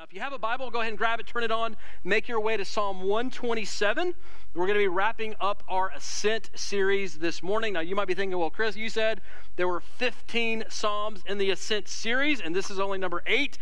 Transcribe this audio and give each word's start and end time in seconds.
Now, 0.00 0.04
if 0.04 0.14
you 0.14 0.20
have 0.20 0.32
a 0.32 0.38
Bible, 0.38 0.70
go 0.70 0.80
ahead 0.80 0.92
and 0.92 0.96
grab 0.96 1.20
it, 1.20 1.26
turn 1.26 1.42
it 1.44 1.50
on, 1.50 1.76
make 2.04 2.26
your 2.26 2.40
way 2.40 2.56
to 2.56 2.64
Psalm 2.64 3.02
127. 3.02 4.14
We're 4.54 4.64
going 4.64 4.78
to 4.78 4.82
be 4.82 4.88
wrapping 4.88 5.34
up 5.38 5.62
our 5.68 5.90
Ascent 5.94 6.48
series 6.54 7.18
this 7.18 7.42
morning. 7.42 7.74
Now, 7.74 7.80
you 7.80 7.94
might 7.94 8.08
be 8.08 8.14
thinking, 8.14 8.38
well, 8.38 8.48
Chris, 8.48 8.76
you 8.78 8.88
said 8.88 9.20
there 9.56 9.68
were 9.68 9.80
15 9.80 10.64
Psalms 10.70 11.22
in 11.26 11.36
the 11.36 11.50
Ascent 11.50 11.86
series, 11.86 12.40
and 12.40 12.56
this 12.56 12.70
is 12.70 12.80
only 12.80 12.96
number 12.96 13.22
eight. 13.26 13.58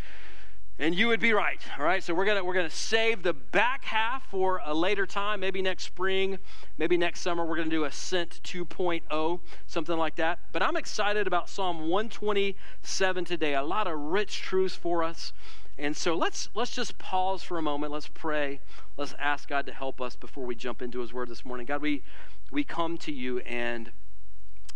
And 0.78 0.94
you 0.94 1.08
would 1.08 1.18
be 1.18 1.32
right, 1.32 1.60
all 1.76 1.84
right? 1.84 2.04
So 2.04 2.14
we're 2.14 2.24
gonna 2.24 2.44
we're 2.44 2.54
gonna 2.54 2.70
save 2.70 3.24
the 3.24 3.32
back 3.32 3.84
half 3.84 4.24
for 4.30 4.60
a 4.64 4.72
later 4.72 5.06
time, 5.06 5.40
maybe 5.40 5.60
next 5.60 5.82
spring, 5.82 6.38
maybe 6.76 6.96
next 6.96 7.22
summer. 7.22 7.44
We're 7.44 7.56
gonna 7.56 7.68
do 7.68 7.82
Ascent 7.82 8.40
2.0, 8.44 9.40
something 9.66 9.96
like 9.98 10.14
that. 10.16 10.38
But 10.52 10.62
I'm 10.62 10.76
excited 10.76 11.26
about 11.26 11.48
Psalm 11.48 11.88
127 11.88 13.24
today. 13.24 13.56
A 13.56 13.62
lot 13.64 13.88
of 13.88 13.98
rich 13.98 14.40
truths 14.40 14.76
for 14.76 15.02
us. 15.02 15.32
And 15.78 15.96
so 15.96 16.16
let's 16.16 16.48
let's 16.54 16.72
just 16.72 16.98
pause 16.98 17.42
for 17.42 17.56
a 17.56 17.62
moment. 17.62 17.92
Let's 17.92 18.08
pray. 18.08 18.60
Let's 18.96 19.14
ask 19.18 19.48
God 19.48 19.64
to 19.66 19.72
help 19.72 20.00
us 20.00 20.16
before 20.16 20.44
we 20.44 20.56
jump 20.56 20.82
into 20.82 21.00
His 21.00 21.12
Word 21.12 21.28
this 21.28 21.44
morning. 21.44 21.66
God, 21.66 21.80
we 21.80 22.02
we 22.50 22.64
come 22.64 22.98
to 22.98 23.12
you, 23.12 23.38
and 23.40 23.92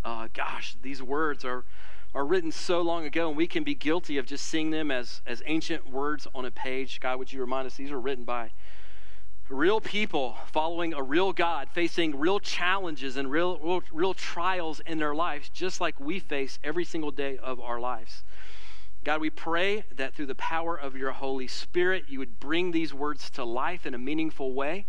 uh, 0.04 0.28
gosh, 0.32 0.76
these 0.80 1.02
words 1.02 1.44
are 1.44 1.64
are 2.14 2.24
written 2.24 2.52
so 2.52 2.82
long 2.82 3.04
ago, 3.04 3.28
and 3.28 3.36
we 3.36 3.48
can 3.48 3.64
be 3.64 3.74
guilty 3.74 4.16
of 4.16 4.26
just 4.26 4.46
seeing 4.46 4.70
them 4.70 4.92
as 4.92 5.22
as 5.26 5.42
ancient 5.46 5.90
words 5.90 6.28
on 6.36 6.44
a 6.44 6.52
page. 6.52 7.00
God, 7.00 7.18
would 7.18 7.32
you 7.32 7.40
remind 7.40 7.66
us 7.66 7.74
these 7.74 7.90
are 7.90 8.00
written 8.00 8.24
by 8.24 8.52
real 9.48 9.80
people 9.80 10.36
following 10.46 10.94
a 10.94 11.02
real 11.02 11.32
God, 11.32 11.68
facing 11.68 12.18
real 12.18 12.40
challenges 12.40 13.16
and 13.16 13.30
real, 13.30 13.58
real, 13.58 13.82
real 13.92 14.14
trials 14.14 14.80
in 14.86 14.98
their 14.98 15.14
lives, 15.14 15.48
just 15.48 15.80
like 15.80 15.98
we 16.00 16.18
face 16.18 16.58
every 16.64 16.84
single 16.84 17.10
day 17.10 17.38
of 17.38 17.60
our 17.60 17.80
lives. 17.80 18.22
God, 19.04 19.20
we 19.20 19.30
pray 19.30 19.82
that 19.96 20.14
through 20.14 20.26
the 20.26 20.36
power 20.36 20.76
of 20.76 20.96
your 20.96 21.10
Holy 21.10 21.48
Spirit, 21.48 22.04
you 22.06 22.20
would 22.20 22.38
bring 22.38 22.70
these 22.70 22.94
words 22.94 23.30
to 23.30 23.44
life 23.44 23.84
in 23.84 23.94
a 23.94 23.98
meaningful 23.98 24.54
way 24.54 24.86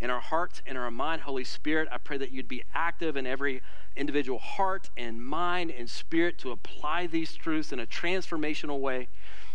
in 0.00 0.10
our 0.10 0.20
hearts 0.20 0.60
and 0.66 0.76
our 0.76 0.90
mind. 0.90 1.22
Holy 1.22 1.44
Spirit, 1.44 1.88
I 1.90 1.96
pray 1.96 2.18
that 2.18 2.30
you'd 2.30 2.46
be 2.46 2.62
active 2.74 3.16
in 3.16 3.26
every 3.26 3.62
individual 3.96 4.38
heart 4.38 4.90
and 4.98 5.24
mind 5.24 5.70
and 5.70 5.88
spirit 5.88 6.36
to 6.40 6.50
apply 6.50 7.06
these 7.06 7.34
truths 7.34 7.72
in 7.72 7.80
a 7.80 7.86
transformational 7.86 8.80
way 8.80 9.08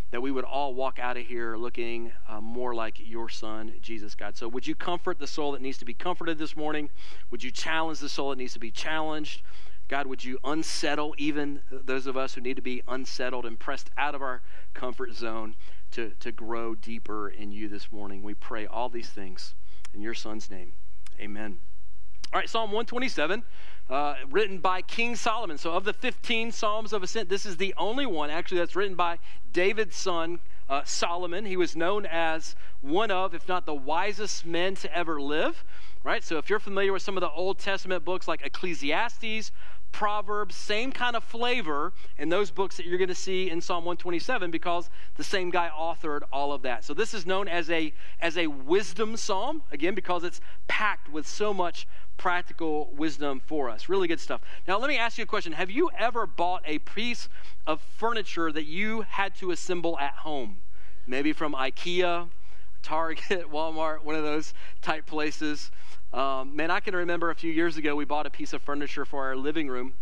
that 0.09 0.21
we 0.21 0.31
would 0.31 0.43
all 0.43 0.73
walk 0.73 0.97
out 0.97 1.17
of 1.17 1.27
here 1.27 1.55
looking 1.55 2.11
uh, 2.27 2.41
more 2.41 2.73
like 2.73 2.97
your 2.99 3.29
son, 3.29 3.73
Jesus, 3.79 4.15
God. 4.15 4.35
So, 4.35 4.47
would 4.47 4.65
you 4.65 4.73
comfort 4.73 5.19
the 5.19 5.27
soul 5.27 5.51
that 5.51 5.61
needs 5.61 5.77
to 5.77 5.85
be 5.85 5.93
comforted 5.93 6.39
this 6.39 6.55
morning? 6.55 6.89
Would 7.29 7.43
you 7.43 7.51
challenge 7.51 7.99
the 7.99 8.09
soul 8.09 8.31
that 8.31 8.37
needs 8.37 8.53
to 8.53 8.59
be 8.59 8.71
challenged? 8.71 9.43
God, 9.89 10.05
would 10.05 10.23
you 10.23 10.37
unsettle 10.43 11.15
even 11.17 11.61
those 11.71 12.05
of 12.05 12.15
us 12.15 12.35
who 12.35 12.41
need 12.41 12.55
to 12.57 12.61
be 12.61 12.83
unsettled 12.87 13.47
and 13.47 13.59
pressed 13.59 13.89
out 13.97 14.13
of 14.13 14.21
our 14.21 14.43
comfort 14.75 15.15
zone 15.15 15.55
to, 15.91 16.11
to 16.19 16.31
grow 16.31 16.75
deeper 16.75 17.27
in 17.27 17.51
you 17.51 17.67
this 17.67 17.91
morning? 17.91 18.21
We 18.21 18.35
pray 18.35 18.67
all 18.67 18.89
these 18.89 19.09
things 19.09 19.55
in 19.91 20.01
your 20.01 20.13
son's 20.13 20.51
name. 20.51 20.73
Amen. 21.19 21.57
All 22.31 22.39
right, 22.39 22.47
Psalm 22.47 22.69
127, 22.69 23.43
uh, 23.89 24.13
written 24.29 24.59
by 24.59 24.83
King 24.83 25.15
Solomon. 25.15 25.57
So, 25.57 25.71
of 25.71 25.85
the 25.85 25.93
15 25.93 26.51
Psalms 26.51 26.93
of 26.93 27.01
Ascent, 27.01 27.27
this 27.27 27.43
is 27.43 27.57
the 27.57 27.73
only 27.75 28.05
one 28.05 28.29
actually 28.29 28.59
that's 28.59 28.75
written 28.75 28.93
by 28.93 29.17
David's 29.51 29.95
son, 29.95 30.39
uh, 30.69 30.83
Solomon. 30.85 31.45
He 31.45 31.57
was 31.57 31.75
known 31.75 32.05
as 32.05 32.55
one 32.81 33.09
of, 33.09 33.33
if 33.33 33.47
not 33.47 33.65
the 33.65 33.73
wisest 33.73 34.45
men 34.45 34.75
to 34.75 34.95
ever 34.95 35.19
live, 35.19 35.63
right? 36.03 36.23
So, 36.23 36.37
if 36.37 36.51
you're 36.51 36.59
familiar 36.59 36.93
with 36.93 37.01
some 37.01 37.17
of 37.17 37.21
the 37.21 37.31
Old 37.31 37.57
Testament 37.57 38.05
books 38.05 38.27
like 38.27 38.45
Ecclesiastes 38.45 39.51
Proverbs, 39.91 40.55
same 40.55 40.91
kind 40.91 41.15
of 41.15 41.23
flavor 41.23 41.93
in 42.17 42.29
those 42.29 42.51
books 42.51 42.77
that 42.77 42.85
you're 42.85 42.97
going 42.97 43.09
to 43.09 43.15
see 43.15 43.49
in 43.49 43.59
Psalm 43.59 43.83
127 43.85 44.51
because 44.51 44.89
the 45.17 45.23
same 45.23 45.49
guy 45.49 45.69
authored 45.77 46.21
all 46.31 46.53
of 46.53 46.61
that. 46.61 46.83
So 46.83 46.93
this 46.93 47.13
is 47.13 47.25
known 47.25 47.47
as 47.47 47.69
a 47.69 47.93
as 48.21 48.37
a 48.37 48.47
wisdom 48.47 49.17
psalm 49.17 49.63
again 49.71 49.95
because 49.95 50.23
it's 50.23 50.41
packed 50.67 51.09
with 51.09 51.27
so 51.27 51.53
much 51.53 51.87
practical 52.17 52.91
wisdom 52.95 53.41
for 53.45 53.69
us. 53.69 53.89
Really 53.89 54.07
good 54.07 54.19
stuff. 54.19 54.41
Now 54.67 54.77
let 54.77 54.89
me 54.89 54.97
ask 54.97 55.17
you 55.17 55.23
a 55.23 55.27
question. 55.27 55.53
Have 55.53 55.71
you 55.71 55.89
ever 55.97 56.27
bought 56.27 56.61
a 56.65 56.79
piece 56.79 57.27
of 57.65 57.81
furniture 57.81 58.51
that 58.51 58.65
you 58.65 59.01
had 59.01 59.35
to 59.35 59.51
assemble 59.51 59.97
at 59.99 60.13
home? 60.13 60.57
Maybe 61.07 61.33
from 61.33 61.53
IKEA, 61.53 62.29
Target, 62.83 63.49
Walmart, 63.51 64.03
one 64.03 64.15
of 64.15 64.23
those 64.23 64.53
type 64.81 65.05
places. 65.05 65.71
Um, 66.11 66.55
man, 66.55 66.71
I 66.71 66.79
can 66.79 66.95
remember 66.95 67.29
a 67.29 67.35
few 67.35 67.51
years 67.51 67.77
ago 67.77 67.95
we 67.95 68.05
bought 68.05 68.25
a 68.25 68.29
piece 68.31 68.53
of 68.53 68.61
furniture 68.61 69.05
for 69.05 69.25
our 69.25 69.35
living 69.35 69.67
room, 69.67 69.93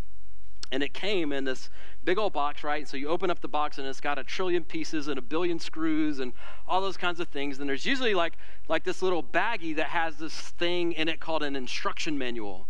and 0.71 0.81
it 0.81 0.93
came 0.93 1.33
in 1.33 1.43
this 1.43 1.69
big 2.03 2.17
old 2.17 2.31
box, 2.31 2.63
right? 2.63 2.87
So 2.87 2.95
you 2.95 3.09
open 3.09 3.29
up 3.29 3.41
the 3.41 3.47
box, 3.47 3.77
and 3.77 3.87
it's 3.87 3.99
got 3.99 4.17
a 4.17 4.23
trillion 4.23 4.63
pieces 4.63 5.09
and 5.09 5.17
a 5.17 5.21
billion 5.21 5.59
screws 5.59 6.19
and 6.19 6.31
all 6.67 6.79
those 6.79 6.97
kinds 6.97 7.19
of 7.19 7.27
things. 7.27 7.59
And 7.59 7.67
there's 7.67 7.85
usually 7.85 8.13
like 8.13 8.33
like 8.69 8.85
this 8.85 9.01
little 9.01 9.23
baggie 9.23 9.75
that 9.75 9.87
has 9.87 10.17
this 10.17 10.33
thing 10.33 10.93
in 10.93 11.09
it 11.09 11.19
called 11.19 11.43
an 11.43 11.55
instruction 11.55 12.17
manual. 12.17 12.67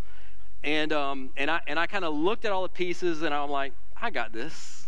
And 0.64 0.92
um, 0.92 1.30
and 1.38 1.52
I 1.52 1.62
and 1.68 1.78
I 1.78 1.86
kind 1.86 2.06
of 2.06 2.16
looked 2.16 2.44
at 2.44 2.52
all 2.52 2.64
the 2.64 2.70
pieces, 2.70 3.22
and 3.22 3.34
I'm 3.34 3.52
like, 3.52 3.74
I 4.02 4.10
got 4.10 4.34
this. 4.34 4.87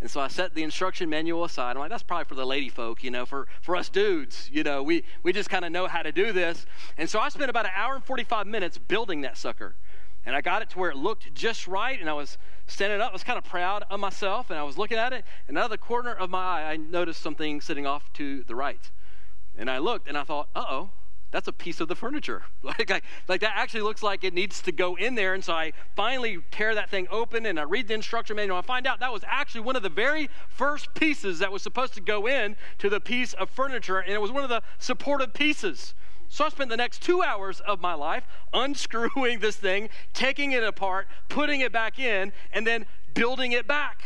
And 0.00 0.10
so 0.10 0.20
I 0.20 0.28
set 0.28 0.54
the 0.54 0.62
instruction 0.62 1.10
manual 1.10 1.44
aside. 1.44 1.72
I'm 1.72 1.78
like, 1.78 1.90
that's 1.90 2.02
probably 2.02 2.24
for 2.24 2.34
the 2.34 2.46
lady 2.46 2.70
folk, 2.70 3.04
you 3.04 3.10
know, 3.10 3.26
for, 3.26 3.46
for 3.60 3.76
us 3.76 3.90
dudes, 3.90 4.48
you 4.50 4.62
know, 4.62 4.82
we, 4.82 5.04
we 5.22 5.32
just 5.32 5.50
kind 5.50 5.64
of 5.64 5.72
know 5.72 5.86
how 5.86 6.02
to 6.02 6.10
do 6.10 6.32
this. 6.32 6.64
And 6.96 7.08
so 7.08 7.20
I 7.20 7.28
spent 7.28 7.50
about 7.50 7.66
an 7.66 7.72
hour 7.74 7.96
and 7.96 8.04
45 8.04 8.46
minutes 8.46 8.78
building 8.78 9.20
that 9.22 9.36
sucker. 9.36 9.74
And 10.24 10.34
I 10.34 10.40
got 10.40 10.62
it 10.62 10.70
to 10.70 10.78
where 10.78 10.90
it 10.90 10.96
looked 10.96 11.34
just 11.34 11.66
right. 11.66 12.00
And 12.00 12.08
I 12.08 12.14
was 12.14 12.38
standing 12.66 13.00
up, 13.00 13.10
I 13.10 13.12
was 13.12 13.24
kind 13.24 13.38
of 13.38 13.44
proud 13.44 13.84
of 13.90 14.00
myself. 14.00 14.50
And 14.50 14.58
I 14.58 14.62
was 14.62 14.78
looking 14.78 14.98
at 14.98 15.12
it. 15.12 15.24
And 15.48 15.58
out 15.58 15.64
of 15.64 15.70
the 15.70 15.78
corner 15.78 16.12
of 16.12 16.30
my 16.30 16.38
eye, 16.38 16.72
I 16.72 16.76
noticed 16.76 17.20
something 17.20 17.60
sitting 17.60 17.86
off 17.86 18.10
to 18.14 18.42
the 18.44 18.54
right. 18.54 18.90
And 19.56 19.70
I 19.70 19.78
looked 19.78 20.08
and 20.08 20.16
I 20.16 20.24
thought, 20.24 20.48
uh 20.54 20.64
oh, 20.68 20.90
that's 21.30 21.46
a 21.46 21.52
piece 21.52 21.80
of 21.80 21.88
the 21.88 21.94
furniture. 21.94 22.42
like, 22.62 22.90
like, 22.90 23.04
like, 23.28 23.40
that 23.40 23.52
actually 23.54 23.82
looks 23.82 24.02
like 24.02 24.24
it 24.24 24.34
needs 24.34 24.60
to 24.62 24.72
go 24.72 24.96
in 24.96 25.14
there. 25.14 25.34
And 25.34 25.44
so 25.44 25.52
I 25.52 25.72
finally 25.94 26.38
tear 26.50 26.74
that 26.74 26.90
thing 26.90 27.06
open 27.10 27.46
and 27.46 27.58
I 27.58 27.62
read 27.62 27.88
the 27.88 27.94
instruction 27.94 28.36
manual. 28.36 28.58
And 28.58 28.64
I 28.64 28.66
find 28.66 28.86
out 28.86 29.00
that 29.00 29.12
was 29.12 29.22
actually 29.26 29.62
one 29.62 29.76
of 29.76 29.82
the 29.82 29.88
very 29.88 30.28
first 30.48 30.92
pieces 30.94 31.38
that 31.38 31.52
was 31.52 31.62
supposed 31.62 31.94
to 31.94 32.00
go 32.00 32.26
in 32.26 32.56
to 32.78 32.88
the 32.88 33.00
piece 33.00 33.32
of 33.34 33.48
furniture, 33.50 33.98
and 33.98 34.12
it 34.12 34.20
was 34.20 34.32
one 34.32 34.42
of 34.42 34.50
the 34.50 34.62
supportive 34.78 35.32
pieces. 35.32 35.94
So 36.28 36.44
I 36.44 36.48
spent 36.48 36.70
the 36.70 36.76
next 36.76 37.02
two 37.02 37.22
hours 37.22 37.60
of 37.60 37.80
my 37.80 37.94
life 37.94 38.24
unscrewing 38.52 39.40
this 39.40 39.56
thing, 39.56 39.88
taking 40.12 40.52
it 40.52 40.62
apart, 40.62 41.08
putting 41.28 41.60
it 41.60 41.72
back 41.72 41.98
in, 41.98 42.32
and 42.52 42.66
then 42.66 42.86
building 43.14 43.52
it 43.52 43.66
back. 43.66 44.02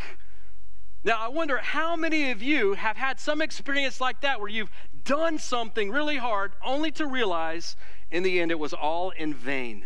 Now, 1.03 1.19
I 1.19 1.27
wonder 1.27 1.59
how 1.59 1.95
many 1.95 2.31
of 2.31 2.41
you 2.41 2.73
have 2.73 2.97
had 2.97 3.19
some 3.19 3.39
experience 3.39 4.01
like 4.01 4.21
that 4.21 4.39
where 4.39 4.49
you've 4.49 4.71
done 5.05 5.37
something 5.37 5.89
really 5.89 6.17
hard 6.17 6.51
only 6.63 6.91
to 6.91 7.07
realize 7.07 7.75
in 8.11 8.23
the 8.23 8.39
end 8.39 8.51
it 8.51 8.59
was 8.59 8.73
all 8.73 9.11
in 9.11 9.33
vain. 9.33 9.85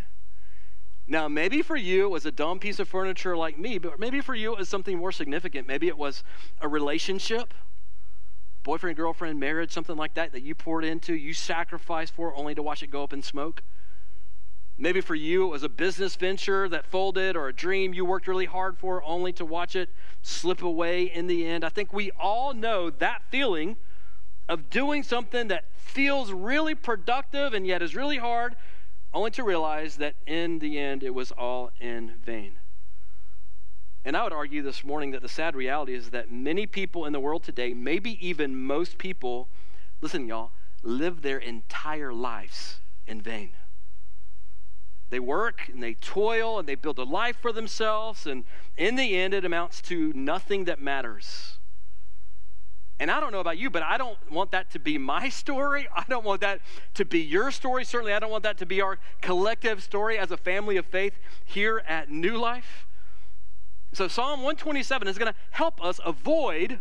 Now, 1.07 1.27
maybe 1.27 1.61
for 1.61 1.75
you 1.75 2.05
it 2.05 2.09
was 2.09 2.25
a 2.25 2.31
dumb 2.31 2.59
piece 2.59 2.79
of 2.79 2.87
furniture 2.87 3.35
like 3.35 3.57
me, 3.57 3.77
but 3.77 3.99
maybe 3.99 4.21
for 4.21 4.35
you 4.35 4.53
it 4.53 4.59
was 4.59 4.69
something 4.69 4.97
more 4.97 5.11
significant. 5.11 5.67
Maybe 5.67 5.87
it 5.87 5.97
was 5.97 6.23
a 6.61 6.67
relationship, 6.67 7.53
boyfriend, 8.63 8.95
girlfriend, 8.95 9.39
marriage, 9.39 9.71
something 9.71 9.97
like 9.97 10.13
that, 10.13 10.31
that 10.33 10.41
you 10.41 10.55
poured 10.55 10.85
into, 10.85 11.13
you 11.13 11.33
sacrificed 11.33 12.13
for 12.13 12.35
only 12.35 12.53
to 12.55 12.61
watch 12.61 12.83
it 12.83 12.91
go 12.91 13.03
up 13.03 13.13
in 13.13 13.23
smoke. 13.23 13.63
Maybe 14.77 15.01
for 15.01 15.15
you 15.15 15.45
it 15.45 15.49
was 15.49 15.63
a 15.63 15.69
business 15.69 16.15
venture 16.15 16.69
that 16.69 16.85
folded 16.85 17.35
or 17.35 17.49
a 17.49 17.53
dream 17.53 17.93
you 17.93 18.05
worked 18.05 18.27
really 18.27 18.45
hard 18.45 18.77
for 18.77 19.03
only 19.03 19.33
to 19.33 19.43
watch 19.43 19.75
it 19.75 19.89
slip 20.21 20.61
away 20.61 21.03
in 21.03 21.27
the 21.27 21.45
end. 21.45 21.65
I 21.65 21.69
think 21.69 21.91
we 21.91 22.11
all 22.11 22.53
know 22.53 22.89
that 22.89 23.23
feeling 23.29 23.75
of 24.49 24.69
doing 24.71 25.03
something 25.03 25.47
that 25.47 25.63
feels 25.75 26.33
really 26.33 26.75
productive 26.75 27.53
and 27.53 27.65
yet 27.65 27.81
is 27.81 27.95
really 27.95 28.17
hard, 28.17 28.55
only 29.13 29.31
to 29.31 29.43
realize 29.43 29.97
that 29.97 30.15
in 30.25 30.59
the 30.59 30.77
end 30.77 31.03
it 31.03 31.13
was 31.13 31.31
all 31.31 31.71
in 31.79 32.15
vain. 32.25 32.53
And 34.03 34.17
I 34.17 34.23
would 34.23 34.33
argue 34.33 34.63
this 34.63 34.83
morning 34.83 35.11
that 35.11 35.21
the 35.21 35.29
sad 35.29 35.55
reality 35.55 35.93
is 35.93 36.09
that 36.09 36.31
many 36.31 36.65
people 36.65 37.05
in 37.05 37.13
the 37.13 37.19
world 37.19 37.43
today, 37.43 37.73
maybe 37.73 38.17
even 38.27 38.59
most 38.59 38.97
people, 38.97 39.49
listen, 40.01 40.27
y'all, 40.27 40.51
live 40.81 41.21
their 41.21 41.37
entire 41.37 42.11
lives 42.11 42.79
in 43.05 43.21
vain. 43.21 43.51
They 45.11 45.19
work 45.19 45.69
and 45.71 45.83
they 45.83 45.93
toil 45.93 46.57
and 46.57 46.67
they 46.67 46.75
build 46.75 46.97
a 46.97 47.03
life 47.03 47.37
for 47.39 47.51
themselves, 47.51 48.25
and 48.25 48.45
in 48.77 48.95
the 48.95 49.15
end, 49.15 49.33
it 49.33 49.45
amounts 49.45 49.81
to 49.83 50.11
nothing 50.15 50.65
that 50.65 50.81
matters. 50.81 51.58
And 52.99 53.09
I 53.09 53.21
don't 53.21 53.31
know 53.31 53.39
about 53.39 53.57
you, 53.57 53.69
but 53.69 53.81
I 53.81 53.97
don't 53.97 54.17
want 54.29 54.51
that 54.51 54.71
to 54.71 54.79
be 54.79 54.97
my 54.97 55.29
story. 55.43 55.87
I 55.95 56.03
don't 56.09 56.25
want 56.25 56.41
that 56.41 56.59
to 56.95 57.05
be 57.05 57.19
your 57.19 57.49
story. 57.51 57.85
Certainly, 57.85 58.13
I 58.13 58.19
don't 58.19 58.31
want 58.31 58.43
that 58.43 58.57
to 58.57 58.65
be 58.65 58.81
our 58.81 58.99
collective 59.21 59.81
story 59.81 60.17
as 60.17 60.31
a 60.31 60.37
family 60.37 60.77
of 60.77 60.85
faith 60.85 61.13
here 61.45 61.81
at 61.87 62.09
New 62.09 62.37
Life. 62.37 62.85
So, 63.93 64.07
Psalm 64.07 64.41
127 64.41 65.07
is 65.07 65.17
going 65.17 65.31
to 65.31 65.39
help 65.51 65.83
us 65.83 65.99
avoid 66.05 66.79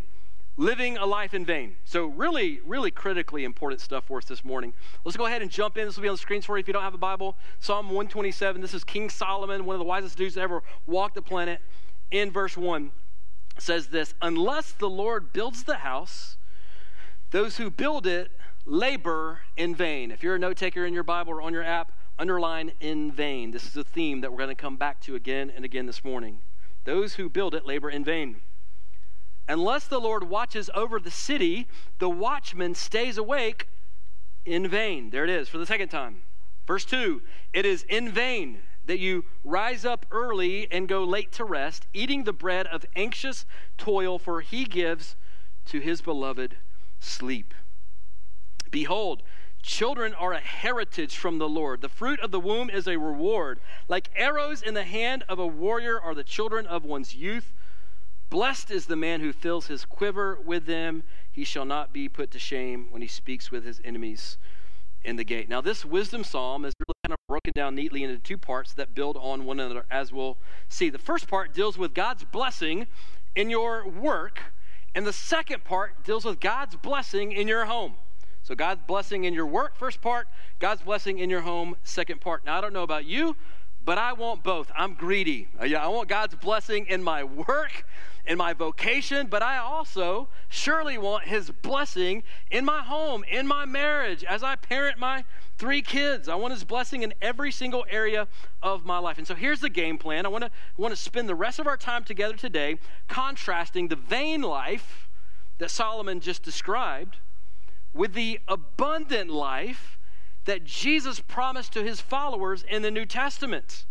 living 0.57 0.97
a 0.97 1.05
life 1.05 1.33
in 1.33 1.45
vain. 1.45 1.77
So, 1.85 2.05
really, 2.07 2.59
really 2.65 2.91
critically 2.91 3.45
important 3.45 3.79
stuff 3.79 4.03
for 4.05 4.17
us 4.17 4.25
this 4.25 4.43
morning. 4.43 4.73
Let's 5.05 5.17
go 5.17 5.25
ahead 5.25 5.41
and 5.41 5.49
jump 5.49 5.77
in. 5.77 5.85
This 5.85 5.95
will 5.95 6.03
be 6.03 6.09
on 6.09 6.15
the 6.15 6.19
screens 6.19 6.45
for 6.45 6.57
you 6.57 6.61
if 6.61 6.67
you 6.67 6.73
don't 6.73 6.83
have 6.83 6.93
a 6.93 6.99
Bible. 6.99 7.37
Psalm 7.61 7.87
127. 7.87 8.61
This 8.61 8.73
is 8.73 8.83
King 8.83 9.09
Solomon, 9.09 9.65
one 9.65 9.75
of 9.75 9.79
the 9.79 9.85
wisest 9.85 10.17
dudes 10.17 10.35
to 10.35 10.41
ever 10.41 10.63
walk 10.85 11.13
the 11.13 11.21
planet. 11.21 11.61
In 12.11 12.29
verse 12.29 12.57
1 12.57 12.91
says 13.61 13.87
this 13.87 14.13
Unless 14.21 14.73
the 14.73 14.89
Lord 14.89 15.33
builds 15.33 15.63
the 15.63 15.77
house, 15.77 16.37
those 17.31 17.57
who 17.57 17.69
build 17.69 18.07
it 18.07 18.31
labor 18.65 19.41
in 19.57 19.75
vain. 19.75 20.11
If 20.11 20.23
you're 20.23 20.35
a 20.35 20.39
note 20.39 20.57
taker 20.57 20.85
in 20.85 20.93
your 20.93 21.03
Bible 21.03 21.33
or 21.33 21.41
on 21.41 21.53
your 21.53 21.63
app, 21.63 21.91
underline 22.17 22.73
in 22.79 23.11
vain. 23.11 23.51
This 23.51 23.65
is 23.65 23.77
a 23.77 23.83
theme 23.83 24.21
that 24.21 24.31
we're 24.31 24.37
going 24.37 24.49
to 24.49 24.55
come 24.55 24.77
back 24.77 24.99
to 25.01 25.15
again 25.15 25.51
and 25.55 25.63
again 25.63 25.85
this 25.85 26.03
morning. 26.03 26.39
Those 26.83 27.15
who 27.15 27.29
build 27.29 27.55
it 27.55 27.65
labor 27.65 27.89
in 27.89 28.03
vain. 28.03 28.37
Unless 29.47 29.87
the 29.87 29.99
Lord 29.99 30.29
watches 30.29 30.69
over 30.75 30.99
the 30.99 31.11
city, 31.11 31.67
the 31.97 32.09
watchman 32.09 32.75
stays 32.75 33.17
awake 33.17 33.67
in 34.45 34.67
vain. 34.67 35.09
There 35.09 35.23
it 35.23 35.29
is 35.29 35.49
for 35.49 35.57
the 35.57 35.65
second 35.65 35.89
time. 35.89 36.21
Verse 36.67 36.85
2 36.85 37.21
It 37.53 37.65
is 37.65 37.83
in 37.83 38.11
vain 38.11 38.59
that 38.89 38.97
you 38.97 39.23
rise 39.43 39.85
up 39.85 40.03
early 40.09 40.67
and 40.71 40.87
go 40.87 41.03
late 41.03 41.31
to 41.31 41.43
rest, 41.43 41.85
eating 41.93 42.23
the 42.23 42.33
bread 42.33 42.65
of 42.65 42.83
anxious 42.95 43.45
toil, 43.77 44.17
for 44.17 44.41
he 44.41 44.65
gives 44.65 45.15
to 45.63 45.79
his 45.79 46.01
beloved 46.01 46.57
sleep. 46.99 47.53
Behold, 48.71 49.21
children 49.61 50.15
are 50.15 50.33
a 50.33 50.39
heritage 50.39 51.15
from 51.15 51.37
the 51.37 51.47
Lord. 51.47 51.81
The 51.81 51.87
fruit 51.87 52.19
of 52.19 52.31
the 52.31 52.39
womb 52.39 52.71
is 52.71 52.87
a 52.87 52.97
reward. 52.97 53.59
Like 53.87 54.09
arrows 54.15 54.63
in 54.63 54.73
the 54.73 54.85
hand 54.85 55.23
of 55.29 55.37
a 55.37 55.45
warrior 55.45 56.01
are 56.01 56.15
the 56.15 56.23
children 56.23 56.65
of 56.65 56.83
one's 56.83 57.13
youth. 57.13 57.53
Blessed 58.31 58.71
is 58.71 58.87
the 58.87 58.95
man 58.95 59.21
who 59.21 59.31
fills 59.31 59.67
his 59.67 59.85
quiver 59.85 60.39
with 60.43 60.65
them. 60.65 61.03
He 61.31 61.43
shall 61.43 61.65
not 61.65 61.93
be 61.93 62.09
put 62.09 62.31
to 62.31 62.39
shame 62.39 62.87
when 62.89 63.03
he 63.03 63.07
speaks 63.07 63.51
with 63.51 63.63
his 63.63 63.79
enemies 63.85 64.39
in 65.03 65.15
the 65.15 65.23
gate. 65.23 65.47
Now, 65.47 65.61
this 65.61 65.85
wisdom 65.85 66.23
psalm 66.23 66.65
is 66.65 66.73
broken 67.29 67.53
down 67.53 67.75
neatly 67.75 68.03
into 68.03 68.17
two 68.17 68.39
parts 68.39 68.73
that 68.73 68.95
build 68.95 69.15
on 69.15 69.45
one 69.45 69.59
another, 69.59 69.85
as 69.91 70.11
we'll 70.11 70.35
see. 70.67 70.89
The 70.89 70.97
first 70.97 71.27
part 71.27 71.53
deals 71.53 71.77
with 71.77 71.93
God's 71.93 72.23
blessing 72.23 72.87
in 73.35 73.51
your 73.51 73.87
work, 73.87 74.41
and 74.95 75.05
the 75.05 75.13
second 75.13 75.63
part 75.63 76.03
deals 76.03 76.25
with 76.25 76.39
God's 76.39 76.75
blessing 76.75 77.31
in 77.31 77.47
your 77.47 77.65
home. 77.65 77.93
So, 78.41 78.55
God's 78.55 78.81
blessing 78.87 79.25
in 79.25 79.35
your 79.35 79.45
work, 79.45 79.77
first 79.77 80.01
part, 80.01 80.27
God's 80.57 80.81
blessing 80.81 81.19
in 81.19 81.29
your 81.29 81.41
home, 81.41 81.75
second 81.83 82.19
part. 82.19 82.45
Now, 82.45 82.57
I 82.57 82.61
don't 82.61 82.73
know 82.73 82.81
about 82.81 83.05
you, 83.05 83.35
but 83.85 83.99
I 83.99 84.13
want 84.13 84.43
both. 84.43 84.71
I'm 84.75 84.95
greedy. 84.95 85.49
Uh, 85.59 85.65
I 85.65 85.87
want 85.87 86.09
God's 86.09 86.33
blessing 86.33 86.87
in 86.87 87.03
my 87.03 87.23
work, 87.23 87.85
in 88.29 88.37
my 88.37 88.53
vocation, 88.53 89.25
but 89.25 89.41
I 89.41 89.57
also 89.57 90.29
surely 90.49 90.99
want 90.99 91.25
His 91.25 91.49
blessing 91.49 92.21
in 92.51 92.63
my 92.63 92.83
home, 92.83 93.25
in 93.27 93.47
my 93.47 93.65
marriage, 93.65 94.23
as 94.23 94.43
I 94.43 94.55
parent 94.55 94.99
my 94.99 95.25
three 95.57 95.81
kids. 95.81 96.29
I 96.29 96.35
want 96.35 96.53
His 96.53 96.63
blessing 96.63 97.01
in 97.01 97.11
every 97.23 97.51
single 97.51 97.87
area 97.89 98.27
of 98.61 98.85
my 98.85 98.99
life. 98.99 99.17
And 99.17 99.25
so 99.25 99.33
here's 99.33 99.61
the 99.61 99.69
game 99.69 99.97
plan. 99.97 100.27
I 100.27 100.29
want 100.29 100.43
to 100.43 100.51
want 100.77 100.95
to 100.95 101.01
spend 101.01 101.27
the 101.27 101.33
rest 101.33 101.57
of 101.57 101.65
our 101.65 101.75
time 101.75 102.03
together 102.03 102.35
today 102.35 102.77
contrasting 103.07 103.87
the 103.87 103.95
vain 103.95 104.43
life 104.43 105.09
that 105.57 105.71
Solomon 105.71 106.19
just 106.19 106.43
described 106.43 107.17
with 107.95 108.13
the 108.13 108.39
abundant 108.47 109.31
life 109.31 109.97
that 110.45 110.63
Jesus 110.63 111.19
promised 111.19 111.73
to 111.73 111.83
his 111.83 111.99
followers 111.99 112.63
in 112.69 112.83
the 112.83 112.91
New 112.91 113.05
Testament. 113.07 113.85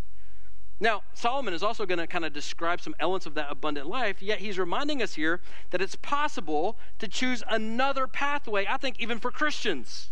Now, 0.80 1.02
Solomon 1.12 1.54
is 1.54 1.62
also 1.62 1.86
going 1.86 1.98
to 1.98 2.06
kind 2.06 2.24
of 2.24 2.32
describe 2.32 2.80
some 2.80 2.94
elements 3.00 3.26
of 3.26 3.34
that 3.34 3.50
abundant 3.50 3.88
life, 3.88 4.22
yet 4.22 4.38
he's 4.38 4.58
reminding 4.58 5.02
us 5.02 5.14
here 5.14 5.40
that 5.70 5.82
it's 5.82 5.96
possible 5.96 6.78
to 7.00 7.08
choose 7.08 7.42
another 7.48 8.06
pathway, 8.06 8.64
I 8.68 8.76
think, 8.76 9.00
even 9.00 9.18
for 9.18 9.32
Christians. 9.32 10.10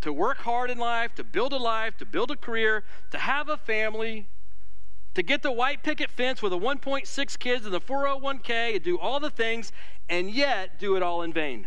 To 0.00 0.12
work 0.12 0.38
hard 0.38 0.70
in 0.70 0.78
life, 0.78 1.14
to 1.16 1.24
build 1.24 1.52
a 1.52 1.58
life, 1.58 1.96
to 1.98 2.06
build 2.06 2.30
a 2.30 2.36
career, 2.36 2.84
to 3.10 3.18
have 3.18 3.48
a 3.50 3.56
family, 3.58 4.28
to 5.14 5.22
get 5.22 5.42
the 5.42 5.52
white 5.52 5.82
picket 5.82 6.10
fence 6.10 6.40
with 6.40 6.52
the 6.52 6.58
1.6 6.58 7.38
kids 7.38 7.66
and 7.66 7.74
the 7.74 7.80
401k, 7.80 8.76
and 8.76 8.82
do 8.82 8.98
all 8.98 9.20
the 9.20 9.30
things, 9.30 9.72
and 10.08 10.30
yet 10.30 10.78
do 10.78 10.96
it 10.96 11.02
all 11.02 11.22
in 11.22 11.32
vain. 11.32 11.66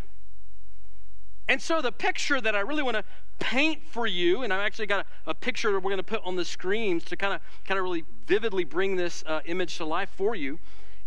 And 1.49 1.59
so, 1.59 1.81
the 1.81 1.91
picture 1.91 2.39
that 2.39 2.55
I 2.55 2.59
really 2.59 2.83
want 2.83 2.95
to 2.95 3.03
paint 3.39 3.81
for 3.83 4.05
you, 4.05 4.43
and 4.43 4.53
I've 4.53 4.61
actually 4.61 4.85
got 4.85 5.07
a, 5.25 5.31
a 5.31 5.33
picture 5.33 5.71
that 5.71 5.79
we're 5.79 5.89
going 5.89 5.97
to 5.97 6.03
put 6.03 6.21
on 6.23 6.35
the 6.35 6.45
screens 6.45 7.03
to 7.05 7.17
kind 7.17 7.33
of 7.33 7.41
kind 7.65 7.79
of 7.79 7.83
really 7.83 8.03
vividly 8.27 8.63
bring 8.63 8.95
this 8.95 9.23
uh, 9.25 9.39
image 9.45 9.77
to 9.77 9.85
life 9.85 10.11
for 10.15 10.35
you, 10.35 10.59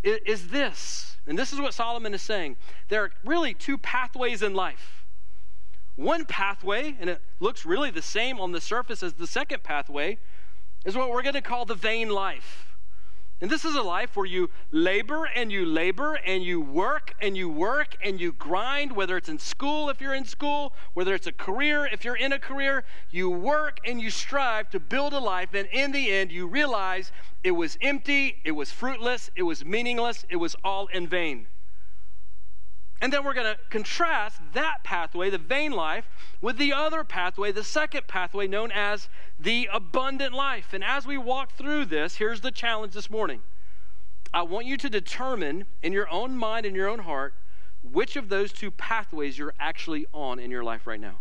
is, 0.02 0.18
is 0.26 0.48
this. 0.48 1.16
And 1.28 1.38
this 1.38 1.52
is 1.52 1.60
what 1.60 1.74
Solomon 1.74 2.12
is 2.12 2.22
saying. 2.22 2.56
There 2.88 3.04
are 3.04 3.12
really 3.24 3.54
two 3.54 3.78
pathways 3.78 4.42
in 4.42 4.52
life. 4.52 5.04
One 5.94 6.24
pathway, 6.24 6.96
and 6.98 7.08
it 7.08 7.22
looks 7.38 7.64
really 7.64 7.92
the 7.92 8.02
same 8.02 8.40
on 8.40 8.50
the 8.50 8.60
surface 8.60 9.04
as 9.04 9.12
the 9.12 9.28
second 9.28 9.62
pathway, 9.62 10.18
is 10.84 10.96
what 10.96 11.10
we're 11.10 11.22
going 11.22 11.34
to 11.34 11.40
call 11.40 11.66
the 11.66 11.76
vain 11.76 12.10
life. 12.10 12.71
And 13.42 13.50
this 13.50 13.64
is 13.64 13.74
a 13.74 13.82
life 13.82 14.16
where 14.16 14.24
you 14.24 14.50
labor 14.70 15.28
and 15.34 15.50
you 15.50 15.66
labor 15.66 16.14
and 16.14 16.44
you 16.44 16.60
work 16.60 17.12
and 17.20 17.36
you 17.36 17.48
work 17.48 17.96
and 18.00 18.20
you 18.20 18.30
grind, 18.34 18.92
whether 18.92 19.16
it's 19.16 19.28
in 19.28 19.40
school 19.40 19.90
if 19.90 20.00
you're 20.00 20.14
in 20.14 20.24
school, 20.24 20.72
whether 20.94 21.12
it's 21.12 21.26
a 21.26 21.32
career 21.32 21.84
if 21.84 22.04
you're 22.04 22.14
in 22.14 22.32
a 22.32 22.38
career. 22.38 22.84
You 23.10 23.30
work 23.30 23.80
and 23.84 24.00
you 24.00 24.10
strive 24.10 24.70
to 24.70 24.78
build 24.78 25.12
a 25.12 25.18
life, 25.18 25.54
and 25.54 25.66
in 25.72 25.90
the 25.90 26.12
end, 26.12 26.30
you 26.30 26.46
realize 26.46 27.10
it 27.42 27.50
was 27.50 27.76
empty, 27.80 28.40
it 28.44 28.52
was 28.52 28.70
fruitless, 28.70 29.28
it 29.34 29.42
was 29.42 29.64
meaningless, 29.64 30.24
it 30.30 30.36
was 30.36 30.54
all 30.62 30.86
in 30.86 31.08
vain. 31.08 31.48
And 33.02 33.12
then 33.12 33.24
we're 33.24 33.34
going 33.34 33.52
to 33.52 33.58
contrast 33.68 34.40
that 34.52 34.84
pathway, 34.84 35.28
the 35.28 35.36
vain 35.36 35.72
life, 35.72 36.04
with 36.40 36.56
the 36.56 36.72
other 36.72 37.02
pathway, 37.02 37.50
the 37.50 37.64
second 37.64 38.06
pathway 38.06 38.46
known 38.46 38.70
as 38.70 39.08
the 39.40 39.68
abundant 39.72 40.32
life. 40.32 40.72
And 40.72 40.84
as 40.84 41.04
we 41.04 41.18
walk 41.18 41.50
through 41.56 41.86
this, 41.86 42.14
here's 42.14 42.42
the 42.42 42.52
challenge 42.52 42.94
this 42.94 43.10
morning. 43.10 43.42
I 44.32 44.42
want 44.42 44.66
you 44.66 44.76
to 44.76 44.88
determine 44.88 45.66
in 45.82 45.92
your 45.92 46.08
own 46.10 46.36
mind 46.36 46.64
and 46.64 46.76
your 46.76 46.88
own 46.88 47.00
heart 47.00 47.34
which 47.82 48.14
of 48.14 48.28
those 48.28 48.52
two 48.52 48.70
pathways 48.70 49.36
you're 49.36 49.54
actually 49.58 50.06
on 50.14 50.38
in 50.38 50.52
your 50.52 50.62
life 50.62 50.86
right 50.86 51.00
now. 51.00 51.18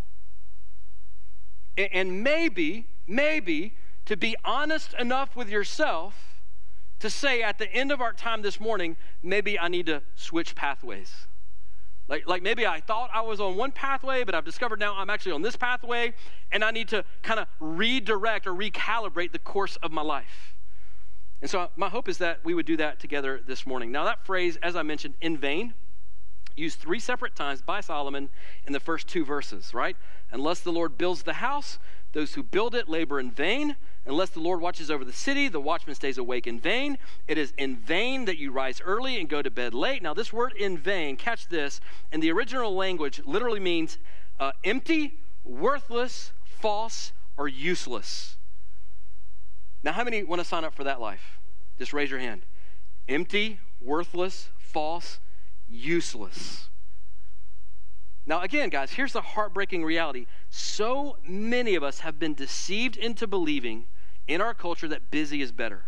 And 1.76 2.24
maybe, 2.24 2.86
maybe 3.08 3.74
to 4.06 4.16
be 4.16 4.36
honest 4.46 4.94
enough 5.00 5.36
with 5.36 5.50
yourself 5.50 6.44
to 7.00 7.10
say 7.10 7.42
at 7.42 7.58
the 7.58 7.74
end 7.74 7.92
of 7.92 8.02
our 8.02 8.14
time 8.14 8.44
this 8.44 8.60
morning, 8.60 8.98
maybe 9.24 9.58
I 9.58 9.68
need 9.68 9.88
to 9.88 10.04
switch 10.16 10.54
pathways. 10.54 11.26
Like, 12.08 12.28
like 12.28 12.44
maybe 12.44 12.66
I 12.66 12.82
thought 12.82 13.10
I 13.14 13.22
was 13.22 13.40
on 13.40 13.56
one 13.56 13.72
pathway, 13.72 14.24
but 14.24 14.36
I've 14.36 14.46
discovered 14.46 14.80
now 14.80 14.96
I'm 14.96 15.10
actually 15.10 15.32
on 15.32 15.42
this 15.42 15.56
pathway, 15.56 16.14
and 16.52 16.64
I 16.64 16.72
need 16.72 16.90
to 16.90 17.06
kind 17.22 17.40
of 17.40 17.48
redirect 17.60 18.48
or 18.48 18.54
recalibrate 18.54 19.32
the 19.32 19.40
course 19.40 19.78
of 19.78 19.92
my 19.92 20.02
life. 20.02 20.56
And 21.42 21.50
so 21.50 21.70
my 21.76 21.90
hope 21.90 22.08
is 22.08 22.20
that 22.20 22.44
we 22.44 22.54
would 22.54 22.66
do 22.66 22.78
that 22.78 23.00
together 23.00 23.42
this 23.46 23.66
morning. 23.66 23.92
Now, 23.92 24.06
that 24.06 24.26
phrase, 24.26 24.58
as 24.62 24.76
I 24.76 24.84
mentioned, 24.84 25.16
in 25.22 25.38
vain, 25.38 25.74
used 26.56 26.80
three 26.80 27.00
separate 27.00 27.36
times 27.36 27.62
by 27.62 27.82
Solomon 27.82 28.30
in 28.68 28.74
the 28.74 28.80
first 28.80 29.08
two 29.08 29.26
verses, 29.26 29.74
right? 29.74 29.98
Unless 30.32 30.62
the 30.62 30.72
Lord 30.72 30.98
builds 30.98 31.24
the 31.24 31.34
house, 31.34 31.80
those 32.14 32.34
who 32.34 32.44
build 32.44 32.76
it 32.76 32.90
labor 32.90 33.20
in 33.20 33.32
vain. 33.32 33.76
Unless 34.06 34.32
the 34.32 34.40
Lord 34.40 34.62
watches 34.62 34.90
over 34.90 35.06
the 35.06 35.14
city, 35.14 35.48
the 35.48 35.62
watchman 35.62 35.96
stays 35.96 36.18
awake 36.18 36.48
in 36.48 36.60
vain. 36.60 36.98
It 37.28 37.38
is 37.38 37.54
in 37.58 37.78
vain 37.78 38.26
that 38.26 38.38
you 38.38 38.52
rise 38.52 38.82
early 38.82 39.20
and 39.20 39.30
go 39.30 39.42
to 39.42 39.52
bed 39.52 39.74
late. 39.74 40.02
Now, 40.02 40.14
this 40.14 40.34
word 40.34 40.54
in 40.54 40.78
vain, 40.78 41.18
catch 41.18 41.48
this, 41.48 41.80
in 42.12 42.20
the 42.20 42.32
original 42.32 42.76
language 42.76 43.22
literally 43.26 43.60
means 43.60 44.00
uh, 44.40 44.54
empty, 44.64 45.20
worthless, 45.44 46.32
false, 46.44 47.14
or 47.38 47.48
useless. 47.48 48.38
Now, 49.84 49.92
how 49.92 50.04
many 50.04 50.24
want 50.24 50.42
to 50.42 50.48
sign 50.48 50.64
up 50.64 50.74
for 50.74 50.84
that 50.84 51.00
life? 51.00 51.40
Just 51.78 51.94
raise 51.94 52.10
your 52.10 52.20
hand. 52.20 52.42
Empty, 53.08 53.60
worthless, 53.80 54.50
false, 54.58 55.20
useless. 55.70 56.70
Now, 58.26 58.42
again, 58.42 58.70
guys, 58.70 58.92
here's 58.92 59.14
the 59.14 59.22
heartbreaking 59.22 59.84
reality. 59.84 60.28
So 60.50 61.18
many 61.26 61.76
of 61.76 61.84
us 61.84 62.00
have 62.00 62.20
been 62.20 62.34
deceived 62.34 62.98
into 62.98 63.28
believing 63.28 63.86
in 64.28 64.42
our 64.42 64.54
culture 64.54 64.88
that 64.88 65.12
busy 65.12 65.42
is 65.42 65.52
better. 65.52 65.84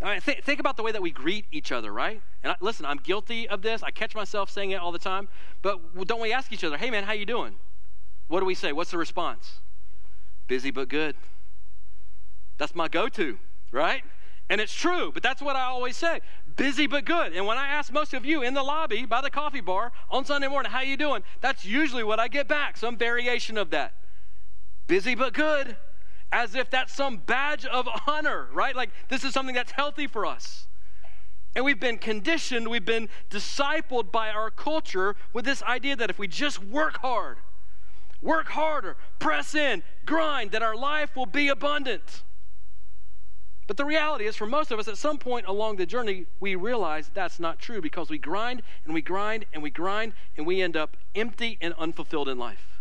I 0.00 0.12
mean, 0.12 0.20
th- 0.20 0.42
think 0.42 0.60
about 0.60 0.76
the 0.76 0.82
way 0.82 0.92
that 0.92 1.00
we 1.00 1.10
greet 1.10 1.46
each 1.50 1.72
other, 1.72 1.92
right? 1.92 2.20
And 2.42 2.52
I, 2.52 2.56
listen, 2.60 2.84
I'm 2.84 2.98
guilty 2.98 3.48
of 3.48 3.62
this. 3.62 3.82
I 3.82 3.90
catch 3.90 4.14
myself 4.14 4.50
saying 4.50 4.72
it 4.72 4.76
all 4.76 4.92
the 4.92 4.98
time. 4.98 5.28
But 5.62 6.06
don't 6.06 6.20
we 6.20 6.32
ask 6.32 6.52
each 6.52 6.64
other, 6.64 6.76
"Hey, 6.76 6.90
man, 6.90 7.04
how 7.04 7.12
you 7.12 7.26
doing?" 7.26 7.56
What 8.28 8.40
do 8.40 8.46
we 8.46 8.54
say? 8.54 8.72
What's 8.72 8.90
the 8.90 8.98
response? 8.98 9.60
Busy 10.46 10.70
but 10.70 10.88
good. 10.88 11.16
That's 12.58 12.74
my 12.74 12.88
go-to, 12.88 13.38
right? 13.70 14.02
And 14.50 14.60
it's 14.60 14.74
true, 14.74 15.10
but 15.12 15.22
that's 15.22 15.40
what 15.40 15.56
I 15.56 15.62
always 15.62 15.96
say 15.96 16.20
busy 16.56 16.86
but 16.86 17.04
good. 17.04 17.32
And 17.32 17.46
when 17.46 17.58
I 17.58 17.68
ask 17.68 17.92
most 17.92 18.14
of 18.14 18.24
you 18.24 18.42
in 18.42 18.54
the 18.54 18.62
lobby 18.62 19.06
by 19.06 19.20
the 19.20 19.30
coffee 19.30 19.60
bar 19.60 19.92
on 20.10 20.24
Sunday 20.24 20.48
morning, 20.48 20.70
how 20.70 20.80
you 20.82 20.96
doing? 20.96 21.22
That's 21.40 21.64
usually 21.64 22.04
what 22.04 22.20
I 22.20 22.28
get 22.28 22.48
back, 22.48 22.76
some 22.76 22.96
variation 22.96 23.58
of 23.58 23.70
that. 23.70 23.94
Busy 24.86 25.14
but 25.14 25.32
good. 25.32 25.76
As 26.34 26.56
if 26.56 26.68
that's 26.68 26.92
some 26.92 27.18
badge 27.18 27.64
of 27.64 27.86
honor, 28.08 28.48
right? 28.52 28.74
Like 28.74 28.90
this 29.08 29.22
is 29.22 29.32
something 29.32 29.54
that's 29.54 29.70
healthy 29.70 30.08
for 30.08 30.26
us. 30.26 30.66
And 31.54 31.64
we've 31.64 31.78
been 31.78 31.96
conditioned, 31.96 32.66
we've 32.66 32.84
been 32.84 33.08
discipled 33.30 34.10
by 34.10 34.30
our 34.30 34.50
culture 34.50 35.14
with 35.32 35.44
this 35.44 35.62
idea 35.62 35.94
that 35.94 36.10
if 36.10 36.18
we 36.18 36.26
just 36.26 36.60
work 36.60 36.98
hard, 36.98 37.38
work 38.20 38.48
harder, 38.48 38.96
press 39.20 39.54
in, 39.54 39.84
grind, 40.04 40.50
that 40.50 40.60
our 40.60 40.74
life 40.74 41.14
will 41.14 41.24
be 41.24 41.46
abundant. 41.46 42.24
But 43.68 43.76
the 43.76 43.84
reality 43.84 44.26
is, 44.26 44.34
for 44.34 44.46
most 44.46 44.72
of 44.72 44.80
us, 44.80 44.88
at 44.88 44.98
some 44.98 45.18
point 45.18 45.46
along 45.46 45.76
the 45.76 45.86
journey, 45.86 46.26
we 46.40 46.56
realize 46.56 47.12
that's 47.14 47.38
not 47.38 47.60
true 47.60 47.80
because 47.80 48.10
we 48.10 48.18
grind 48.18 48.62
and 48.84 48.92
we 48.92 49.02
grind 49.02 49.46
and 49.52 49.62
we 49.62 49.70
grind 49.70 50.14
and 50.36 50.48
we 50.48 50.60
end 50.60 50.76
up 50.76 50.96
empty 51.14 51.58
and 51.60 51.74
unfulfilled 51.78 52.28
in 52.28 52.38
life. 52.38 52.73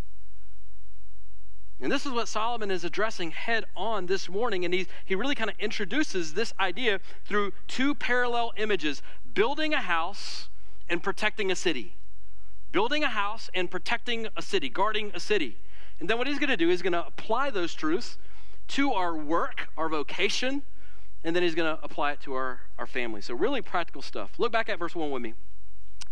And 1.82 1.92
this 1.92 2.06
is 2.06 2.12
what 2.12 2.28
Solomon 2.28 2.72
is 2.72 2.84
addressing 2.84 3.32
head 3.32 3.66
on 3.76 4.06
this 4.06 4.30
morning. 4.30 4.64
And 4.64 4.74
he, 4.74 4.88
he 5.06 5.16
really 5.16 5.36
kind 5.36 5.50
of 5.50 5.56
introduces 5.60 6.34
this 6.34 6.54
idea 6.60 7.00
through 7.26 7.52
two 7.68 7.94
parallel 7.96 8.54
images 8.58 9.02
building 9.34 9.74
a 9.74 9.82
house 9.82 10.50
and 10.88 11.04
protecting 11.04 11.52
a 11.52 11.56
city. 11.56 11.96
Building 12.72 13.04
a 13.04 13.10
house 13.10 13.50
and 13.54 13.70
protecting 13.70 14.28
a 14.38 14.42
city, 14.42 14.70
guarding 14.70 15.12
a 15.14 15.20
city. 15.20 15.58
And 16.00 16.10
then 16.10 16.18
what 16.18 16.28
he's 16.28 16.40
going 16.40 16.50
to 16.50 16.58
do 16.58 16.70
is 16.70 16.82
going 16.82 16.94
to 16.94 17.06
apply 17.06 17.50
those 17.50 17.74
truths 17.74 18.18
to 18.70 18.94
our 18.94 19.16
work, 19.16 19.68
our 19.78 19.90
vocation, 19.90 20.64
and 21.24 21.36
then 21.36 21.44
he's 21.44 21.56
going 21.56 21.78
to 21.78 21.84
apply 21.84 22.14
it 22.14 22.22
to 22.22 22.34
our, 22.34 22.62
our 22.78 22.88
family. 22.88 23.22
So, 23.22 23.34
really 23.34 23.62
practical 23.62 24.02
stuff. 24.02 24.32
Look 24.38 24.52
back 24.52 24.70
at 24.70 24.80
verse 24.80 24.96
1 24.96 25.12
with 25.12 25.22
me. 25.22 25.34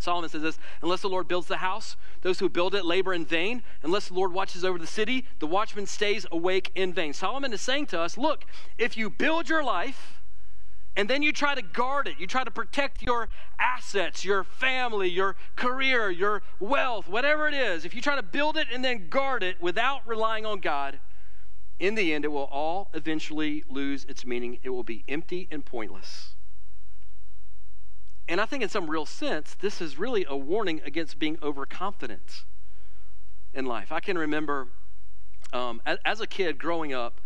Solomon 0.02 0.30
says 0.30 0.42
this 0.42 0.60
Unless 0.82 1.02
the 1.02 1.10
Lord 1.10 1.28
builds 1.28 1.48
the 1.48 1.58
house, 1.58 1.96
those 2.22 2.40
who 2.40 2.50
build 2.50 2.76
it 2.76 2.86
labor 2.86 3.14
in 3.14 3.26
vain. 3.26 3.64
Unless 3.84 4.08
the 4.08 4.16
Lord 4.16 4.34
watches 4.34 4.66
over 4.66 4.80
the 4.80 4.88
city, 4.88 5.26
the 5.40 5.48
watchman 5.48 5.86
stays 5.86 6.26
awake 6.32 6.72
in 6.76 6.94
vain. 6.94 7.14
Solomon 7.14 7.54
is 7.54 7.62
saying 7.62 7.88
to 7.88 8.00
us 8.00 8.18
look, 8.18 8.46
if 8.78 8.98
you 8.98 9.10
build 9.10 9.50
your 9.50 9.64
life, 9.64 10.22
and 10.96 11.10
then 11.10 11.22
you 11.22 11.32
try 11.32 11.56
to 11.56 11.62
guard 11.62 12.08
it, 12.08 12.16
you 12.20 12.28
try 12.28 12.44
to 12.44 12.52
protect 12.52 13.02
your 13.02 13.30
assets, 13.58 14.26
your 14.26 14.44
family, 14.44 15.10
your 15.10 15.38
career, 15.56 16.10
your 16.10 16.42
wealth, 16.60 17.08
whatever 17.08 17.48
it 17.48 17.54
is, 17.54 17.86
if 17.86 17.94
you 17.94 18.02
try 18.02 18.16
to 18.16 18.24
build 18.24 18.58
it 18.58 18.68
and 18.74 18.84
then 18.84 19.08
guard 19.08 19.42
it 19.42 19.62
without 19.62 20.06
relying 20.06 20.46
on 20.46 20.60
God, 20.60 21.00
in 21.80 21.96
the 21.96 22.14
end, 22.14 22.26
it 22.26 22.28
will 22.28 22.50
all 22.52 22.90
eventually 22.94 23.64
lose 23.68 24.04
its 24.06 24.26
meaning. 24.26 24.60
It 24.62 24.70
will 24.70 24.84
be 24.84 25.04
empty 25.08 25.48
and 25.50 25.66
pointless. 25.66 26.36
And 28.32 28.40
I 28.40 28.46
think, 28.46 28.64
in 28.64 28.70
some 28.70 28.90
real 28.90 29.06
sense, 29.06 29.58
this 29.60 29.82
is 29.82 30.00
really 30.00 30.26
a 30.26 30.38
warning 30.38 30.80
against 30.86 31.20
being 31.20 31.38
overconfident 31.44 32.46
in 33.54 33.66
life. 33.66 33.92
I 33.92 34.00
can 34.00 34.18
remember 34.18 34.70
um, 35.52 35.82
as, 35.86 35.98
as, 36.06 36.22
a 36.22 36.28
kid 36.28 36.58
growing 36.58 36.94
up, 36.94 37.20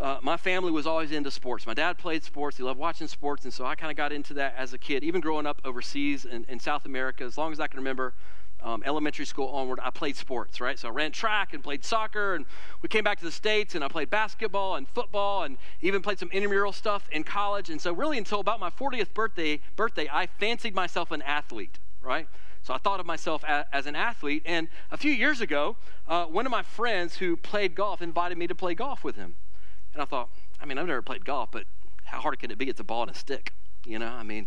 uh, 0.00 0.20
my 0.22 0.38
family 0.38 0.72
was 0.72 0.86
always 0.86 1.12
into 1.12 1.30
sports. 1.30 1.66
My 1.66 1.74
dad 1.74 1.98
played 1.98 2.24
sports, 2.24 2.56
he 2.56 2.62
loved 2.62 2.80
watching 2.80 3.08
sports, 3.08 3.44
and 3.44 3.52
so 3.52 3.66
I 3.66 3.74
kind 3.74 3.90
of 3.90 3.96
got 3.98 4.10
into 4.10 4.32
that 4.32 4.54
as 4.56 4.72
a 4.72 4.78
kid. 4.78 5.04
Even 5.04 5.20
growing 5.20 5.44
up 5.44 5.60
overseas 5.66 6.24
in, 6.24 6.46
in 6.48 6.58
South 6.58 6.86
America, 6.86 7.24
as 7.24 7.36
long 7.36 7.52
as 7.52 7.60
I 7.60 7.66
can 7.66 7.78
remember, 7.78 8.14
um, 8.62 8.82
elementary 8.86 9.24
school 9.24 9.48
onward, 9.48 9.80
I 9.82 9.90
played 9.90 10.16
sports, 10.16 10.60
right? 10.60 10.78
So 10.78 10.88
I 10.88 10.90
ran 10.92 11.12
track 11.12 11.54
and 11.54 11.62
played 11.62 11.84
soccer, 11.84 12.34
and 12.34 12.46
we 12.80 12.88
came 12.88 13.04
back 13.04 13.18
to 13.18 13.24
the 13.24 13.32
States, 13.32 13.74
and 13.74 13.82
I 13.82 13.88
played 13.88 14.10
basketball 14.10 14.76
and 14.76 14.88
football, 14.88 15.42
and 15.42 15.56
even 15.80 16.02
played 16.02 16.18
some 16.18 16.30
intramural 16.32 16.72
stuff 16.72 17.08
in 17.10 17.24
college. 17.24 17.70
And 17.70 17.80
so, 17.80 17.92
really, 17.92 18.18
until 18.18 18.40
about 18.40 18.60
my 18.60 18.70
40th 18.70 19.12
birthday, 19.14 19.60
birthday 19.76 20.08
I 20.10 20.26
fancied 20.26 20.74
myself 20.74 21.10
an 21.10 21.22
athlete, 21.22 21.78
right? 22.00 22.28
So 22.62 22.72
I 22.72 22.78
thought 22.78 23.00
of 23.00 23.06
myself 23.06 23.42
as, 23.44 23.86
an 23.86 23.96
athlete. 23.96 24.42
And 24.46 24.68
a 24.92 24.96
few 24.96 25.12
years 25.12 25.40
ago, 25.40 25.76
uh, 26.06 26.26
one 26.26 26.46
of 26.46 26.52
my 26.52 26.62
friends 26.62 27.16
who 27.16 27.36
played 27.36 27.74
golf 27.74 28.00
invited 28.00 28.38
me 28.38 28.46
to 28.46 28.54
play 28.54 28.74
golf 28.74 29.02
with 29.02 29.16
him. 29.16 29.34
And 29.92 30.00
I 30.00 30.04
thought, 30.04 30.28
I 30.60 30.64
mean, 30.64 30.78
I've 30.78 30.86
never 30.86 31.02
played 31.02 31.24
golf, 31.24 31.50
but 31.50 31.64
how 32.04 32.20
hard 32.20 32.38
can 32.38 32.52
it 32.52 32.58
be? 32.58 32.68
It's 32.68 32.78
a 32.78 32.84
ball 32.84 33.02
and 33.02 33.10
a 33.10 33.14
stick, 33.14 33.52
you 33.84 33.98
know? 33.98 34.06
I 34.06 34.22
mean, 34.22 34.46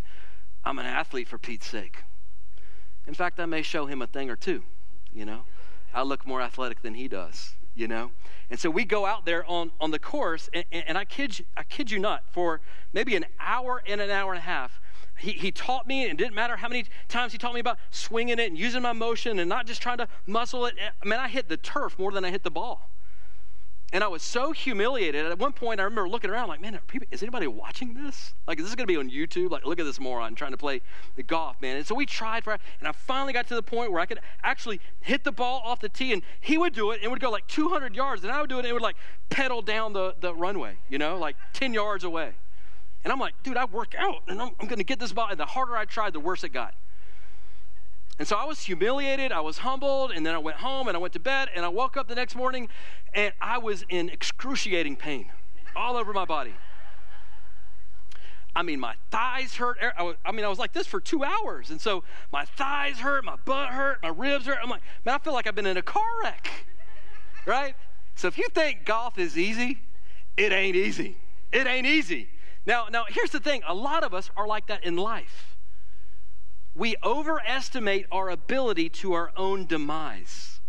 I'm 0.63 0.79
an 0.79 0.85
athlete 0.85 1.27
for 1.27 1.37
Pete's 1.37 1.67
sake. 1.67 2.03
In 3.07 3.13
fact, 3.13 3.39
I 3.39 3.45
may 3.45 3.61
show 3.61 3.85
him 3.85 4.01
a 4.01 4.07
thing 4.07 4.29
or 4.29 4.35
two, 4.35 4.63
you 5.13 5.25
know. 5.25 5.41
I 5.93 6.01
look 6.01 6.25
more 6.25 6.41
athletic 6.41 6.81
than 6.81 6.95
he 6.95 7.07
does, 7.07 7.53
you 7.75 7.87
know. 7.87 8.11
And 8.49 8.59
so 8.59 8.69
we 8.69 8.83
go 8.83 9.05
out 9.05 9.25
there 9.25 9.45
on, 9.45 9.71
on 9.79 9.91
the 9.91 9.99
course, 9.99 10.49
and, 10.53 10.65
and 10.71 10.97
I, 10.97 11.05
kid 11.05 11.39
you, 11.39 11.45
I 11.55 11.63
kid 11.63 11.91
you 11.91 11.99
not, 11.99 12.23
for 12.31 12.61
maybe 12.93 13.15
an 13.15 13.25
hour 13.39 13.81
and 13.87 14.01
an 14.01 14.09
hour 14.09 14.33
and 14.33 14.39
a 14.39 14.45
half, 14.45 14.81
he, 15.17 15.31
he 15.31 15.51
taught 15.51 15.87
me, 15.87 16.03
and 16.03 16.11
it 16.11 16.17
didn't 16.17 16.35
matter 16.35 16.57
how 16.57 16.67
many 16.67 16.85
times 17.07 17.31
he 17.31 17.37
taught 17.37 17.53
me 17.53 17.61
about 17.61 17.77
swinging 17.91 18.39
it 18.39 18.49
and 18.49 18.57
using 18.57 18.81
my 18.81 18.91
motion 18.91 19.39
and 19.39 19.47
not 19.47 19.65
just 19.65 19.81
trying 19.81 19.99
to 19.99 20.07
muscle 20.25 20.65
it. 20.65 20.75
I 20.79 21.07
mean, 21.07 21.19
I 21.19 21.29
hit 21.29 21.47
the 21.47 21.57
turf 21.57 21.97
more 21.97 22.11
than 22.11 22.25
I 22.25 22.31
hit 22.31 22.43
the 22.43 22.51
ball. 22.51 22.89
And 23.95 24.03
I 24.03 24.09
was 24.09 24.23
so 24.23 24.51
humiliated. 24.51 25.25
At 25.25 25.39
one 25.39 25.53
point, 25.53 25.79
I 25.79 25.83
remember 25.83 26.09
looking 26.09 26.29
around 26.29 26.49
like, 26.49 26.59
man, 26.59 26.77
people, 26.85 27.07
is 27.11 27.23
anybody 27.23 27.47
watching 27.47 27.93
this? 27.93 28.33
Like, 28.45 28.59
is 28.59 28.65
this 28.65 28.75
going 28.75 28.85
to 28.85 28.93
be 28.93 28.97
on 28.97 29.09
YouTube? 29.09 29.51
Like, 29.51 29.63
look 29.63 29.79
at 29.79 29.85
this 29.85 30.01
moron 30.01 30.35
trying 30.35 30.51
to 30.51 30.57
play 30.57 30.81
the 31.15 31.23
golf, 31.23 31.61
man. 31.61 31.77
And 31.77 31.87
so 31.87 31.95
we 31.95 32.05
tried 32.05 32.43
for, 32.43 32.51
and 32.51 32.89
I 32.89 32.91
finally 32.91 33.31
got 33.31 33.47
to 33.47 33.55
the 33.55 33.63
point 33.63 33.93
where 33.93 34.01
I 34.01 34.05
could 34.05 34.19
actually 34.43 34.81
hit 34.99 35.23
the 35.23 35.31
ball 35.31 35.61
off 35.63 35.79
the 35.79 35.87
tee, 35.87 36.11
and 36.11 36.23
he 36.41 36.57
would 36.57 36.73
do 36.73 36.91
it, 36.91 36.95
and 36.95 37.03
it 37.05 37.09
would 37.09 37.21
go 37.21 37.31
like 37.31 37.47
200 37.47 37.95
yards, 37.95 38.21
and 38.25 38.33
I 38.33 38.41
would 38.41 38.49
do 38.49 38.57
it, 38.57 38.65
and 38.65 38.67
it 38.67 38.73
would 38.73 38.81
like 38.81 38.97
pedal 39.29 39.61
down 39.61 39.93
the, 39.93 40.13
the 40.19 40.35
runway, 40.35 40.75
you 40.89 40.97
know, 40.97 41.17
like 41.17 41.37
10 41.53 41.73
yards 41.73 42.03
away. 42.03 42.33
And 43.05 43.13
I'm 43.13 43.19
like, 43.19 43.41
dude, 43.43 43.55
I 43.55 43.63
work 43.63 43.95
out, 43.97 44.23
and 44.27 44.41
I'm, 44.41 44.49
I'm 44.59 44.67
going 44.67 44.79
to 44.79 44.83
get 44.83 44.99
this 44.99 45.13
ball. 45.13 45.29
And 45.31 45.39
the 45.39 45.45
harder 45.45 45.77
I 45.77 45.85
tried, 45.85 46.11
the 46.11 46.19
worse 46.19 46.43
it 46.43 46.49
got. 46.49 46.75
And 48.17 48.27
so 48.27 48.37
I 48.37 48.45
was 48.45 48.61
humiliated, 48.61 49.31
I 49.31 49.41
was 49.41 49.57
humbled, 49.59 50.11
and 50.11 50.25
then 50.25 50.33
I 50.33 50.37
went 50.37 50.57
home 50.57 50.87
and 50.87 50.95
I 50.95 50.99
went 50.99 51.13
to 51.13 51.19
bed, 51.19 51.49
and 51.53 51.65
I 51.65 51.67
woke 51.67 51.97
up 51.97 52.07
the 52.07 52.15
next 52.15 52.35
morning 52.35 52.69
and 53.13 53.33
I 53.41 53.57
was 53.57 53.83
in 53.89 54.09
excruciating 54.09 54.95
pain 54.95 55.31
all 55.75 55.97
over 55.97 56.13
my 56.13 56.25
body. 56.25 56.53
I 58.55 58.63
mean, 58.63 58.79
my 58.79 58.95
thighs 59.11 59.55
hurt. 59.55 59.77
I 60.25 60.31
mean, 60.31 60.45
I 60.45 60.47
was 60.47 60.59
like 60.59 60.71
this 60.71 60.87
for 60.87 61.01
two 61.01 61.25
hours. 61.25 61.71
And 61.71 61.81
so 61.81 62.05
my 62.31 62.45
thighs 62.45 62.99
hurt, 62.99 63.25
my 63.25 63.35
butt 63.43 63.69
hurt, 63.69 64.01
my 64.01 64.09
ribs 64.09 64.45
hurt. 64.45 64.59
I'm 64.63 64.69
like, 64.69 64.81
man, 65.03 65.15
I 65.15 65.17
feel 65.17 65.33
like 65.33 65.45
I've 65.45 65.55
been 65.55 65.65
in 65.65 65.75
a 65.75 65.81
car 65.81 66.07
wreck, 66.23 66.49
right? 67.45 67.75
So 68.15 68.29
if 68.29 68.37
you 68.37 68.47
think 68.53 68.85
golf 68.85 69.17
is 69.17 69.37
easy, 69.37 69.81
it 70.37 70.53
ain't 70.53 70.77
easy. 70.77 71.17
It 71.51 71.67
ain't 71.67 71.85
easy. 71.85 72.29
Now, 72.65 72.87
now 72.89 73.03
here's 73.09 73.31
the 73.31 73.41
thing 73.41 73.61
a 73.67 73.73
lot 73.73 74.03
of 74.03 74.13
us 74.13 74.31
are 74.37 74.47
like 74.47 74.67
that 74.67 74.85
in 74.85 74.95
life 74.95 75.54
we 76.75 76.95
overestimate 77.03 78.05
our 78.11 78.29
ability 78.29 78.89
to 78.89 79.13
our 79.13 79.31
own 79.37 79.65
demise. 79.65 80.59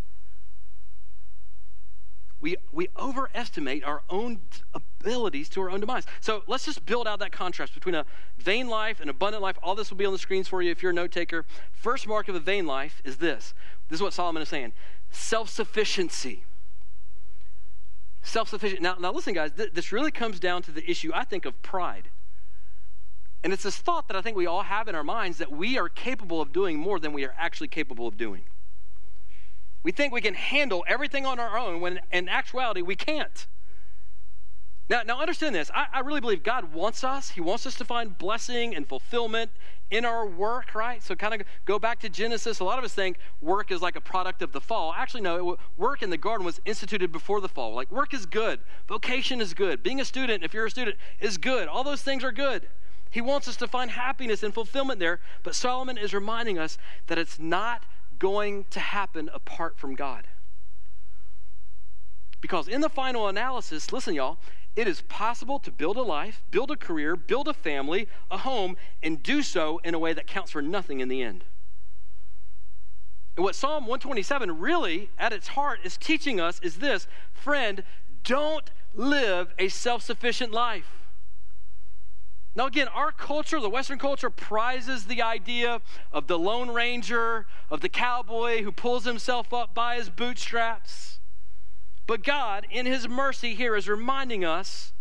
We, 2.41 2.57
we 2.71 2.89
overestimate 2.97 3.83
our 3.83 4.03
own 4.09 4.41
abilities 4.73 5.49
to 5.51 5.63
our 5.63 5.71
own 5.71 5.81
demise. 5.81 6.05
So 6.21 6.45
let's 6.47 6.65
just 6.65 6.87
build 6.87 7.09
out 7.09 7.19
that 7.19 7.33
contrast 7.33 7.75
between 7.75 7.95
a 7.95 8.05
vain 8.39 8.69
life 8.69 9.01
and 9.01 9.11
abundant 9.11 9.43
life. 9.43 9.59
All 9.63 9.75
this 9.75 9.91
will 9.91 9.97
be 9.97 10.07
on 10.07 10.13
the 10.13 10.19
screens 10.19 10.47
for 10.47 10.63
you 10.63 10.71
if 10.71 10.83
you're 10.83 10.93
a 10.93 10.95
note 10.95 11.11
taker. 11.11 11.45
First 11.73 12.07
mark 12.07 12.29
of 12.29 12.35
a 12.35 12.41
vain 12.41 12.67
life 12.67 13.03
is 13.05 13.17
this 13.17 13.55
this 13.89 13.99
is 13.99 14.03
what 14.03 14.13
Solomon 14.13 14.43
is 14.43 14.49
saying 14.49 14.75
self 15.11 15.49
sufficiency. 15.49 16.45
Self 18.23 18.49
sufficient. 18.49 18.83
Now, 18.83 18.97
now, 18.99 19.13
listen, 19.13 19.35
guys, 19.35 19.53
th- 19.57 19.73
this 19.73 19.93
really 19.93 20.11
comes 20.11 20.41
down 20.41 20.63
to 20.63 20.73
the 20.73 20.89
issue, 20.89 21.13
I 21.15 21.25
think, 21.25 21.47
of 21.47 21.61
pride. 21.63 22.11
And 23.45 23.53
it's 23.53 23.63
this 23.63 23.77
thought 23.77 24.09
that 24.09 24.17
I 24.17 24.23
think 24.23 24.37
we 24.37 24.47
all 24.47 24.63
have 24.63 24.89
in 24.89 24.95
our 24.95 25.05
minds 25.05 25.39
that 25.39 25.53
we 25.53 25.79
are 25.79 25.89
capable 25.89 26.41
of 26.41 26.53
doing 26.53 26.79
more 26.79 26.99
than 26.99 27.13
we 27.13 27.25
are 27.25 27.35
actually 27.39 27.69
capable 27.69 28.07
of 28.07 28.17
doing. 28.17 28.43
We 29.83 29.93
think 29.93 30.13
we 30.13 30.21
can 30.21 30.35
handle 30.35 30.85
everything 30.89 31.25
on 31.25 31.39
our 31.39 31.57
own 31.57 31.81
when 31.81 32.01
in 32.11 32.29
actuality 32.29 32.83
we 32.83 32.97
can't. 32.97 33.47
Now, 34.89 35.03
now 35.05 35.21
understand 35.21 35.55
this. 35.55 35.71
I, 35.75 35.87
I, 35.93 36.01
really 36.01 36.21
believe 36.21 36.45
God 36.45 36.73
wants 36.73 37.03
us. 37.03 37.31
He 37.31 37.41
wants 37.41 37.67
us 37.67 37.75
to 37.77 37.85
find 37.85 38.17
blessing 38.17 38.75
and 38.77 38.87
fulfillment 38.87 39.51
in 39.91 40.05
our 40.05 40.25
work, 40.25 40.77
right? 40.77 41.03
So, 41.03 41.17
kind 41.17 41.35
of 41.35 41.43
go 41.65 41.81
back 41.81 41.99
to 42.01 42.09
Genesis. 42.09 42.61
A 42.61 42.65
lot 42.65 42.79
of 42.79 42.85
us 42.85 42.95
think 42.95 43.19
work 43.41 43.73
is 43.73 43.83
like 43.83 43.97
a 43.97 44.01
product 44.01 44.43
of 44.43 44.53
the 44.53 44.61
fall. 44.61 44.93
Actually, 44.97 45.23
no, 45.23 45.57
work 45.77 46.03
in 46.03 46.11
the 46.11 46.17
garden 46.17 46.47
was 46.47 46.61
instituted 46.65 47.11
before 47.11 47.41
the 47.41 47.49
fall. 47.49 47.75
Like, 47.75 47.91
work 47.91 48.15
is 48.15 48.27
good, 48.27 48.61
vocation 48.87 49.41
is 49.41 49.55
good, 49.55 49.83
being 49.83 50.01
a 50.01 50.05
student, 50.05 50.45
if 50.45 50.55
you're 50.55 50.67
a 50.67 50.71
student, 50.71 50.97
is 51.19 51.37
good. 51.37 51.67
All 51.67 51.83
those 51.83 52.03
things 52.03 52.23
are 52.23 52.33
good. 52.33 52.69
He 53.11 53.21
wants 53.21 53.49
us 53.49 53.57
to 53.57 53.69
find 53.69 53.91
happiness 53.91 54.43
and 54.43 54.53
fulfillment 54.53 55.01
there, 55.01 55.21
but 55.43 55.55
Solomon 55.55 55.97
is 55.97 56.13
reminding 56.13 56.59
us 56.59 56.79
that 57.07 57.19
it's 57.19 57.39
not 57.39 57.85
going 58.19 58.65
to 58.71 58.81
happen 58.81 59.31
apart 59.33 59.79
from 59.79 59.95
God. 59.95 60.27
Because 62.41 62.69
in 62.69 62.81
the 62.81 62.89
final 62.89 63.29
analysis, 63.29 63.93
listen, 63.93 64.15
y'all, 64.15 64.39
it 64.75 64.87
is 64.87 65.01
possible 65.03 65.59
to 65.61 65.71
build 65.71 65.97
a 65.97 66.03
life, 66.03 66.43
build 66.51 66.71
a 66.71 66.77
career, 66.77 67.17
build 67.17 67.49
a 67.49 67.55
family, 67.55 68.09
a 68.31 68.39
home, 68.39 68.77
and 69.03 69.23
do 69.23 69.43
so 69.43 69.81
in 69.83 69.95
a 69.95 69.99
way 69.99 70.13
that 70.13 70.27
counts 70.27 70.51
for 70.51 70.61
nothing 70.61 71.01
in 71.01 71.09
the 71.09 71.23
end. 71.23 71.45
And 73.37 73.45
what 73.45 73.55
Psalm 73.55 73.85
127 73.85 74.61
really, 74.61 75.11
at 75.19 75.33
its 75.33 75.49
heart, 75.49 75.81
is 75.83 75.97
teaching 75.97 76.41
us 76.41 76.61
is 76.61 76.77
this 76.77 77.07
friend, 77.33 77.85
don't 78.23 78.71
live 78.95 79.55
a 79.59 79.69
self 79.69 80.03
sufficient 80.03 80.53
life. 80.53 81.06
Now, 82.57 82.67
again, 82.67 82.89
our 82.89 83.13
culture, 83.13 83.61
the 83.61 83.69
Western 83.69 83.99
culture, 83.99 84.31
prizes 84.31 85.05
the 85.05 85.23
idea 85.23 85.83
of 86.11 86.27
the 86.27 86.39
Lone 86.39 86.71
Ranger, 86.71 87.47
of 87.71 87.83
the 87.83 87.89
cowboy 87.89 88.63
who 88.63 88.73
pulls 88.73 89.05
himself 89.05 89.53
up 89.53 89.75
by 89.75 89.97
his 89.97 90.09
bootstraps. 90.09 91.17
But 92.07 92.23
God, 92.23 92.67
in 92.71 92.87
His 92.87 93.09
mercy, 93.09 93.55
here 93.55 93.77
is 93.77 93.89
reminding 93.89 94.45
us 94.45 94.93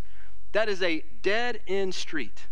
that 0.52 0.70
is 0.70 0.82
a 0.82 1.04
dead 1.22 1.62
end 1.68 1.94
street. 1.94 2.48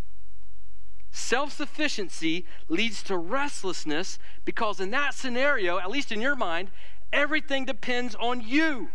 Self 1.11 1.51
sufficiency 1.51 2.45
leads 2.67 3.03
to 3.03 3.17
restlessness 3.17 4.19
because, 4.45 4.79
in 4.79 4.91
that 4.91 5.13
scenario, 5.13 5.79
at 5.79 5.89
least 5.89 6.11
in 6.11 6.21
your 6.21 6.35
mind, 6.35 6.69
everything 7.11 7.65
depends 7.65 8.15
on 8.15 8.41
you. 8.41 8.89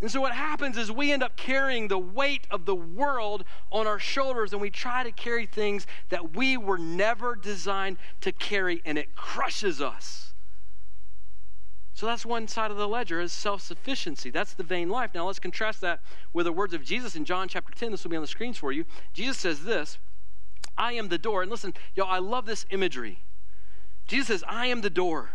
And 0.00 0.10
so 0.10 0.20
what 0.20 0.32
happens 0.32 0.76
is 0.76 0.92
we 0.92 1.10
end 1.10 1.24
up 1.24 1.36
carrying 1.36 1.88
the 1.88 1.98
weight 1.98 2.46
of 2.50 2.66
the 2.66 2.74
world 2.74 3.44
on 3.72 3.86
our 3.88 3.98
shoulders 3.98 4.52
and 4.52 4.62
we 4.62 4.70
try 4.70 5.02
to 5.02 5.10
carry 5.10 5.44
things 5.44 5.86
that 6.10 6.36
we 6.36 6.56
were 6.56 6.78
never 6.78 7.34
designed 7.34 7.96
to 8.20 8.30
carry 8.30 8.80
and 8.84 8.96
it 8.96 9.16
crushes 9.16 9.80
us. 9.80 10.34
So 11.94 12.06
that's 12.06 12.24
one 12.24 12.46
side 12.46 12.70
of 12.70 12.76
the 12.76 12.86
ledger 12.86 13.20
is 13.20 13.32
self-sufficiency. 13.32 14.30
That's 14.30 14.54
the 14.54 14.62
vain 14.62 14.88
life. 14.88 15.10
Now 15.14 15.26
let's 15.26 15.40
contrast 15.40 15.80
that 15.80 16.00
with 16.32 16.46
the 16.46 16.52
words 16.52 16.72
of 16.72 16.84
Jesus 16.84 17.16
in 17.16 17.24
John 17.24 17.48
chapter 17.48 17.72
10. 17.74 17.90
This 17.90 18.04
will 18.04 18.12
be 18.12 18.16
on 18.16 18.22
the 18.22 18.28
screens 18.28 18.56
for 18.56 18.70
you. 18.70 18.84
Jesus 19.12 19.36
says 19.36 19.64
this, 19.64 19.98
I 20.76 20.92
am 20.92 21.08
the 21.08 21.18
door. 21.18 21.42
And 21.42 21.50
listen, 21.50 21.74
y'all, 21.96 22.06
I 22.08 22.20
love 22.20 22.46
this 22.46 22.66
imagery. 22.70 23.18
Jesus 24.06 24.28
says, 24.28 24.44
I 24.46 24.66
am 24.66 24.80
the 24.80 24.90
door. 24.90 25.30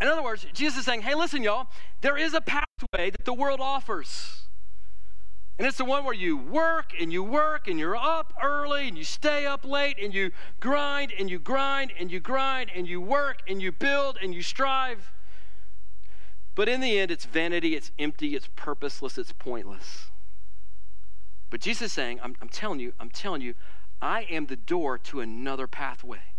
In 0.00 0.06
other 0.06 0.22
words, 0.22 0.46
Jesus 0.52 0.78
is 0.78 0.84
saying, 0.84 1.02
hey, 1.02 1.16
listen, 1.16 1.42
y'all, 1.42 1.66
there 2.02 2.16
is 2.16 2.34
a 2.34 2.40
pathway 2.90 3.10
that 3.10 3.24
the 3.24 3.32
world 3.32 3.60
offers. 3.60 4.42
And 5.58 5.66
it's 5.66 5.78
the 5.78 5.84
one 5.84 6.04
where 6.04 6.14
you 6.14 6.36
work 6.36 6.92
and 6.98 7.12
you 7.12 7.22
work 7.22 7.68
and 7.68 7.78
you're 7.78 7.96
up 7.96 8.32
early 8.42 8.88
and 8.88 8.96
you 8.96 9.04
stay 9.04 9.46
up 9.46 9.64
late 9.64 9.98
and 10.02 10.12
you 10.14 10.32
grind 10.60 11.12
and 11.16 11.30
you 11.30 11.38
grind 11.38 11.92
and 11.98 12.10
you 12.10 12.20
grind 12.20 12.70
and 12.74 12.86
you 12.88 13.00
work 13.00 13.42
and 13.46 13.60
you 13.60 13.70
build 13.70 14.18
and 14.20 14.34
you 14.34 14.42
strive. 14.42 15.12
But 16.54 16.68
in 16.68 16.80
the 16.80 16.98
end, 16.98 17.10
it's 17.10 17.26
vanity, 17.26 17.76
it's 17.76 17.92
empty, 17.98 18.34
it's 18.34 18.48
purposeless, 18.56 19.18
it's 19.18 19.32
pointless. 19.32 20.06
But 21.50 21.60
Jesus 21.60 21.86
is 21.86 21.92
saying, 21.92 22.18
I'm, 22.22 22.34
I'm 22.40 22.48
telling 22.48 22.80
you, 22.80 22.94
I'm 22.98 23.10
telling 23.10 23.42
you, 23.42 23.54
I 24.00 24.22
am 24.22 24.46
the 24.46 24.56
door 24.56 24.98
to 24.98 25.20
another 25.20 25.66
pathway 25.66 26.31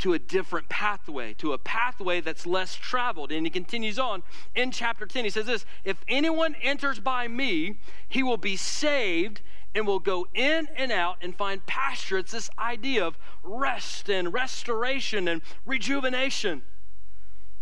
to 0.00 0.14
a 0.14 0.18
different 0.18 0.68
pathway, 0.68 1.34
to 1.34 1.52
a 1.52 1.58
pathway 1.58 2.20
that's 2.20 2.46
less 2.46 2.74
traveled. 2.74 3.32
And 3.32 3.46
he 3.46 3.50
continues 3.50 3.98
on 3.98 4.22
in 4.54 4.70
chapter 4.70 5.06
10. 5.06 5.24
He 5.24 5.30
says 5.30 5.46
this 5.46 5.64
If 5.84 6.02
anyone 6.08 6.54
enters 6.62 6.98
by 6.98 7.28
me, 7.28 7.78
he 8.08 8.22
will 8.22 8.36
be 8.36 8.56
saved 8.56 9.40
and 9.74 9.86
will 9.86 10.00
go 10.00 10.26
in 10.34 10.68
and 10.76 10.90
out 10.90 11.18
and 11.20 11.36
find 11.36 11.64
pasture. 11.66 12.18
It's 12.18 12.32
this 12.32 12.50
idea 12.58 13.06
of 13.06 13.16
rest 13.42 14.08
and 14.08 14.32
restoration 14.32 15.28
and 15.28 15.42
rejuvenation. 15.64 16.62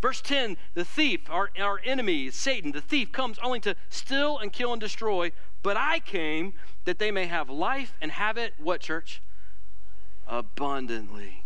Verse 0.00 0.20
10 0.20 0.56
the 0.74 0.84
thief, 0.84 1.28
our, 1.28 1.50
our 1.58 1.80
enemy, 1.84 2.30
Satan, 2.30 2.72
the 2.72 2.80
thief 2.80 3.10
comes 3.12 3.38
only 3.42 3.60
to 3.60 3.74
steal 3.88 4.38
and 4.38 4.52
kill 4.52 4.72
and 4.72 4.80
destroy, 4.80 5.32
but 5.62 5.76
I 5.76 5.98
came 5.98 6.54
that 6.84 6.98
they 6.98 7.10
may 7.10 7.26
have 7.26 7.50
life 7.50 7.94
and 8.00 8.12
have 8.12 8.38
it, 8.38 8.54
what, 8.58 8.80
church? 8.80 9.20
Abundantly. 10.26 11.44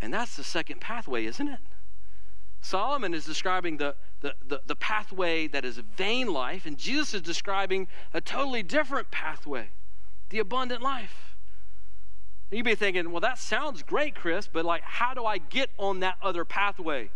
And 0.00 0.12
that's 0.12 0.36
the 0.36 0.44
second 0.44 0.80
pathway, 0.80 1.26
isn't 1.26 1.48
it? 1.48 1.60
Solomon 2.62 3.14
is 3.14 3.24
describing 3.24 3.78
the, 3.78 3.94
the, 4.20 4.34
the, 4.46 4.60
the, 4.66 4.76
pathway 4.76 5.46
that 5.48 5.64
is 5.64 5.78
vain 5.78 6.30
life, 6.30 6.66
and 6.66 6.76
Jesus 6.76 7.14
is 7.14 7.22
describing 7.22 7.88
a 8.12 8.20
totally 8.20 8.62
different 8.62 9.10
pathway, 9.10 9.70
the 10.28 10.38
abundant 10.40 10.82
life. 10.82 11.36
And 12.50 12.58
you'd 12.58 12.64
be 12.64 12.74
thinking, 12.74 13.10
well, 13.12 13.20
that 13.20 13.38
sounds 13.38 13.82
great, 13.82 14.14
Chris, 14.14 14.46
but 14.46 14.64
like, 14.64 14.82
how 14.82 15.14
do 15.14 15.24
I 15.24 15.38
get 15.38 15.70
on 15.78 16.00
that 16.00 16.16
other 16.20 16.44
pathway? 16.44 17.10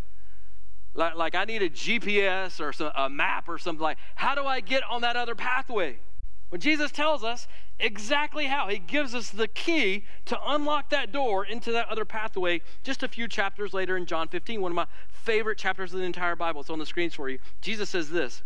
Like, 0.94 1.14
like 1.14 1.34
I 1.34 1.44
need 1.44 1.62
a 1.62 1.68
GPS 1.68 2.60
or 2.60 2.72
some, 2.72 2.92
a 2.94 3.10
map 3.10 3.48
or 3.48 3.58
something 3.58 3.82
like, 3.82 3.98
how 4.14 4.34
do 4.34 4.44
I 4.44 4.60
get 4.60 4.82
on 4.88 5.02
that 5.02 5.16
other 5.16 5.34
pathway? 5.34 5.98
Jesus 6.60 6.92
tells 6.92 7.24
us 7.24 7.48
exactly 7.78 8.46
how, 8.46 8.68
he 8.68 8.78
gives 8.78 9.14
us 9.14 9.30
the 9.30 9.48
key 9.48 10.04
to 10.26 10.38
unlock 10.46 10.90
that 10.90 11.10
door 11.10 11.44
into 11.44 11.72
that 11.72 11.88
other 11.88 12.04
pathway 12.04 12.60
just 12.82 13.02
a 13.02 13.08
few 13.08 13.26
chapters 13.26 13.74
later 13.74 13.96
in 13.96 14.06
John 14.06 14.28
15, 14.28 14.60
one 14.60 14.72
of 14.72 14.76
my 14.76 14.86
favorite 15.08 15.58
chapters 15.58 15.92
of 15.92 16.00
the 16.00 16.04
entire 16.06 16.36
Bible. 16.36 16.60
It's 16.60 16.70
on 16.70 16.78
the 16.78 16.86
screens 16.86 17.14
for 17.14 17.28
you. 17.28 17.38
Jesus 17.60 17.90
says 17.90 18.10
this. 18.10 18.42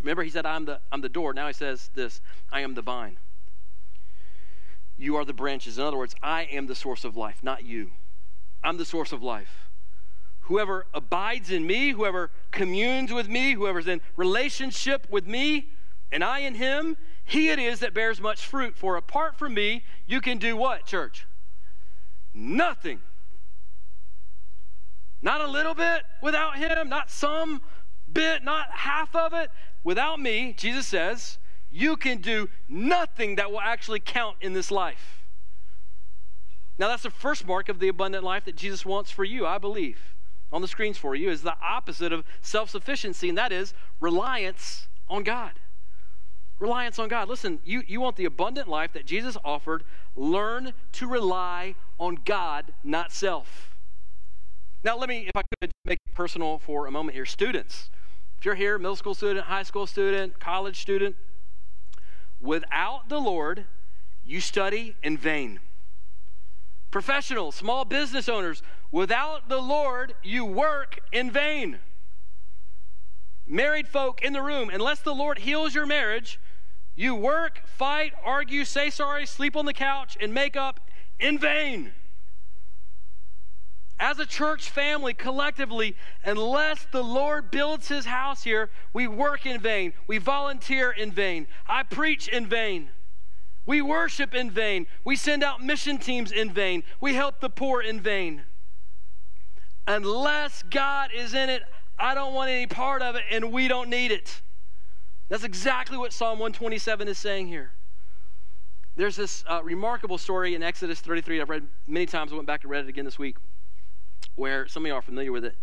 Remember, 0.00 0.22
he 0.22 0.30
said, 0.30 0.46
I'm 0.46 0.64
the, 0.64 0.80
I'm 0.92 1.00
the 1.00 1.08
door. 1.08 1.34
Now 1.34 1.46
he 1.46 1.52
says 1.52 1.90
this 1.94 2.20
I 2.50 2.60
am 2.60 2.74
the 2.74 2.82
vine. 2.82 3.18
You 4.96 5.16
are 5.16 5.24
the 5.24 5.34
branches. 5.34 5.78
In 5.78 5.84
other 5.84 5.96
words, 5.96 6.14
I 6.22 6.44
am 6.44 6.66
the 6.66 6.74
source 6.74 7.04
of 7.04 7.16
life, 7.16 7.42
not 7.42 7.64
you. 7.64 7.90
I'm 8.64 8.78
the 8.78 8.84
source 8.84 9.12
of 9.12 9.22
life. 9.22 9.68
Whoever 10.42 10.86
abides 10.94 11.50
in 11.50 11.66
me, 11.66 11.90
whoever 11.90 12.30
communes 12.50 13.12
with 13.12 13.28
me, 13.28 13.52
whoever's 13.52 13.88
in 13.88 14.00
relationship 14.16 15.06
with 15.10 15.26
me, 15.26 15.70
and 16.12 16.22
I 16.22 16.40
in 16.40 16.54
him, 16.54 16.96
he 17.26 17.48
it 17.48 17.58
is 17.58 17.80
that 17.80 17.92
bears 17.92 18.20
much 18.20 18.46
fruit. 18.46 18.76
For 18.76 18.96
apart 18.96 19.36
from 19.36 19.52
me, 19.52 19.82
you 20.06 20.20
can 20.20 20.38
do 20.38 20.56
what, 20.56 20.86
church? 20.86 21.26
Nothing. 22.32 23.00
Not 25.20 25.40
a 25.40 25.48
little 25.48 25.74
bit 25.74 26.04
without 26.22 26.56
him, 26.56 26.88
not 26.88 27.10
some 27.10 27.60
bit, 28.10 28.44
not 28.44 28.70
half 28.70 29.14
of 29.16 29.34
it. 29.34 29.50
Without 29.82 30.20
me, 30.20 30.54
Jesus 30.56 30.86
says, 30.86 31.38
you 31.68 31.96
can 31.96 32.18
do 32.18 32.48
nothing 32.68 33.34
that 33.34 33.50
will 33.50 33.60
actually 33.60 33.98
count 33.98 34.36
in 34.40 34.52
this 34.52 34.70
life. 34.70 35.24
Now, 36.78 36.86
that's 36.86 37.02
the 37.02 37.10
first 37.10 37.44
mark 37.44 37.68
of 37.68 37.80
the 37.80 37.88
abundant 37.88 38.22
life 38.22 38.44
that 38.44 38.54
Jesus 38.54 38.86
wants 38.86 39.10
for 39.10 39.24
you, 39.24 39.44
I 39.46 39.58
believe. 39.58 40.14
On 40.52 40.62
the 40.62 40.68
screens 40.68 40.96
for 40.96 41.16
you 41.16 41.28
is 41.28 41.42
the 41.42 41.56
opposite 41.60 42.12
of 42.12 42.24
self 42.40 42.70
sufficiency, 42.70 43.28
and 43.28 43.36
that 43.36 43.50
is 43.50 43.74
reliance 43.98 44.86
on 45.08 45.24
God. 45.24 45.52
Reliance 46.58 46.98
on 46.98 47.08
God. 47.08 47.28
Listen, 47.28 47.60
you, 47.64 47.82
you 47.86 48.00
want 48.00 48.16
the 48.16 48.24
abundant 48.24 48.68
life 48.68 48.92
that 48.94 49.04
Jesus 49.04 49.36
offered. 49.44 49.84
Learn 50.14 50.72
to 50.92 51.06
rely 51.06 51.74
on 51.98 52.18
God, 52.24 52.72
not 52.82 53.12
self. 53.12 53.74
Now, 54.82 54.96
let 54.96 55.08
me, 55.08 55.26
if 55.26 55.32
I 55.34 55.42
could, 55.60 55.70
make 55.84 55.98
it 56.06 56.14
personal 56.14 56.58
for 56.58 56.86
a 56.86 56.90
moment 56.90 57.14
here. 57.14 57.26
Students, 57.26 57.90
if 58.38 58.44
you're 58.44 58.54
here, 58.54 58.78
middle 58.78 58.96
school 58.96 59.14
student, 59.14 59.46
high 59.46 59.64
school 59.64 59.86
student, 59.86 60.38
college 60.40 60.80
student, 60.80 61.16
without 62.40 63.08
the 63.08 63.18
Lord, 63.18 63.64
you 64.24 64.40
study 64.40 64.96
in 65.02 65.18
vain. 65.18 65.60
Professionals, 66.90 67.54
small 67.54 67.84
business 67.84 68.28
owners, 68.28 68.62
without 68.90 69.48
the 69.48 69.60
Lord, 69.60 70.14
you 70.22 70.44
work 70.44 71.00
in 71.12 71.30
vain. 71.30 71.78
Married 73.46 73.86
folk 73.86 74.22
in 74.22 74.32
the 74.32 74.42
room, 74.42 74.70
unless 74.72 75.00
the 75.00 75.14
Lord 75.14 75.38
heals 75.38 75.74
your 75.74 75.86
marriage, 75.86 76.40
you 76.96 77.14
work, 77.14 77.60
fight, 77.66 78.14
argue, 78.24 78.64
say 78.64 78.90
sorry, 78.90 79.26
sleep 79.26 79.54
on 79.54 79.66
the 79.66 79.74
couch, 79.74 80.16
and 80.18 80.32
make 80.32 80.56
up 80.56 80.80
in 81.20 81.38
vain. 81.38 81.92
As 83.98 84.18
a 84.18 84.26
church 84.26 84.68
family, 84.68 85.14
collectively, 85.14 85.96
unless 86.24 86.86
the 86.90 87.02
Lord 87.02 87.50
builds 87.50 87.88
his 87.88 88.04
house 88.04 88.42
here, 88.42 88.70
we 88.92 89.06
work 89.06 89.46
in 89.46 89.60
vain. 89.60 89.94
We 90.06 90.18
volunteer 90.18 90.90
in 90.90 91.12
vain. 91.12 91.46
I 91.66 91.82
preach 91.82 92.28
in 92.28 92.46
vain. 92.46 92.90
We 93.64 93.80
worship 93.82 94.34
in 94.34 94.50
vain. 94.50 94.86
We 95.04 95.16
send 95.16 95.42
out 95.42 95.62
mission 95.62 95.98
teams 95.98 96.30
in 96.30 96.52
vain. 96.52 96.82
We 97.00 97.14
help 97.14 97.40
the 97.40 97.48
poor 97.50 97.80
in 97.80 98.00
vain. 98.00 98.42
Unless 99.86 100.64
God 100.64 101.10
is 101.14 101.32
in 101.32 101.48
it, 101.48 101.62
I 101.98 102.14
don't 102.14 102.34
want 102.34 102.50
any 102.50 102.66
part 102.66 103.02
of 103.02 103.16
it, 103.16 103.24
and 103.30 103.50
we 103.50 103.66
don't 103.66 103.88
need 103.88 104.12
it. 104.12 104.42
That's 105.28 105.44
exactly 105.44 105.98
what 105.98 106.12
Psalm 106.12 106.38
127 106.38 107.08
is 107.08 107.18
saying 107.18 107.48
here. 107.48 107.72
There's 108.94 109.16
this 109.16 109.44
uh, 109.46 109.60
remarkable 109.62 110.18
story 110.18 110.54
in 110.54 110.62
Exodus 110.62 111.00
33 111.00 111.40
I've 111.40 111.50
read 111.50 111.66
many 111.86 112.06
times. 112.06 112.32
I 112.32 112.36
went 112.36 112.46
back 112.46 112.62
and 112.62 112.70
read 112.70 112.84
it 112.84 112.88
again 112.88 113.04
this 113.04 113.18
week, 113.18 113.36
where 114.36 114.66
some 114.68 114.84
of 114.84 114.88
you 114.88 114.94
are 114.94 115.02
familiar 115.02 115.32
with 115.32 115.44
it. 115.44 115.56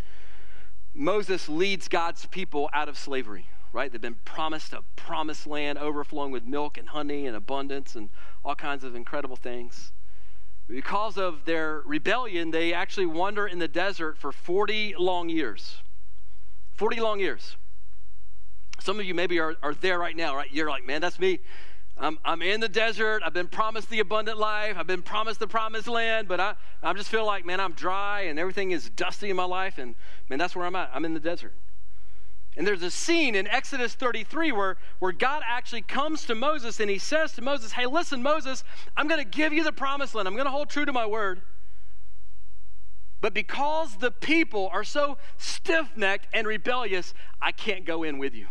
Moses 0.94 1.50
leads 1.50 1.88
God's 1.88 2.26
people 2.28 2.70
out 2.74 2.88
of 2.88 2.98
slavery, 2.98 3.48
right? 3.72 3.92
They've 3.92 4.00
been 4.00 4.20
promised 4.26 4.74
a 4.74 4.82
promised 4.96 5.48
land 5.48 5.80
overflowing 5.80 6.32
with 6.32 6.46
milk 6.46 6.78
and 6.78 6.90
honey 6.90 7.26
and 7.26 7.36
abundance 7.36 7.96
and 7.96 8.10
all 8.46 8.56
kinds 8.56 8.84
of 8.84 8.94
incredible 8.94 9.36
things. 9.36 9.94
Because 10.68 11.18
of 11.18 11.46
their 11.46 11.82
rebellion, 11.86 12.52
they 12.52 12.74
actually 12.74 13.08
wander 13.08 13.48
in 13.48 13.60
the 13.60 13.68
desert 13.68 14.18
for 14.18 14.32
40 14.32 14.96
long 15.00 15.30
years. 15.30 15.78
40 16.76 17.00
long 17.00 17.20
years. 17.20 17.56
Some 18.84 19.00
of 19.00 19.06
you 19.06 19.14
maybe 19.14 19.40
are, 19.40 19.56
are 19.64 19.74
there 19.74 19.98
right 19.98 20.16
now, 20.16 20.36
right? 20.36 20.52
You're 20.52 20.70
like, 20.70 20.86
man, 20.86 21.00
that's 21.00 21.18
me. 21.18 21.40
I'm, 21.98 22.20
I'm 22.26 22.42
in 22.42 22.60
the 22.60 22.68
desert. 22.68 23.24
I've 23.26 23.34
been 23.34 23.48
promised 23.48 23.90
the 23.90 24.02
abundant 24.02 24.38
life. 24.38 24.76
I've 24.78 24.88
been 24.88 25.02
promised 25.02 25.40
the 25.40 25.48
promised 25.48 25.88
land, 25.88 26.28
but 26.28 26.42
I, 26.42 26.56
I 26.82 26.92
just 26.92 27.08
feel 27.10 27.26
like, 27.26 27.46
man, 27.46 27.62
I'm 27.62 27.72
dry 27.72 28.24
and 28.24 28.38
everything 28.38 28.72
is 28.72 28.90
dusty 28.90 29.30
in 29.30 29.38
my 29.38 29.46
life. 29.46 29.78
And, 29.78 29.96
man, 30.30 30.38
that's 30.38 30.54
where 30.54 30.66
I'm 30.66 30.76
at. 30.76 30.92
I'm 30.94 31.06
in 31.06 31.14
the 31.14 31.22
desert. 31.22 31.54
And 32.58 32.68
there's 32.68 32.84
a 32.84 32.92
scene 32.92 33.36
in 33.36 33.48
Exodus 33.48 33.94
33 33.94 34.52
where, 34.52 34.76
where 35.00 35.14
God 35.14 35.44
actually 35.48 35.84
comes 35.84 36.26
to 36.26 36.36
Moses 36.36 36.82
and 36.82 36.90
he 36.90 36.98
says 36.98 37.32
to 37.34 37.42
Moses, 37.42 37.72
Hey, 37.72 37.86
listen, 37.86 38.22
Moses, 38.22 38.66
I'm 38.98 39.08
going 39.08 39.24
to 39.24 39.38
give 39.38 39.54
you 39.54 39.64
the 39.64 39.72
promised 39.72 40.14
land. 40.14 40.28
I'm 40.28 40.36
going 40.36 40.46
to 40.46 40.52
hold 40.52 40.70
true 40.70 40.84
to 40.84 40.92
my 40.92 41.06
word. 41.06 41.42
But 43.22 43.34
because 43.34 43.96
the 43.96 44.12
people 44.12 44.70
are 44.74 44.84
so 44.84 45.18
stiff 45.38 45.96
necked 45.96 46.28
and 46.34 46.46
rebellious, 46.46 47.14
I 47.42 47.54
can't 47.54 47.86
go 47.86 48.04
in 48.04 48.18
with 48.18 48.36
you 48.36 48.48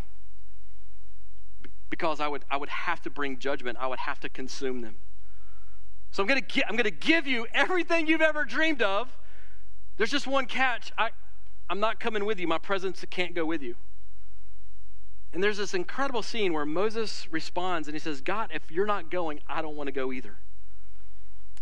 because 1.93 2.21
I 2.21 2.27
would, 2.27 2.43
I 2.51 2.57
would 2.57 2.71
have 2.71 3.03
to 3.03 3.11
bring 3.11 3.39
judgment, 3.39 3.77
I 3.79 3.87
would 3.87 3.99
have 3.99 4.19
to 4.21 4.31
consume 4.31 4.81
them. 4.81 4.97
So 6.11 6.23
I'm 6.23 6.27
going 6.27 6.43
to 6.43 6.67
I'm 6.67 6.75
going 6.75 6.85
to 6.85 6.91
give 6.91 7.27
you 7.27 7.47
everything 7.53 8.07
you've 8.07 8.23
ever 8.23 8.47
dreamed 8.47 8.81
of. 8.81 9.15
There's 9.99 10.11
just 10.11 10.27
one 10.27 10.47
catch. 10.47 10.91
I, 10.97 11.11
I'm 11.69 11.81
not 11.81 12.01
coming 12.01 12.25
with 12.25 12.41
you. 12.41 12.49
My 12.49 12.57
presence 12.57 13.05
can't 13.11 13.35
go 13.35 13.45
with 13.45 13.61
you. 13.61 13.77
And 15.35 15.43
there's 15.43 15.59
this 15.59 15.75
incredible 15.75 16.23
scene 16.23 16.55
where 16.55 16.65
Moses 16.65 17.31
responds 17.31 17.89
and 17.89 17.95
he 17.95 17.99
says, 17.99 18.23
God, 18.23 18.49
if 18.55 18.71
you're 18.71 18.87
not 18.87 19.11
going, 19.11 19.41
I 19.47 19.61
don't 19.61 19.77
want 19.77 19.89
to 19.89 19.93
go 19.93 20.13
either. 20.13 20.37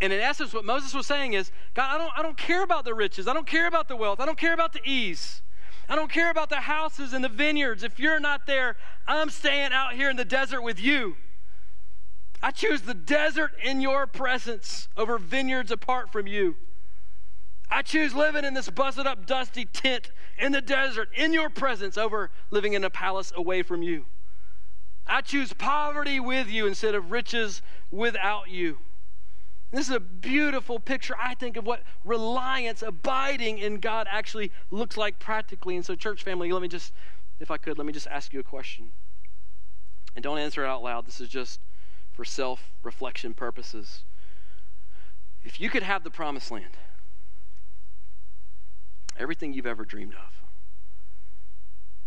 And 0.01 0.13
in 0.13 0.21
essence, 0.21 0.55
what 0.55 0.65
Moses 0.65 0.95
was 0.95 1.07
saying 1.07 1.33
is, 1.33 1.51
God, 1.75 1.93
I 1.93 1.99
don't, 1.99 2.13
I 2.19 2.23
don't 2.23 2.39
care 2.39 2.63
about 2.63 2.85
the 2.85 2.95
riches. 2.95 3.27
I 3.27 3.33
don't 3.33 3.49
care 3.49 3.67
about 3.67 3.89
the 3.89 3.97
wealth. 3.97 4.21
I 4.21 4.27
don't 4.27 4.39
care 4.39 4.55
about 4.55 4.73
the 4.73 4.81
ease. 4.85 5.43
I 5.91 5.97
don't 5.97 6.11
care 6.11 6.31
about 6.31 6.51
the 6.51 6.61
houses 6.61 7.13
and 7.13 7.25
the 7.25 7.29
vineyards. 7.29 7.83
If 7.83 7.99
you're 7.99 8.21
not 8.21 8.47
there, 8.47 8.77
I'm 9.09 9.29
staying 9.29 9.73
out 9.73 9.95
here 9.95 10.09
in 10.09 10.17
the 10.17 10.25
desert 10.25 10.63
with 10.63 10.81
you. 10.81 11.17
I 12.41 12.53
choose 12.53 12.83
the 12.83 12.95
desert 12.95 13.51
in 13.61 13.81
your 13.81 14.07
presence 14.07 14.89
over 14.97 15.19
vineyards 15.19 15.73
apart 15.73 16.13
from 16.13 16.29
you. 16.29 16.55
I 17.69 17.83
choose 17.83 18.15
living 18.15 18.45
in 18.45 18.55
this 18.55 18.71
busted 18.71 19.09
up, 19.09 19.27
dusty 19.27 19.65
tent 19.65 20.13
in 20.39 20.53
the 20.53 20.61
desert 20.61 21.09
in 21.15 21.33
your 21.33 21.51
presence 21.51 21.99
over 21.99 22.31
living 22.51 22.75
in 22.75 22.85
a 22.85 22.91
palace 22.91 23.33
away 23.35 23.63
from 23.63 23.83
you. 23.83 24.07
I 25.09 25.23
choose 25.23 25.53
poverty 25.53 26.21
with 26.21 26.49
you 26.49 26.69
instead 26.69 26.95
of 26.95 27.11
riches 27.11 27.63
without 27.91 28.49
you. 28.49 28.79
This 29.71 29.89
is 29.89 29.95
a 29.95 30.01
beautiful 30.01 30.81
picture, 30.81 31.15
I 31.21 31.35
think, 31.35 31.57
of 31.57 31.65
what 31.65 31.83
reliance, 32.05 32.83
abiding 32.83 33.59
in 33.59 33.79
God 33.79 34.09
actually 34.11 34.51
looks 34.71 34.97
like 34.97 35.21
practically. 35.21 35.77
And 35.77 35.85
so, 35.85 35.95
church 35.95 36.25
family, 36.25 36.51
let 36.51 36.61
me 36.61 36.69
just, 36.69 36.93
if 37.39 37.51
I 37.51 37.57
could, 37.57 37.79
let 37.79 37.87
me 37.87 37.93
just 37.93 38.09
ask 38.09 38.33
you 38.33 38.41
a 38.41 38.45
question. 38.45 38.91
And 40.17 40.25
don't 40.25 40.39
answer 40.39 40.65
it 40.65 40.69
out 40.69 40.83
loud. 40.83 41.07
This 41.07 41.21
is 41.21 41.29
just 41.29 41.61
for 42.13 42.25
self 42.25 42.73
reflection 42.83 43.33
purposes. 43.33 44.03
If 45.45 45.61
you 45.61 45.71
could 45.71 45.85
have 45.85 46.03
the 46.03 46.11
promised 46.11 46.51
land, 46.51 46.77
everything 49.17 49.53
you've 49.53 49.67
ever 49.67 49.85
dreamed 49.85 50.15
of, 50.15 50.43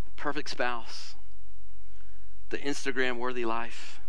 the 0.06 0.12
perfect 0.22 0.50
spouse, 0.50 1.16
the 2.50 2.58
Instagram 2.58 3.18
worthy 3.18 3.46
life, 3.46 4.02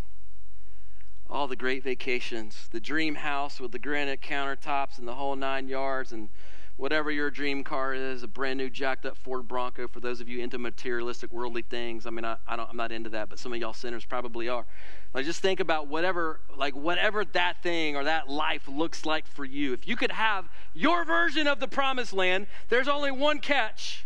all 1.28 1.48
the 1.48 1.56
great 1.56 1.82
vacations, 1.82 2.68
the 2.70 2.80
dream 2.80 3.14
house 3.16 3.58
with 3.58 3.72
the 3.72 3.78
granite 3.78 4.20
countertops 4.20 4.98
and 4.98 5.08
the 5.08 5.14
whole 5.14 5.36
nine 5.36 5.68
yards, 5.68 6.12
and 6.12 6.28
whatever 6.76 7.10
your 7.10 7.30
dream 7.30 7.62
car 7.62 7.94
is, 7.94 8.22
a 8.22 8.28
brand 8.28 8.58
new 8.58 8.68
jacked 8.68 9.06
up 9.06 9.16
Ford 9.16 9.46
Bronco 9.46 9.86
for 9.86 10.00
those 10.00 10.20
of 10.20 10.28
you 10.28 10.40
into 10.40 10.58
materialistic 10.58 11.32
worldly 11.32 11.62
things. 11.62 12.06
I 12.06 12.10
mean, 12.10 12.24
I, 12.24 12.36
I 12.46 12.56
don't, 12.56 12.68
I'm 12.68 12.76
not 12.76 12.92
into 12.92 13.10
that, 13.10 13.28
but 13.28 13.38
some 13.38 13.52
of 13.52 13.60
y'all 13.60 13.72
sinners 13.72 14.04
probably 14.04 14.48
are. 14.48 14.66
Like, 15.12 15.24
just 15.24 15.40
think 15.40 15.60
about 15.60 15.86
whatever, 15.86 16.40
like 16.56 16.74
whatever 16.74 17.24
that 17.24 17.62
thing 17.62 17.96
or 17.96 18.04
that 18.04 18.28
life 18.28 18.66
looks 18.68 19.06
like 19.06 19.26
for 19.26 19.44
you. 19.44 19.72
If 19.72 19.86
you 19.86 19.96
could 19.96 20.12
have 20.12 20.48
your 20.74 21.04
version 21.04 21.46
of 21.46 21.60
the 21.60 21.68
promised 21.68 22.12
land, 22.12 22.48
there's 22.68 22.88
only 22.88 23.12
one 23.12 23.38
catch. 23.38 24.04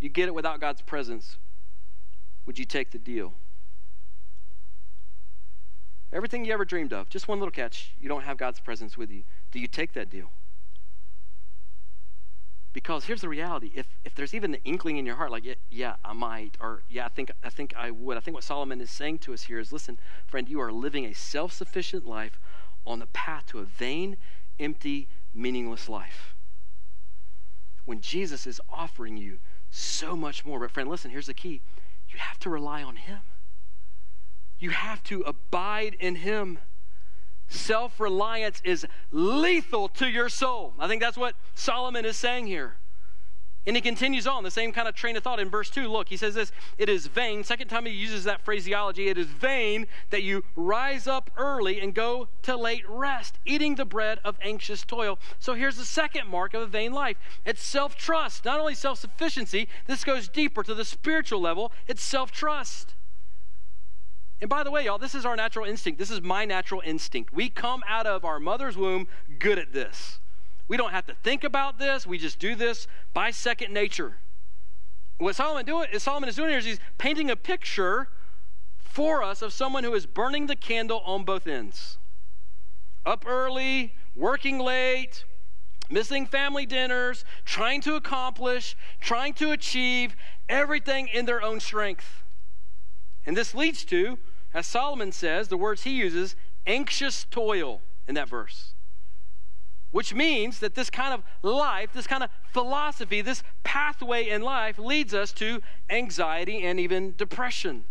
You 0.00 0.08
get 0.08 0.26
it 0.26 0.34
without 0.34 0.60
God's 0.60 0.82
presence. 0.82 1.36
Would 2.46 2.58
you 2.58 2.64
take 2.64 2.90
the 2.90 2.98
deal? 2.98 3.34
Everything 6.12 6.44
you 6.44 6.52
ever 6.52 6.64
dreamed 6.64 6.92
of, 6.92 7.08
just 7.08 7.26
one 7.26 7.38
little 7.38 7.52
catch, 7.52 7.94
you 8.00 8.08
don't 8.08 8.24
have 8.24 8.36
God's 8.36 8.60
presence 8.60 8.96
with 8.98 9.10
you. 9.10 9.22
Do 9.50 9.58
you 9.58 9.66
take 9.66 9.94
that 9.94 10.10
deal? 10.10 10.30
Because 12.72 13.04
here's 13.04 13.20
the 13.20 13.28
reality. 13.28 13.70
If, 13.74 13.86
if 14.04 14.14
there's 14.14 14.34
even 14.34 14.54
an 14.54 14.60
inkling 14.64 14.96
in 14.96 15.06
your 15.06 15.16
heart, 15.16 15.30
like, 15.30 15.44
yeah, 15.44 15.54
yeah, 15.70 15.94
I 16.04 16.12
might, 16.12 16.56
or 16.60 16.82
yeah, 16.88 17.04
I 17.06 17.08
think, 17.08 17.30
I 17.42 17.50
think 17.50 17.74
I 17.76 17.90
would. 17.90 18.16
I 18.16 18.20
think 18.20 18.34
what 18.34 18.44
Solomon 18.44 18.80
is 18.80 18.90
saying 18.90 19.18
to 19.20 19.34
us 19.34 19.42
here 19.42 19.58
is 19.58 19.72
listen, 19.72 19.98
friend, 20.26 20.48
you 20.48 20.60
are 20.60 20.72
living 20.72 21.04
a 21.04 21.14
self 21.14 21.52
sufficient 21.52 22.06
life 22.06 22.38
on 22.86 22.98
the 22.98 23.06
path 23.06 23.46
to 23.48 23.58
a 23.58 23.64
vain, 23.64 24.16
empty, 24.58 25.08
meaningless 25.34 25.88
life. 25.88 26.34
When 27.84 28.00
Jesus 28.00 28.46
is 28.46 28.60
offering 28.70 29.16
you 29.16 29.38
so 29.70 30.14
much 30.16 30.44
more. 30.44 30.60
But, 30.60 30.70
friend, 30.70 30.88
listen, 30.88 31.10
here's 31.10 31.26
the 31.26 31.34
key 31.34 31.62
you 32.10 32.18
have 32.18 32.38
to 32.40 32.50
rely 32.50 32.82
on 32.82 32.96
Him. 32.96 33.20
You 34.62 34.70
have 34.70 35.02
to 35.04 35.22
abide 35.22 35.96
in 35.98 36.14
Him. 36.14 36.60
Self 37.48 37.98
reliance 37.98 38.62
is 38.62 38.86
lethal 39.10 39.88
to 39.88 40.08
your 40.08 40.28
soul. 40.28 40.72
I 40.78 40.86
think 40.86 41.02
that's 41.02 41.16
what 41.16 41.34
Solomon 41.56 42.04
is 42.04 42.16
saying 42.16 42.46
here. 42.46 42.76
And 43.66 43.74
he 43.74 43.82
continues 43.82 44.24
on 44.24 44.44
the 44.44 44.52
same 44.52 44.70
kind 44.70 44.86
of 44.86 44.94
train 44.94 45.16
of 45.16 45.24
thought 45.24 45.40
in 45.40 45.50
verse 45.50 45.68
2. 45.68 45.88
Look, 45.88 46.08
he 46.10 46.16
says 46.16 46.36
this 46.36 46.52
It 46.78 46.88
is 46.88 47.08
vain. 47.08 47.42
Second 47.42 47.66
time 47.66 47.86
he 47.86 47.92
uses 47.92 48.22
that 48.22 48.44
phraseology. 48.44 49.08
It 49.08 49.18
is 49.18 49.26
vain 49.26 49.88
that 50.10 50.22
you 50.22 50.44
rise 50.54 51.08
up 51.08 51.32
early 51.36 51.80
and 51.80 51.92
go 51.92 52.28
to 52.42 52.56
late 52.56 52.88
rest, 52.88 53.40
eating 53.44 53.74
the 53.74 53.84
bread 53.84 54.20
of 54.24 54.36
anxious 54.40 54.84
toil. 54.84 55.18
So 55.40 55.54
here's 55.54 55.76
the 55.76 55.84
second 55.84 56.28
mark 56.28 56.54
of 56.54 56.62
a 56.62 56.66
vain 56.68 56.92
life 56.92 57.16
it's 57.44 57.64
self 57.64 57.96
trust. 57.96 58.44
Not 58.44 58.60
only 58.60 58.76
self 58.76 59.00
sufficiency, 59.00 59.66
this 59.88 60.04
goes 60.04 60.28
deeper 60.28 60.62
to 60.62 60.72
the 60.72 60.84
spiritual 60.84 61.40
level, 61.40 61.72
it's 61.88 62.02
self 62.04 62.30
trust. 62.30 62.94
And 64.42 64.48
by 64.48 64.64
the 64.64 64.72
way, 64.72 64.86
y'all, 64.86 64.98
this 64.98 65.14
is 65.14 65.24
our 65.24 65.36
natural 65.36 65.64
instinct. 65.64 66.00
This 66.00 66.10
is 66.10 66.20
my 66.20 66.44
natural 66.44 66.82
instinct. 66.84 67.32
We 67.32 67.48
come 67.48 67.84
out 67.86 68.08
of 68.08 68.24
our 68.24 68.40
mother's 68.40 68.76
womb 68.76 69.06
good 69.38 69.56
at 69.56 69.72
this. 69.72 70.18
We 70.66 70.76
don't 70.76 70.90
have 70.90 71.06
to 71.06 71.14
think 71.22 71.44
about 71.44 71.78
this. 71.78 72.08
We 72.08 72.18
just 72.18 72.40
do 72.40 72.56
this 72.56 72.88
by 73.14 73.30
second 73.30 73.72
nature. 73.72 74.16
What 75.18 75.36
Solomon, 75.36 75.64
do, 75.64 75.84
Solomon 75.96 76.28
is 76.28 76.34
doing 76.34 76.48
here 76.48 76.58
is 76.58 76.64
he's 76.64 76.80
painting 76.98 77.30
a 77.30 77.36
picture 77.36 78.08
for 78.78 79.22
us 79.22 79.42
of 79.42 79.52
someone 79.52 79.84
who 79.84 79.94
is 79.94 80.06
burning 80.06 80.48
the 80.48 80.56
candle 80.56 81.02
on 81.06 81.22
both 81.22 81.46
ends. 81.46 81.98
Up 83.06 83.24
early, 83.24 83.94
working 84.16 84.58
late, 84.58 85.24
missing 85.88 86.26
family 86.26 86.66
dinners, 86.66 87.24
trying 87.44 87.80
to 87.82 87.94
accomplish, 87.94 88.76
trying 89.00 89.34
to 89.34 89.52
achieve 89.52 90.16
everything 90.48 91.06
in 91.06 91.26
their 91.26 91.40
own 91.40 91.60
strength. 91.60 92.24
And 93.24 93.36
this 93.36 93.54
leads 93.54 93.84
to 93.84 94.18
as 94.54 94.66
Solomon 94.66 95.12
says, 95.12 95.48
the 95.48 95.56
words 95.56 95.82
he 95.82 95.92
uses, 95.92 96.36
anxious 96.66 97.24
toil 97.30 97.80
in 98.06 98.14
that 98.14 98.28
verse. 98.28 98.74
Which 99.90 100.14
means 100.14 100.60
that 100.60 100.74
this 100.74 100.90
kind 100.90 101.12
of 101.12 101.22
life, 101.42 101.90
this 101.92 102.06
kind 102.06 102.22
of 102.22 102.30
philosophy, 102.50 103.20
this 103.20 103.42
pathway 103.62 104.28
in 104.28 104.42
life 104.42 104.78
leads 104.78 105.12
us 105.12 105.32
to 105.34 105.60
anxiety 105.90 106.62
and 106.62 106.80
even 106.80 107.14
depression. 107.16 107.84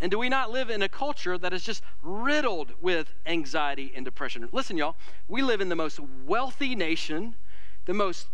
And 0.00 0.10
do 0.10 0.18
we 0.18 0.28
not 0.28 0.50
live 0.50 0.70
in 0.70 0.82
a 0.82 0.88
culture 0.88 1.36
that 1.36 1.52
is 1.52 1.62
just 1.62 1.82
riddled 2.02 2.72
with 2.80 3.12
anxiety 3.26 3.92
and 3.94 4.04
depression? 4.04 4.48
Listen, 4.50 4.76
y'all, 4.76 4.96
we 5.28 5.42
live 5.42 5.60
in 5.60 5.68
the 5.68 5.76
most 5.76 6.00
wealthy 6.24 6.74
nation, 6.74 7.34
the 7.84 7.94
most 7.94 8.28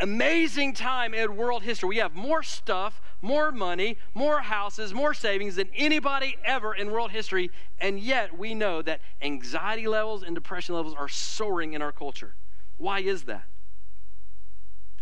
amazing 0.00 0.74
time 0.74 1.14
in 1.14 1.36
world 1.36 1.62
history. 1.62 1.88
We 1.88 1.96
have 1.98 2.14
more 2.14 2.42
stuff, 2.42 3.00
more 3.22 3.52
money, 3.52 3.96
more 4.12 4.40
houses, 4.40 4.92
more 4.92 5.14
savings 5.14 5.56
than 5.56 5.68
anybody 5.74 6.36
ever 6.44 6.74
in 6.74 6.90
world 6.90 7.10
history, 7.10 7.50
and 7.78 7.98
yet 7.98 8.36
we 8.36 8.54
know 8.54 8.82
that 8.82 9.00
anxiety 9.22 9.86
levels 9.86 10.22
and 10.22 10.34
depression 10.34 10.74
levels 10.74 10.94
are 10.94 11.08
soaring 11.08 11.74
in 11.74 11.82
our 11.82 11.92
culture. 11.92 12.34
Why 12.76 13.00
is 13.00 13.24
that? 13.24 13.44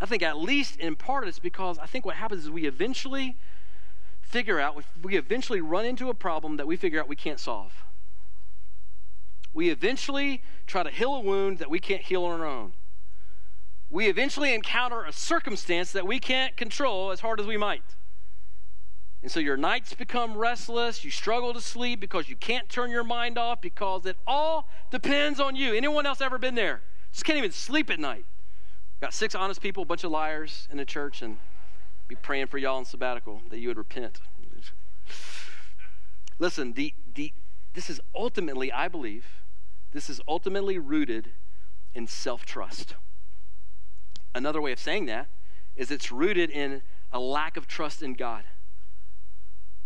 I 0.00 0.06
think 0.06 0.22
at 0.22 0.38
least 0.38 0.76
in 0.78 0.96
part 0.96 1.28
it's 1.28 1.38
because 1.38 1.78
I 1.78 1.86
think 1.86 2.04
what 2.04 2.16
happens 2.16 2.44
is 2.44 2.50
we 2.50 2.66
eventually 2.66 3.36
figure 4.20 4.58
out, 4.58 4.82
we 5.02 5.16
eventually 5.16 5.60
run 5.60 5.84
into 5.84 6.10
a 6.10 6.14
problem 6.14 6.56
that 6.56 6.66
we 6.66 6.76
figure 6.76 7.00
out 7.00 7.08
we 7.08 7.16
can't 7.16 7.40
solve. 7.40 7.72
We 9.54 9.68
eventually 9.70 10.42
try 10.66 10.82
to 10.82 10.90
heal 10.90 11.14
a 11.14 11.20
wound 11.20 11.58
that 11.58 11.70
we 11.70 11.78
can't 11.78 12.02
heal 12.02 12.24
on 12.24 12.40
our 12.40 12.46
own 12.46 12.72
we 13.92 14.08
eventually 14.08 14.54
encounter 14.54 15.04
a 15.04 15.12
circumstance 15.12 15.92
that 15.92 16.06
we 16.06 16.18
can't 16.18 16.56
control 16.56 17.10
as 17.12 17.20
hard 17.20 17.38
as 17.38 17.46
we 17.46 17.58
might. 17.58 17.84
And 19.20 19.30
so 19.30 19.38
your 19.38 19.58
nights 19.58 19.92
become 19.92 20.36
restless, 20.36 21.04
you 21.04 21.10
struggle 21.10 21.52
to 21.52 21.60
sleep 21.60 22.00
because 22.00 22.28
you 22.28 22.34
can't 22.34 22.68
turn 22.70 22.90
your 22.90 23.04
mind 23.04 23.36
off 23.36 23.60
because 23.60 24.06
it 24.06 24.16
all 24.26 24.66
depends 24.90 25.38
on 25.38 25.54
you. 25.54 25.74
Anyone 25.74 26.06
else 26.06 26.22
ever 26.22 26.38
been 26.38 26.54
there? 26.54 26.80
Just 27.12 27.26
can't 27.26 27.36
even 27.36 27.52
sleep 27.52 27.90
at 27.90 28.00
night. 28.00 28.24
Got 29.02 29.12
six 29.12 29.34
honest 29.34 29.60
people, 29.60 29.82
a 29.82 29.86
bunch 29.86 30.04
of 30.04 30.10
liars 30.10 30.66
in 30.70 30.78
the 30.78 30.86
church, 30.86 31.20
and 31.20 31.36
be 32.08 32.14
praying 32.14 32.46
for 32.46 32.56
y'all 32.56 32.78
in 32.78 32.86
sabbatical 32.86 33.42
that 33.50 33.58
you 33.58 33.68
would 33.68 33.76
repent. 33.76 34.20
Listen, 36.38 36.72
the, 36.72 36.94
the, 37.14 37.32
this 37.74 37.90
is 37.90 38.00
ultimately, 38.14 38.72
I 38.72 38.88
believe, 38.88 39.26
this 39.92 40.08
is 40.08 40.20
ultimately 40.26 40.78
rooted 40.78 41.32
in 41.94 42.06
self 42.06 42.46
trust. 42.46 42.94
Another 44.34 44.60
way 44.60 44.72
of 44.72 44.78
saying 44.78 45.06
that 45.06 45.28
is 45.76 45.90
it's 45.90 46.12
rooted 46.12 46.50
in 46.50 46.82
a 47.12 47.20
lack 47.20 47.56
of 47.56 47.66
trust 47.66 48.02
in 48.02 48.14
God. 48.14 48.44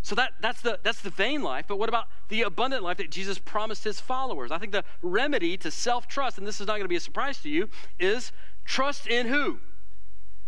So 0.03 0.15
that, 0.15 0.35
that's, 0.41 0.61
the, 0.61 0.79
that's 0.85 1.03
the 1.03 1.11
vain 1.11 1.43
life, 1.43 1.65
but 1.67 1.81
what 1.81 1.89
about 1.89 2.07
the 2.29 2.43
abundant 2.43 2.85
life 2.85 2.99
that 2.99 3.11
Jesus 3.11 3.39
promised 3.39 3.83
his 3.83 3.99
followers? 3.99 4.53
I 4.53 4.59
think 4.59 4.71
the 4.71 4.85
remedy 5.03 5.57
to 5.57 5.71
self 5.71 6.07
trust, 6.07 6.39
and 6.39 6.47
this 6.47 6.61
is 6.61 6.69
not 6.69 6.75
going 6.75 6.85
to 6.85 6.89
be 6.89 6.95
a 6.95 7.01
surprise 7.01 7.39
to 7.43 7.49
you, 7.49 7.69
is 7.99 8.31
trust 8.65 9.09
in 9.09 9.27
who? 9.27 9.59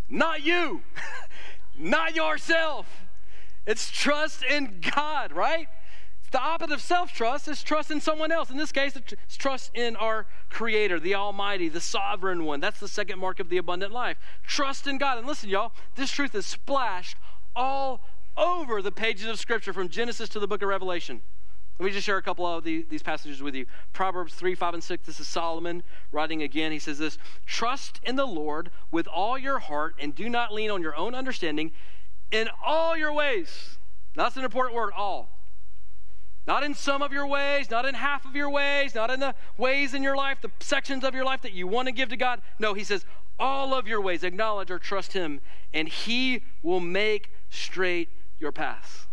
Not 0.09 0.45
you, 0.45 0.83
not 1.79 2.15
yourself. 2.15 2.87
It's 3.67 3.91
trust 3.91 4.45
in 4.45 4.81
God, 4.95 5.33
right? 5.33 5.67
The 6.31 6.41
opposite 6.41 6.75
of 6.75 6.83
self 6.83 7.13
trust 7.13 7.49
is 7.49 7.63
trust 7.63 7.91
in 7.91 8.01
someone 8.01 8.31
else. 8.31 8.51
In 8.51 8.59
this 8.59 8.73
case, 8.73 8.97
it's 8.97 9.37
trust 9.37 9.71
in 9.75 9.97
our 9.97 10.27
Creator, 10.51 11.01
the 11.01 11.15
Almighty, 11.15 11.69
the 11.69 11.81
Sovereign 11.81 12.45
One. 12.45 12.61
That's 12.61 12.81
the 12.81 12.89
second 12.89 13.19
mark 13.19 13.41
of 13.41 13.49
the 13.49 13.57
abundant 13.57 13.93
life. 13.93 14.19
Trust 14.43 14.87
in 14.87 14.99
God. 14.99 15.19
And 15.19 15.27
listen, 15.27 15.49
y'all, 15.49 15.73
this 15.95 16.11
truth 16.11 16.35
is 16.35 16.45
splashed 16.45 17.17
all 17.57 18.03
over 18.37 18.83
the 18.83 18.93
pages 18.93 19.27
of 19.27 19.39
Scripture 19.39 19.73
from 19.73 19.89
Genesis 19.89 20.29
to 20.31 20.39
the 20.39 20.47
book 20.47 20.63
of 20.63 20.69
Revelation. 20.69 21.23
Let 21.79 21.87
me 21.87 21.93
just 21.93 22.07
share 22.07 22.17
a 22.17 22.23
couple 22.23 22.45
of 22.45 22.65
the, 22.65 22.85
these 22.91 23.05
passages 23.05 23.41
with 23.41 23.55
you. 23.55 23.65
Proverbs 23.93 24.35
3, 24.35 24.55
5, 24.55 24.75
and 24.75 24.83
6. 24.83 25.07
This 25.07 25.21
is 25.21 25.29
Solomon 25.29 25.85
writing 26.11 26.43
again. 26.43 26.73
He 26.73 26.81
says 26.81 26.99
this 26.99 27.19
Trust 27.47 28.01
in 28.03 28.17
the 28.17 28.27
Lord 28.27 28.71
with 28.91 29.07
all 29.07 29.39
your 29.39 29.61
heart 29.61 29.95
and 29.99 30.15
do 30.15 30.29
not 30.29 30.53
lean 30.53 30.71
on 30.71 30.83
your 30.83 30.97
own 30.97 31.15
understanding 31.15 31.71
in 32.31 32.49
all 32.65 32.97
your 32.97 33.13
ways. 33.13 33.79
That's 34.15 34.37
an 34.37 34.45
important 34.45 34.75
word, 34.75 34.93
all. 34.97 35.38
Not 36.49 36.65
in 36.65 36.75
some 36.75 37.03
of 37.03 37.13
your 37.13 37.27
ways, 37.27 37.71
not 37.71 37.85
in 37.85 37.95
half 37.95 38.25
of 38.25 38.35
your 38.35 38.49
ways, 38.49 38.95
not 38.95 39.11
in 39.11 39.21
the 39.21 39.35
ways 39.59 39.93
in 39.93 40.03
your 40.03 40.17
life, 40.17 40.41
the 40.41 40.51
sections 40.61 41.05
of 41.05 41.15
your 41.15 41.27
life 41.27 41.43
that 41.43 41.53
you 41.53 41.67
want 41.67 41.89
to 41.89 41.93
give 41.93 42.09
to 42.09 42.17
God. 42.17 42.41
No, 42.59 42.73
he 42.73 42.85
says, 42.85 43.05
all 43.39 43.75
of 43.75 43.87
your 43.87 44.01
ways, 44.01 44.25
acknowledge 44.25 44.71
or 44.71 44.79
trust 44.79 45.13
him, 45.13 45.43
and 45.75 45.87
he 45.87 46.43
will 46.63 46.81
make 46.81 47.31
straight 47.51 48.09
your 48.39 48.51
paths. 48.51 49.07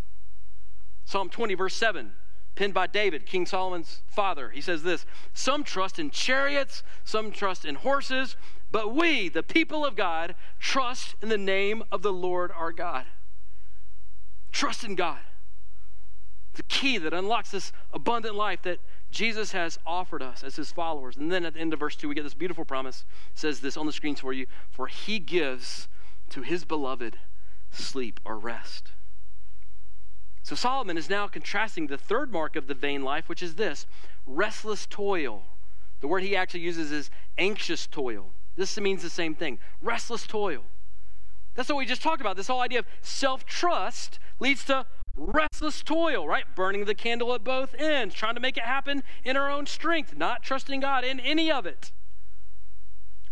Psalm 1.03 1.27
20, 1.27 1.55
verse 1.55 1.75
7 1.75 2.13
penned 2.55 2.73
by 2.73 2.87
David, 2.87 3.25
King 3.25 3.45
Solomon's 3.45 4.01
father. 4.07 4.49
He 4.49 4.61
says 4.61 4.83
this 4.83 5.05
Some 5.33 5.65
trust 5.65 5.99
in 5.99 6.11
chariots, 6.11 6.83
some 7.03 7.31
trust 7.31 7.65
in 7.65 7.75
horses, 7.75 8.37
but 8.71 8.95
we, 8.95 9.27
the 9.27 9.43
people 9.43 9.85
of 9.85 9.97
God, 9.97 10.35
trust 10.57 11.15
in 11.21 11.27
the 11.27 11.37
name 11.37 11.83
of 11.91 12.01
the 12.01 12.13
Lord 12.13 12.53
our 12.55 12.71
God. 12.71 13.03
Trust 14.53 14.85
in 14.85 14.95
God. 14.95 15.19
The 16.55 16.63
key 16.63 16.97
that 16.97 17.13
unlocks 17.13 17.51
this 17.51 17.71
abundant 17.93 18.35
life 18.35 18.61
that 18.63 18.79
Jesus 19.11 19.51
has 19.51 19.77
offered 19.85 20.21
us 20.21 20.43
as 20.43 20.55
his 20.55 20.71
followers. 20.71 21.17
And 21.17 21.31
then 21.31 21.45
at 21.45 21.53
the 21.53 21.59
end 21.59 21.73
of 21.73 21.79
verse 21.79 21.95
2, 21.95 22.09
we 22.09 22.15
get 22.15 22.23
this 22.23 22.33
beautiful 22.33 22.65
promise. 22.65 23.05
It 23.33 23.39
says 23.39 23.59
this 23.59 23.77
on 23.77 23.85
the 23.85 23.93
screens 23.93 24.19
for 24.19 24.33
you 24.33 24.45
For 24.71 24.87
he 24.87 25.19
gives 25.19 25.87
to 26.29 26.41
his 26.41 26.65
beloved 26.65 27.17
sleep 27.71 28.19
or 28.25 28.37
rest. 28.37 28.91
So 30.43 30.55
Solomon 30.55 30.97
is 30.97 31.09
now 31.09 31.27
contrasting 31.27 31.87
the 31.87 31.97
third 31.97 32.31
mark 32.31 32.55
of 32.55 32.67
the 32.67 32.73
vain 32.73 33.03
life, 33.03 33.27
which 33.27 33.41
is 33.41 33.55
this 33.55 33.87
restless 34.27 34.85
toil. 34.85 35.43
The 36.01 36.07
word 36.07 36.23
he 36.23 36.35
actually 36.35 36.59
uses 36.59 36.91
is 36.91 37.09
anxious 37.37 37.87
toil. 37.87 38.31
This 38.55 38.79
means 38.79 39.01
the 39.01 39.09
same 39.09 39.33
thing 39.33 39.59
restless 39.81 40.27
toil. 40.27 40.63
That's 41.55 41.69
what 41.69 41.77
we 41.77 41.85
just 41.85 42.01
talked 42.01 42.21
about. 42.21 42.37
This 42.37 42.47
whole 42.47 42.61
idea 42.61 42.79
of 42.79 42.85
self 43.01 43.45
trust 43.45 44.19
leads 44.39 44.63
to 44.65 44.85
restless 45.15 45.81
toil, 45.81 46.27
right? 46.27 46.43
Burning 46.55 46.85
the 46.85 46.95
candle 46.95 47.33
at 47.33 47.43
both 47.43 47.73
ends, 47.75 48.13
trying 48.13 48.35
to 48.35 48.41
make 48.41 48.57
it 48.57 48.63
happen 48.63 49.03
in 49.23 49.37
our 49.37 49.49
own 49.49 49.65
strength, 49.65 50.15
not 50.15 50.43
trusting 50.43 50.79
God 50.81 51.03
in 51.03 51.19
any 51.19 51.51
of 51.51 51.65
it. 51.65 51.91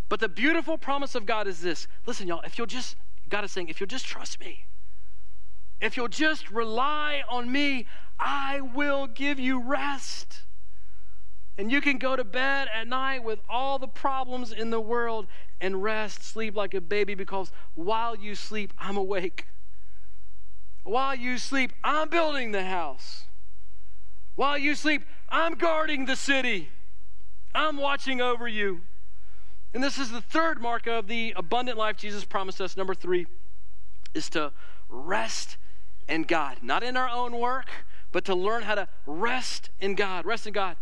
But 0.10 0.20
the 0.20 0.30
beautiful 0.30 0.78
promise 0.78 1.16
of 1.16 1.26
God 1.26 1.48
is 1.48 1.62
this 1.62 1.88
listen, 2.06 2.28
y'all, 2.28 2.42
if 2.42 2.58
you'll 2.58 2.68
just, 2.68 2.96
God 3.30 3.44
is 3.44 3.52
saying, 3.52 3.70
if 3.70 3.80
you'll 3.80 3.88
just 3.88 4.06
trust 4.06 4.40
me, 4.40 4.66
if 5.82 5.98
you'll 5.98 6.08
just 6.08 6.50
rely 6.52 7.24
on 7.28 7.52
me, 7.52 7.88
I 8.20 8.62
will 8.62 9.08
give 9.08 9.40
you 9.40 9.62
rest. 9.62 10.44
And 11.58 11.72
you 11.72 11.82
can 11.82 11.98
go 11.98 12.16
to 12.16 12.24
bed 12.24 12.68
at 12.74 12.88
night 12.88 13.24
with 13.24 13.40
all 13.48 13.78
the 13.78 13.88
problems 13.88 14.52
in 14.52 14.72
the 14.72 14.82
world 14.82 15.28
and 15.62 15.84
rest, 15.84 16.24
sleep 16.24 16.56
like 16.56 16.74
a 16.74 16.82
baby, 16.82 17.14
because 17.16 17.52
while 17.76 18.16
you 18.16 18.34
sleep, 18.34 18.74
I'm 18.80 18.98
awake. 18.98 19.48
While 20.84 21.16
you 21.16 21.38
sleep, 21.38 21.72
I'm 21.84 22.10
building 22.10 22.52
the 22.52 22.66
house. 22.66 23.26
While 24.36 24.58
you 24.58 24.76
sleep, 24.76 25.04
I'm 25.30 25.56
guarding 25.56 26.06
the 26.06 26.16
city. 26.16 26.70
I'm 27.56 27.78
watching 27.78 28.20
over 28.20 28.48
you. 28.48 28.82
And 29.74 29.84
this 29.84 29.98
is 29.98 30.12
the 30.12 30.22
third 30.22 30.62
mark 30.62 30.88
of 30.88 31.08
the 31.08 31.34
abundant 31.36 31.78
life 31.78 31.98
Jesus 31.98 32.26
promised 32.26 32.62
us. 32.62 32.78
Number 32.78 32.94
three 32.94 33.28
is 34.14 34.30
to 34.32 34.52
rest 34.90 35.58
in 36.08 36.24
God, 36.24 36.58
not 36.62 36.84
in 36.84 36.98
our 36.98 37.10
own 37.10 37.40
work, 37.40 37.70
but 38.12 38.26
to 38.26 38.36
learn 38.36 38.64
how 38.64 38.76
to 38.76 38.88
rest 39.06 39.70
in 39.80 39.96
God. 39.96 40.26
Rest 40.26 40.46
in 40.46 40.54
God. 40.54 40.76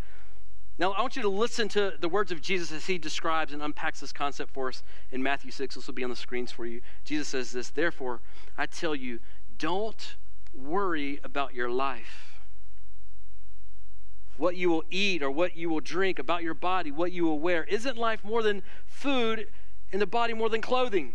Now, 0.78 0.94
I 0.94 1.02
want 1.02 1.16
you 1.16 1.22
to 1.22 1.30
listen 1.30 1.70
to 1.70 1.94
the 2.00 2.10
words 2.10 2.32
of 2.32 2.42
Jesus 2.42 2.72
as 2.72 2.88
he 2.88 2.98
describes 2.98 3.54
and 3.54 3.62
unpacks 3.62 4.00
this 4.00 4.12
concept 4.12 4.52
for 4.52 4.70
us 4.70 4.84
in 5.12 5.22
Matthew 5.22 5.52
6. 5.52 5.76
This 5.76 5.86
will 5.86 5.94
be 5.94 6.04
on 6.04 6.10
the 6.10 6.16
screens 6.16 6.52
for 6.52 6.66
you. 6.66 6.82
Jesus 7.06 7.28
says 7.28 7.52
this 7.52 7.70
Therefore, 7.70 8.20
I 8.58 8.66
tell 8.66 8.96
you, 8.96 9.20
don't 9.62 10.16
worry 10.56 11.20
about 11.24 11.54
your 11.54 11.70
life. 11.70 12.42
What 14.38 14.58
you 14.58 14.72
will 14.72 14.84
eat 14.90 15.22
or 15.22 15.30
what 15.30 15.56
you 15.56 15.70
will 15.70 15.80
drink, 15.80 16.18
about 16.18 16.42
your 16.42 16.56
body, 16.56 16.92
what 16.92 17.12
you 17.12 17.26
will 17.26 17.40
wear. 17.40 17.64
Isn't 17.66 17.96
life 17.96 18.24
more 18.24 18.42
than 18.42 18.64
food 18.88 19.48
and 19.92 20.02
the 20.02 20.08
body 20.08 20.34
more 20.34 20.50
than 20.50 20.62
clothing? 20.62 21.14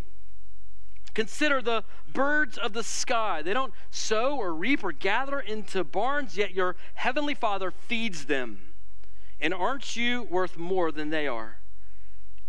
Consider 1.13 1.61
the 1.61 1.83
birds 2.13 2.57
of 2.57 2.73
the 2.73 2.85
sky. 2.85 3.43
They 3.43 3.53
don't 3.53 3.75
sow 3.91 4.37
or 4.37 4.55
reap 4.55 4.85
or 4.85 4.93
gather 4.93 5.41
into 5.41 5.83
barns, 5.83 6.37
yet 6.37 6.55
your 6.55 6.77
heavenly 6.95 7.35
Father 7.35 7.73
feeds 7.73 8.27
them. 8.27 8.61
And 9.41 9.53
aren't 9.53 9.97
you 9.97 10.23
worth 10.23 10.57
more 10.57 10.93
than 10.93 11.11
they 11.11 11.27
are? 11.27 11.57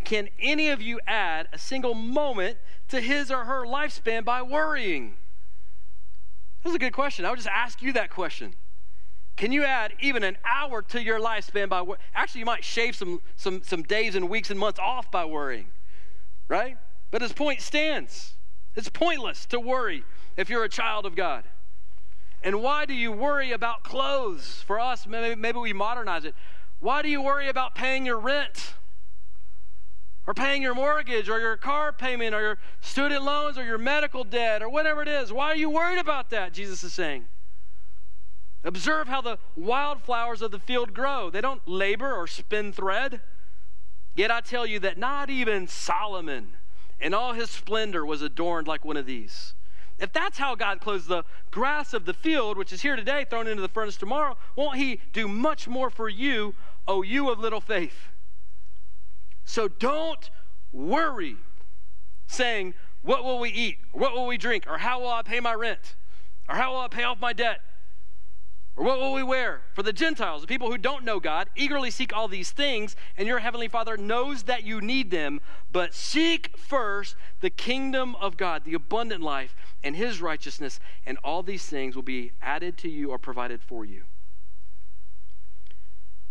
Can 0.03 0.29
any 0.39 0.69
of 0.69 0.79
you 0.79 0.99
add 1.07 1.47
a 1.51 1.57
single 1.57 1.95
moment 1.95 2.59
to 2.89 3.01
his 3.01 3.31
or 3.31 3.45
her 3.45 3.65
lifespan 3.65 4.23
by 4.23 4.43
worrying? 4.43 5.15
That's 6.67 6.75
a 6.75 6.79
good 6.79 6.91
question. 6.91 7.23
I 7.23 7.29
would 7.29 7.37
just 7.37 7.47
ask 7.47 7.81
you 7.81 7.93
that 7.93 8.09
question. 8.09 8.53
Can 9.37 9.53
you 9.53 9.63
add 9.63 9.93
even 10.01 10.21
an 10.25 10.35
hour 10.43 10.81
to 10.81 11.01
your 11.01 11.17
lifespan 11.17 11.69
by? 11.69 11.81
Actually, 12.13 12.39
you 12.39 12.45
might 12.45 12.65
shave 12.65 12.93
some, 12.93 13.21
some, 13.37 13.63
some 13.63 13.83
days 13.83 14.15
and 14.15 14.27
weeks 14.27 14.49
and 14.49 14.59
months 14.59 14.77
off 14.77 15.09
by 15.09 15.23
worrying, 15.23 15.67
right? 16.49 16.75
But 17.09 17.21
his 17.21 17.31
point 17.31 17.61
stands. 17.61 18.33
It's 18.75 18.89
pointless 18.89 19.45
to 19.45 19.61
worry 19.61 20.03
if 20.35 20.49
you're 20.49 20.65
a 20.65 20.69
child 20.69 21.05
of 21.05 21.15
God. 21.15 21.45
And 22.43 22.61
why 22.61 22.85
do 22.85 22.93
you 22.93 23.13
worry 23.13 23.53
about 23.53 23.83
clothes? 23.83 24.61
For 24.67 24.77
us, 24.77 25.07
maybe, 25.07 25.35
maybe 25.39 25.59
we 25.59 25.71
modernize 25.71 26.25
it. 26.25 26.35
Why 26.81 27.01
do 27.01 27.07
you 27.07 27.21
worry 27.21 27.47
about 27.47 27.75
paying 27.75 28.05
your 28.05 28.19
rent? 28.19 28.73
Or 30.27 30.33
paying 30.33 30.61
your 30.61 30.75
mortgage 30.75 31.29
or 31.29 31.39
your 31.39 31.55
car 31.55 31.93
payment 31.93 32.35
or 32.35 32.41
your 32.41 32.57
student 32.81 33.23
loans 33.23 33.57
or 33.57 33.63
your 33.63 33.77
medical 33.77 34.25
debt 34.25 34.61
or 34.61 34.69
whatever 34.69 35.01
it 35.01 35.07
is. 35.07 35.31
Why 35.31 35.45
are 35.45 35.55
you 35.55 35.69
worried 35.69 35.99
about 35.99 36.29
that? 36.31 36.53
Jesus 36.53 36.83
is 36.83 36.91
saying. 36.91 37.25
Observe 38.65 39.07
how 39.07 39.21
the 39.21 39.39
wildflowers 39.55 40.41
of 40.41 40.51
the 40.51 40.59
field 40.59 40.93
grow. 40.93 41.29
They 41.29 41.39
don't 41.39 41.65
labor 41.65 42.13
or 42.13 42.27
spin 42.27 42.73
thread. 42.73 43.21
Yet 44.15 44.29
I 44.29 44.41
tell 44.41 44.65
you 44.65 44.79
that 44.79 44.97
not 44.97 45.29
even 45.29 45.67
Solomon 45.67 46.49
in 46.99 47.13
all 47.13 47.31
his 47.31 47.49
splendor 47.49 48.05
was 48.05 48.21
adorned 48.21 48.67
like 48.67 48.83
one 48.83 48.97
of 48.97 49.05
these. 49.05 49.53
If 49.99 50.11
that's 50.11 50.37
how 50.37 50.55
God 50.55 50.81
clothes 50.81 51.07
the 51.07 51.23
grass 51.49 51.93
of 51.93 52.05
the 52.05 52.13
field, 52.13 52.57
which 52.57 52.73
is 52.73 52.81
here 52.81 52.95
today, 52.95 53.25
thrown 53.29 53.47
into 53.47 53.61
the 53.61 53.69
furnace 53.69 53.95
tomorrow, 53.95 54.37
won't 54.55 54.77
he 54.77 54.99
do 55.13 55.27
much 55.27 55.67
more 55.67 55.89
for 55.89 56.09
you, 56.09 56.53
O 56.87 57.01
you 57.01 57.29
of 57.31 57.39
little 57.39 57.61
faith? 57.61 58.09
So 59.47 59.69
don't 59.69 60.29
worry, 60.73 61.37
saying, 62.27 62.73
What 63.01 63.23
will 63.23 63.39
we 63.39 63.49
eat? 63.49 63.77
What 63.93 64.13
will 64.13 64.27
we 64.27 64.37
drink? 64.37 64.65
Or 64.67 64.77
how 64.77 64.99
will 64.99 65.09
I 65.09 65.21
pay 65.21 65.39
my 65.39 65.53
rent? 65.53 65.95
Or 66.49 66.55
how 66.55 66.73
will 66.73 66.81
I 66.81 66.89
pay 66.89 67.03
off 67.03 67.19
my 67.19 67.31
debt? 67.31 67.61
Or 68.75 68.83
what 68.83 68.99
will 68.99 69.13
we 69.13 69.23
wear? 69.23 69.61
For 69.73 69.83
the 69.83 69.93
Gentiles, 69.93 70.41
the 70.41 70.47
people 70.47 70.69
who 70.69 70.77
don't 70.77 71.05
know 71.05 71.21
God, 71.21 71.49
eagerly 71.55 71.89
seek 71.91 72.13
all 72.13 72.27
these 72.27 72.51
things, 72.51 72.97
and 73.15 73.25
your 73.25 73.39
heavenly 73.39 73.69
Father 73.69 73.95
knows 73.95 74.43
that 74.43 74.63
you 74.65 74.81
need 74.81 75.11
them. 75.11 75.39
But 75.71 75.95
seek 75.95 76.55
first 76.57 77.15
the 77.39 77.49
kingdom 77.49 78.15
of 78.15 78.35
God, 78.35 78.65
the 78.65 78.73
abundant 78.73 79.23
life, 79.23 79.55
and 79.81 79.95
his 79.95 80.21
righteousness, 80.21 80.81
and 81.05 81.17
all 81.23 81.41
these 81.41 81.65
things 81.65 81.95
will 81.95 82.03
be 82.03 82.33
added 82.41 82.77
to 82.79 82.89
you 82.89 83.11
or 83.11 83.17
provided 83.17 83.61
for 83.63 83.85
you. 83.85 84.03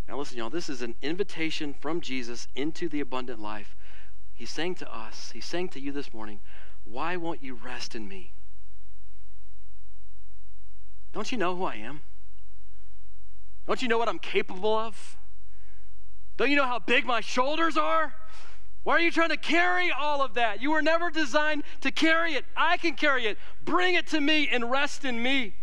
Now, 0.08 0.18
listen, 0.18 0.38
y'all, 0.38 0.50
this 0.50 0.68
is 0.68 0.82
an 0.82 0.94
invitation 1.02 1.74
from 1.74 2.00
Jesus 2.00 2.46
into 2.54 2.88
the 2.88 3.00
abundant 3.00 3.40
life. 3.40 3.76
He's 4.32 4.50
saying 4.50 4.76
to 4.76 4.94
us, 4.94 5.32
He's 5.32 5.44
saying 5.44 5.70
to 5.70 5.80
you 5.80 5.92
this 5.92 6.12
morning, 6.12 6.40
why 6.84 7.16
won't 7.16 7.42
you 7.42 7.54
rest 7.54 7.94
in 7.94 8.06
me? 8.06 8.32
Don't 11.12 11.32
you 11.32 11.38
know 11.38 11.56
who 11.56 11.64
I 11.64 11.76
am? 11.76 12.02
Don't 13.66 13.82
you 13.82 13.88
know 13.88 13.98
what 13.98 14.08
I'm 14.08 14.20
capable 14.20 14.76
of? 14.76 15.16
Don't 16.36 16.50
you 16.50 16.56
know 16.56 16.66
how 16.66 16.78
big 16.78 17.04
my 17.04 17.20
shoulders 17.20 17.76
are? 17.76 18.14
Why 18.84 18.94
are 18.94 19.00
you 19.00 19.10
trying 19.10 19.30
to 19.30 19.36
carry 19.36 19.90
all 19.90 20.22
of 20.22 20.34
that? 20.34 20.62
You 20.62 20.70
were 20.70 20.82
never 20.82 21.10
designed 21.10 21.64
to 21.80 21.90
carry 21.90 22.34
it. 22.34 22.44
I 22.56 22.76
can 22.76 22.94
carry 22.94 23.26
it. 23.26 23.38
Bring 23.64 23.94
it 23.94 24.06
to 24.08 24.20
me 24.20 24.48
and 24.48 24.70
rest 24.70 25.04
in 25.04 25.20
me. 25.20 25.54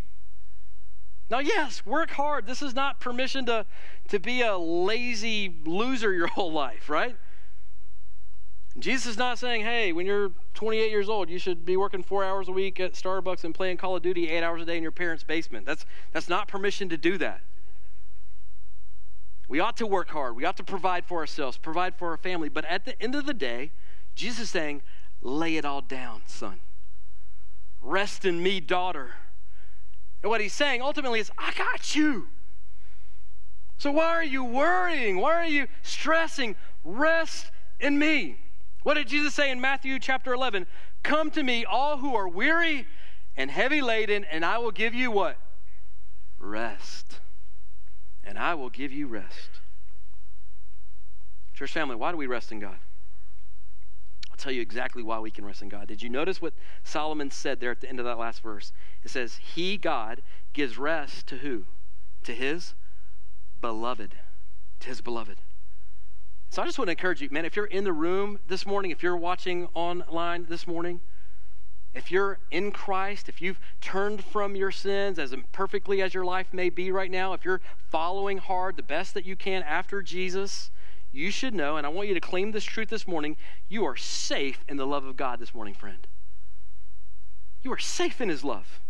Now, 1.34 1.40
yes, 1.40 1.84
work 1.84 2.12
hard. 2.12 2.46
This 2.46 2.62
is 2.62 2.76
not 2.76 3.00
permission 3.00 3.48
to, 3.48 3.66
to 4.10 4.20
be 4.20 4.44
a 4.44 4.56
lazy 4.56 5.56
loser 5.66 6.14
your 6.14 6.28
whole 6.36 6.52
life, 6.52 6.92
right? 6.92 7.18
Jesus 8.78 9.08
is 9.08 9.18
not 9.18 9.40
saying, 9.40 9.64
hey, 9.64 9.94
when 9.94 10.06
you're 10.06 10.30
28 10.54 10.92
years 10.92 11.10
old, 11.10 11.32
you 11.32 11.40
should 11.40 11.66
be 11.66 11.76
working 11.76 12.04
four 12.04 12.24
hours 12.24 12.50
a 12.50 12.52
week 12.52 12.80
at 12.80 12.94
Starbucks 12.94 13.46
and 13.46 13.56
playing 13.56 13.78
Call 13.78 13.96
of 13.96 14.04
Duty 14.04 14.30
eight 14.30 14.44
hours 14.44 14.62
a 14.62 14.66
day 14.66 14.78
in 14.78 14.84
your 14.84 14.92
parents' 14.92 15.24
basement. 15.24 15.66
That's, 15.66 15.88
that's 16.12 16.30
not 16.30 16.48
permission 16.48 16.88
to 16.90 16.98
do 16.98 17.18
that. 17.18 17.42
We 19.48 19.60
ought 19.60 19.78
to 19.78 19.88
work 19.88 20.10
hard. 20.10 20.36
We 20.36 20.46
ought 20.46 20.58
to 20.58 20.64
provide 20.64 21.04
for 21.04 21.18
ourselves, 21.18 21.58
provide 21.58 21.96
for 21.96 22.12
our 22.12 22.18
family. 22.18 22.50
But 22.50 22.66
at 22.66 22.86
the 22.86 23.02
end 23.02 23.16
of 23.16 23.26
the 23.26 23.34
day, 23.34 23.72
Jesus 24.14 24.42
is 24.42 24.50
saying, 24.52 24.84
lay 25.24 25.58
it 25.58 25.66
all 25.66 25.82
down, 25.82 26.22
son. 26.28 26.60
Rest 27.82 28.24
in 28.24 28.44
me, 28.44 28.60
daughter. 28.60 29.16
And 30.24 30.30
what 30.30 30.42
he's 30.42 30.54
saying 30.54 30.82
ultimately 30.82 31.20
is, 31.20 31.30
I 31.38 31.54
got 31.54 31.96
you. 31.96 32.30
So 33.78 33.92
why 33.92 34.06
are 34.06 34.24
you 34.24 34.46
worrying? 34.46 35.18
Why 35.18 35.34
are 35.34 35.46
you 35.46 35.68
stressing? 35.82 36.56
Rest 36.86 37.52
in 37.80 38.00
me. 38.00 38.40
What 38.84 38.94
did 38.94 39.10
Jesus 39.10 39.34
say 39.34 39.52
in 39.52 39.60
Matthew 39.60 40.00
chapter 40.00 40.34
11? 40.34 40.66
Come 41.04 41.30
to 41.32 41.44
me, 41.44 41.66
all 41.66 41.98
who 41.98 42.16
are 42.16 42.28
weary 42.28 42.88
and 43.36 43.52
heavy 43.52 43.82
laden, 43.82 44.24
and 44.26 44.46
I 44.46 44.60
will 44.60 44.72
give 44.72 44.94
you 44.94 45.12
what? 45.12 45.38
Rest. 46.40 47.20
And 48.24 48.40
I 48.40 48.54
will 48.54 48.70
give 48.70 48.94
you 48.94 49.08
rest. 49.08 49.50
Church 51.54 51.74
family, 51.74 51.98
why 51.98 52.12
do 52.12 52.18
we 52.18 52.28
rest 52.28 52.52
in 52.54 52.60
God? 52.60 52.78
I'll 54.34 54.38
tell 54.38 54.52
you 54.52 54.64
exactly 54.64 55.04
why 55.04 55.20
we 55.20 55.30
can 55.30 55.46
rest 55.46 55.62
in 55.62 55.70
God. 55.70 55.88
Did 55.88 56.02
you 56.02 56.10
notice 56.10 56.42
what 56.42 56.56
Solomon 56.84 57.30
said 57.30 57.60
there 57.60 57.70
at 57.70 57.82
the 57.82 57.88
end 57.88 58.00
of 58.00 58.06
that 58.06 58.18
last 58.18 58.42
verse? 58.42 58.74
It 59.04 59.12
says, 59.12 59.36
He, 59.36 59.78
God, 59.78 60.24
gives 60.54 60.76
rest 60.76 61.28
to 61.28 61.38
who? 61.38 61.66
To 62.24 62.34
his 62.34 62.74
beloved. 63.62 64.16
To 64.80 64.88
his 64.88 65.02
beloved. 65.02 65.38
So 66.50 66.64
I 66.64 66.66
just 66.66 66.80
want 66.80 66.88
to 66.88 66.94
encourage 66.94 67.22
you, 67.22 67.30
man, 67.30 67.46
if 67.46 67.56
you're 67.56 67.68
in 67.68 67.84
the 67.84 67.94
room 67.94 68.40
this 68.48 68.66
morning, 68.66 68.90
if 68.90 69.04
you're 69.04 69.16
watching 69.16 69.68
online 69.76 70.48
this 70.50 70.66
morning, 70.66 71.02
if 71.94 72.10
you're 72.10 72.40
in 72.50 72.72
Christ, 72.72 73.30
if 73.30 73.40
you've 73.40 73.60
turned 73.82 74.24
from 74.24 74.56
your 74.56 74.72
sins 74.72 75.20
as 75.20 75.32
imperfectly 75.32 76.02
as 76.02 76.16
your 76.16 76.26
life 76.26 76.48
may 76.52 76.72
be 76.72 76.92
right 76.92 77.12
now, 77.12 77.34
if 77.34 77.46
you're 77.46 77.62
following 77.92 78.40
hard 78.40 78.78
the 78.78 78.84
best 78.84 79.14
that 79.14 79.28
you 79.28 79.36
can 79.36 79.62
after 79.62 80.02
Jesus, 80.02 80.72
you 81.14 81.32
should 81.32 81.54
know, 81.54 81.78
and 81.78 81.86
I 81.86 81.90
want 81.90 82.10
you 82.10 82.14
to 82.14 82.20
claim 82.20 82.52
this 82.52 82.64
truth 82.64 82.90
this 82.90 83.08
morning 83.08 83.38
you 83.70 83.86
are 83.86 83.96
safe 83.96 84.66
in 84.68 84.78
the 84.78 84.88
love 84.88 85.06
of 85.06 85.16
God 85.16 85.40
this 85.40 85.54
morning, 85.54 85.74
friend. 85.74 86.06
You 87.62 87.72
are 87.72 87.80
safe 87.80 88.20
in 88.20 88.28
His 88.28 88.44
love. 88.44 88.82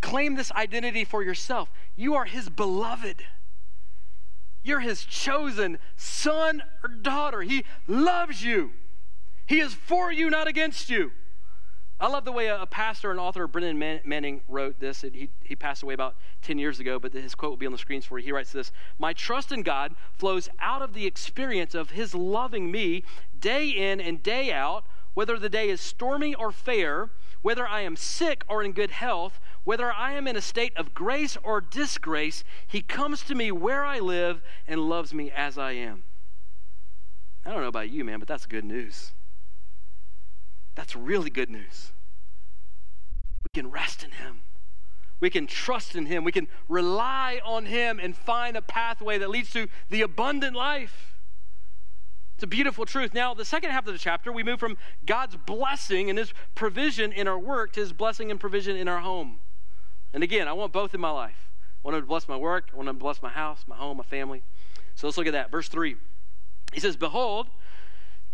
Claim 0.00 0.36
this 0.36 0.52
identity 0.52 1.04
for 1.04 1.22
yourself. 1.24 1.72
You 1.96 2.14
are 2.14 2.26
His 2.26 2.48
beloved. 2.48 3.24
You're 4.66 4.80
his 4.80 5.04
chosen 5.04 5.78
son 5.96 6.60
or 6.82 6.88
daughter. 6.88 7.42
He 7.42 7.64
loves 7.86 8.42
you. 8.42 8.72
He 9.46 9.60
is 9.60 9.72
for 9.72 10.10
you, 10.10 10.28
not 10.28 10.48
against 10.48 10.90
you. 10.90 11.12
I 11.98 12.08
love 12.08 12.26
the 12.26 12.32
way 12.32 12.48
a, 12.48 12.66
pastor 12.66 13.10
and 13.10 13.18
author, 13.18 13.46
Brennan 13.46 13.78
Manning, 14.04 14.42
wrote 14.48 14.78
this. 14.78 15.00
He, 15.00 15.30
he 15.42 15.56
passed 15.56 15.82
away 15.82 15.94
about 15.94 16.16
10 16.42 16.58
years 16.58 16.78
ago, 16.78 16.98
but 16.98 17.14
his 17.14 17.34
quote 17.34 17.52
will 17.52 17.56
be 17.56 17.64
on 17.64 17.72
the 17.72 17.78
screens 17.78 18.04
for 18.04 18.18
you. 18.18 18.24
He 18.26 18.32
writes 18.32 18.52
this 18.52 18.70
My 18.98 19.14
trust 19.14 19.50
in 19.50 19.62
God 19.62 19.94
flows 20.12 20.50
out 20.60 20.82
of 20.82 20.92
the 20.92 21.06
experience 21.06 21.74
of 21.74 21.90
his 21.90 22.14
loving 22.14 22.70
me 22.70 23.02
day 23.40 23.68
in 23.70 23.98
and 24.00 24.22
day 24.22 24.52
out, 24.52 24.84
whether 25.14 25.38
the 25.38 25.48
day 25.48 25.70
is 25.70 25.80
stormy 25.80 26.34
or 26.34 26.52
fair, 26.52 27.08
whether 27.40 27.66
I 27.66 27.80
am 27.80 27.96
sick 27.96 28.44
or 28.46 28.62
in 28.62 28.72
good 28.72 28.90
health, 28.90 29.40
whether 29.64 29.90
I 29.90 30.12
am 30.12 30.28
in 30.28 30.36
a 30.36 30.42
state 30.42 30.76
of 30.76 30.92
grace 30.92 31.38
or 31.42 31.62
disgrace, 31.62 32.44
He 32.66 32.82
comes 32.82 33.22
to 33.22 33.34
me 33.34 33.50
where 33.50 33.86
I 33.86 34.00
live 34.00 34.42
and 34.68 34.86
loves 34.86 35.14
me 35.14 35.30
as 35.30 35.56
I 35.56 35.72
am. 35.72 36.04
I 37.46 37.52
don't 37.52 37.62
know 37.62 37.68
about 37.68 37.88
you, 37.88 38.04
man, 38.04 38.18
but 38.18 38.28
that's 38.28 38.44
good 38.44 38.64
news. 38.64 39.12
That's 40.76 40.94
really 40.94 41.30
good 41.30 41.50
news. 41.50 41.90
We 43.42 43.60
can 43.60 43.70
rest 43.70 44.04
in 44.04 44.12
Him. 44.12 44.42
We 45.18 45.30
can 45.30 45.46
trust 45.46 45.96
in 45.96 46.06
Him. 46.06 46.22
We 46.22 46.32
can 46.32 46.46
rely 46.68 47.40
on 47.44 47.66
Him 47.66 47.98
and 48.00 48.14
find 48.14 48.56
a 48.56 48.62
pathway 48.62 49.18
that 49.18 49.30
leads 49.30 49.50
to 49.50 49.66
the 49.90 50.02
abundant 50.02 50.54
life. 50.54 51.14
It's 52.34 52.44
a 52.44 52.46
beautiful 52.46 52.84
truth. 52.84 53.14
Now, 53.14 53.32
the 53.32 53.46
second 53.46 53.70
half 53.70 53.86
of 53.86 53.94
the 53.94 53.98
chapter, 53.98 54.30
we 54.30 54.42
move 54.42 54.60
from 54.60 54.76
God's 55.06 55.36
blessing 55.36 56.10
and 56.10 56.18
His 56.18 56.34
provision 56.54 57.10
in 57.10 57.26
our 57.26 57.38
work 57.38 57.72
to 57.72 57.80
His 57.80 57.94
blessing 57.94 58.30
and 58.30 58.38
provision 58.38 58.76
in 58.76 58.88
our 58.88 59.00
home. 59.00 59.38
And 60.12 60.22
again, 60.22 60.46
I 60.46 60.52
want 60.52 60.72
both 60.72 60.94
in 60.94 61.00
my 61.00 61.10
life. 61.10 61.50
I 61.82 61.88
want 61.88 62.02
to 62.02 62.06
bless 62.06 62.28
my 62.28 62.36
work. 62.36 62.68
I 62.74 62.76
want 62.76 62.88
to 62.88 62.92
bless 62.92 63.22
my 63.22 63.30
house, 63.30 63.64
my 63.66 63.76
home, 63.76 63.96
my 63.96 64.02
family. 64.02 64.42
So 64.96 65.06
let's 65.06 65.16
look 65.16 65.26
at 65.26 65.32
that. 65.32 65.50
Verse 65.50 65.68
3. 65.68 65.96
He 66.74 66.80
says, 66.80 66.96
Behold, 66.96 67.48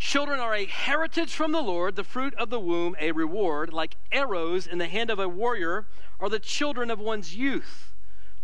children 0.03 0.41
are 0.41 0.55
a 0.55 0.67
heritage 0.67 1.33
from 1.33 1.53
the 1.53 1.63
Lord, 1.63 1.95
the 1.95 2.03
fruit 2.03 2.35
of 2.35 2.51
the 2.51 2.59
womb, 2.59 2.97
a 3.01 3.13
reward. 3.13 3.73
Like 3.73 3.97
arrows 4.11 4.67
in 4.67 4.79
the 4.79 4.89
hand 4.89 5.11
of 5.11 5.21
a 5.21 5.29
warrior 5.29 5.87
are 6.19 6.29
the 6.29 6.41
children 6.41 6.91
of 6.91 6.99
one's 6.99 7.37
youth. 7.37 7.95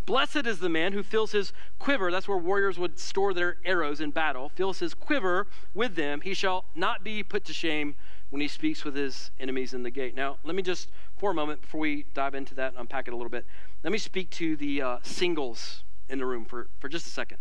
Blessed 0.05 0.47
is 0.47 0.59
the 0.59 0.69
man 0.69 0.93
who 0.93 1.03
fills 1.03 1.33
his 1.33 1.51
quiver, 1.77 2.09
that's 2.09 2.27
where 2.27 2.37
warriors 2.37 2.79
would 2.79 2.97
store 2.97 3.33
their 3.33 3.57
arrows 3.65 3.99
in 3.99 4.09
battle, 4.09 4.49
fills 4.49 4.79
his 4.79 4.93
quiver 4.93 5.47
with 5.75 5.95
them. 5.95 6.21
He 6.21 6.33
shall 6.33 6.65
not 6.75 7.03
be 7.03 7.21
put 7.21 7.43
to 7.45 7.53
shame 7.53 7.93
when 8.29 8.41
he 8.41 8.47
speaks 8.47 8.85
with 8.85 8.95
his 8.95 9.29
enemies 9.39 9.73
in 9.73 9.83
the 9.83 9.91
gate. 9.91 10.15
Now, 10.15 10.37
let 10.43 10.55
me 10.55 10.63
just, 10.63 10.87
for 11.17 11.31
a 11.31 11.33
moment, 11.35 11.61
before 11.61 11.81
we 11.81 12.05
dive 12.13 12.35
into 12.35 12.55
that 12.55 12.71
and 12.71 12.79
unpack 12.79 13.07
it 13.07 13.13
a 13.13 13.17
little 13.17 13.29
bit, 13.29 13.45
let 13.83 13.91
me 13.91 13.99
speak 13.99 14.29
to 14.31 14.55
the 14.55 14.81
uh, 14.81 14.97
singles 15.03 15.83
in 16.07 16.19
the 16.19 16.25
room 16.25 16.45
for, 16.45 16.69
for 16.79 16.87
just 16.87 17.05
a 17.05 17.11
second. 17.11 17.37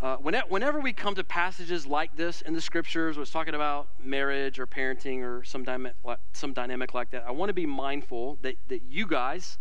Uh, 0.00 0.16
whenever 0.16 0.80
we 0.80 0.92
come 0.92 1.14
to 1.14 1.22
passages 1.22 1.86
like 1.86 2.16
this 2.16 2.40
in 2.42 2.54
the 2.54 2.60
scriptures, 2.60 3.18
it's 3.18 3.30
talking 3.30 3.54
about 3.54 3.88
marriage 4.02 4.58
or 4.58 4.66
parenting 4.66 5.22
or 5.22 5.44
some, 5.44 5.64
dyma- 5.64 5.92
some 6.32 6.54
dynamic 6.54 6.94
like 6.94 7.10
that, 7.10 7.24
I 7.26 7.32
want 7.32 7.50
to 7.50 7.54
be 7.54 7.66
mindful 7.66 8.38
that, 8.40 8.56
that 8.68 8.80
you 8.88 9.06
guys, 9.06 9.58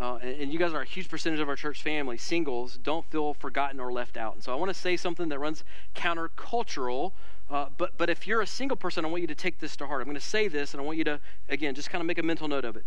uh, 0.00 0.16
and 0.16 0.50
you 0.50 0.58
guys 0.58 0.72
are 0.72 0.80
a 0.80 0.86
huge 0.86 1.10
percentage 1.10 1.40
of 1.40 1.50
our 1.50 1.56
church 1.56 1.82
family, 1.82 2.16
singles, 2.16 2.78
don't 2.82 3.04
feel 3.10 3.34
forgotten 3.34 3.78
or 3.78 3.92
left 3.92 4.16
out. 4.16 4.34
And 4.34 4.42
so 4.42 4.52
I 4.52 4.54
want 4.56 4.70
to 4.70 4.74
say 4.74 4.96
something 4.96 5.28
that 5.28 5.38
runs 5.38 5.64
countercultural 5.94 7.12
uh, 7.48 7.66
but, 7.78 7.96
but 7.96 8.10
if 8.10 8.26
you're 8.26 8.40
a 8.40 8.46
single 8.46 8.76
person, 8.76 9.04
I 9.04 9.08
want 9.08 9.20
you 9.20 9.28
to 9.28 9.34
take 9.34 9.60
this 9.60 9.76
to 9.76 9.86
heart. 9.86 10.00
I'm 10.00 10.06
going 10.06 10.16
to 10.16 10.20
say 10.20 10.48
this, 10.48 10.74
and 10.74 10.80
I 10.80 10.84
want 10.84 10.98
you 10.98 11.04
to, 11.04 11.20
again, 11.48 11.74
just 11.74 11.90
kind 11.90 12.00
of 12.00 12.06
make 12.06 12.18
a 12.18 12.22
mental 12.22 12.48
note 12.48 12.64
of 12.64 12.76
it. 12.76 12.84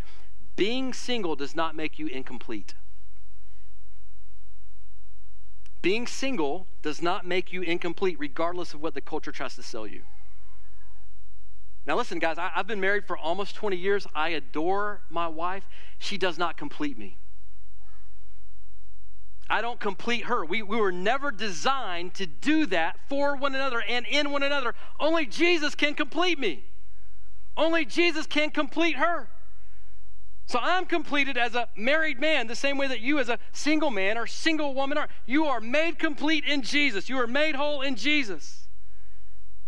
Being 0.56 0.94
single 0.94 1.36
does 1.36 1.56
not 1.56 1.76
make 1.76 1.98
you 1.98 2.08
incomplete. 2.08 2.74
Being 5.82 6.08
single 6.08 6.68
does 6.82 7.02
not 7.02 7.26
make 7.26 7.54
you 7.54 7.62
incomplete, 7.62 8.18
regardless 8.20 8.74
of 8.74 8.82
what 8.82 8.94
the 8.94 9.02
culture 9.02 9.32
tries 9.32 9.56
to 9.56 9.63
sell 9.63 9.88
you. 9.88 10.02
Now, 11.86 11.96
listen, 11.96 12.20
guys, 12.20 12.38
I, 12.38 12.52
I've 12.56 12.68
been 12.68 12.82
married 12.82 13.06
for 13.06 13.18
almost 13.18 13.56
20 13.56 13.78
years. 13.78 14.06
I 14.13 14.30
adore 14.30 15.02
my 15.10 15.28
wife. 15.28 15.68
She 15.98 16.18
does 16.18 16.38
not 16.38 16.58
complete 16.58 16.98
me. 16.98 17.18
I 19.50 19.62
don't 19.62 19.80
complete 19.80 20.26
her. 20.26 20.46
We, 20.46 20.62
we 20.62 20.78
were 20.78 20.92
never 20.92 21.32
designed 21.32 22.13
to 22.15 22.28
do 22.28 22.68
that 22.68 23.00
for 23.08 23.36
one 23.36 23.56
another 23.56 23.82
and 23.82 24.06
in 24.06 24.32
one 24.32 24.44
another. 24.44 24.76
Only 25.00 25.26
Jesus 25.26 25.74
can 25.74 25.96
complete 25.96 26.38
me. 26.38 26.63
Only 27.58 27.86
Jesus 27.86 28.28
can 28.28 28.52
complete 28.52 28.98
her. 28.98 29.28
So 30.50 30.58
I'm 30.60 30.88
completed 30.88 31.38
as 31.38 31.54
a 31.54 31.70
married 31.76 32.20
man, 32.20 32.48
the 32.48 32.56
same 32.56 32.80
way 32.80 32.88
that 32.88 33.02
you, 33.02 33.20
as 33.20 33.30
a 33.30 33.38
single 33.52 33.92
man 33.92 34.18
or 34.18 34.26
single 34.26 34.74
woman, 34.74 34.98
are. 34.98 35.08
You 35.28 35.46
are 35.46 35.62
made 35.62 36.00
complete 36.00 36.44
in 36.44 36.64
Jesus. 36.64 37.08
You 37.08 37.20
are 37.20 37.28
made 37.28 37.54
whole 37.54 37.84
in 37.84 37.96
Jesus. 37.96 38.68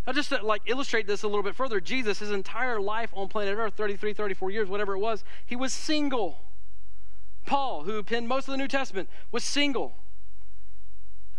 I'll 0.08 0.12
just 0.12 0.30
to, 0.30 0.44
like 0.44 0.62
illustrate 0.66 1.06
this 1.06 1.22
a 1.22 1.28
little 1.28 1.44
bit 1.44 1.54
further. 1.54 1.80
Jesus, 1.80 2.18
his 2.18 2.32
entire 2.32 2.80
life 2.80 3.10
on 3.14 3.28
planet 3.28 3.56
Earth, 3.56 3.74
33, 3.76 4.12
34 4.12 4.50
years, 4.50 4.68
whatever 4.68 4.94
it 4.94 4.98
was, 4.98 5.22
he 5.46 5.54
was 5.54 5.72
single. 5.72 6.40
Paul, 7.46 7.84
who 7.84 8.02
penned 8.02 8.26
most 8.26 8.48
of 8.48 8.52
the 8.52 8.58
New 8.58 8.66
Testament, 8.66 9.08
was 9.30 9.44
single. 9.44 9.94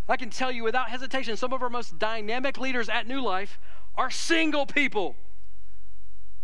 I 0.08 0.16
can 0.16 0.30
tell 0.30 0.54
you 0.54 0.64
without 0.64 0.88
hesitation, 0.88 1.36
some 1.36 1.52
of 1.52 1.62
our 1.62 1.70
most 1.70 2.00
dynamic 2.00 2.58
leaders 2.58 2.88
at 2.88 3.08
New 3.08 3.20
Life 3.22 3.60
are 3.98 4.10
single 4.10 4.66
people. 4.66 5.18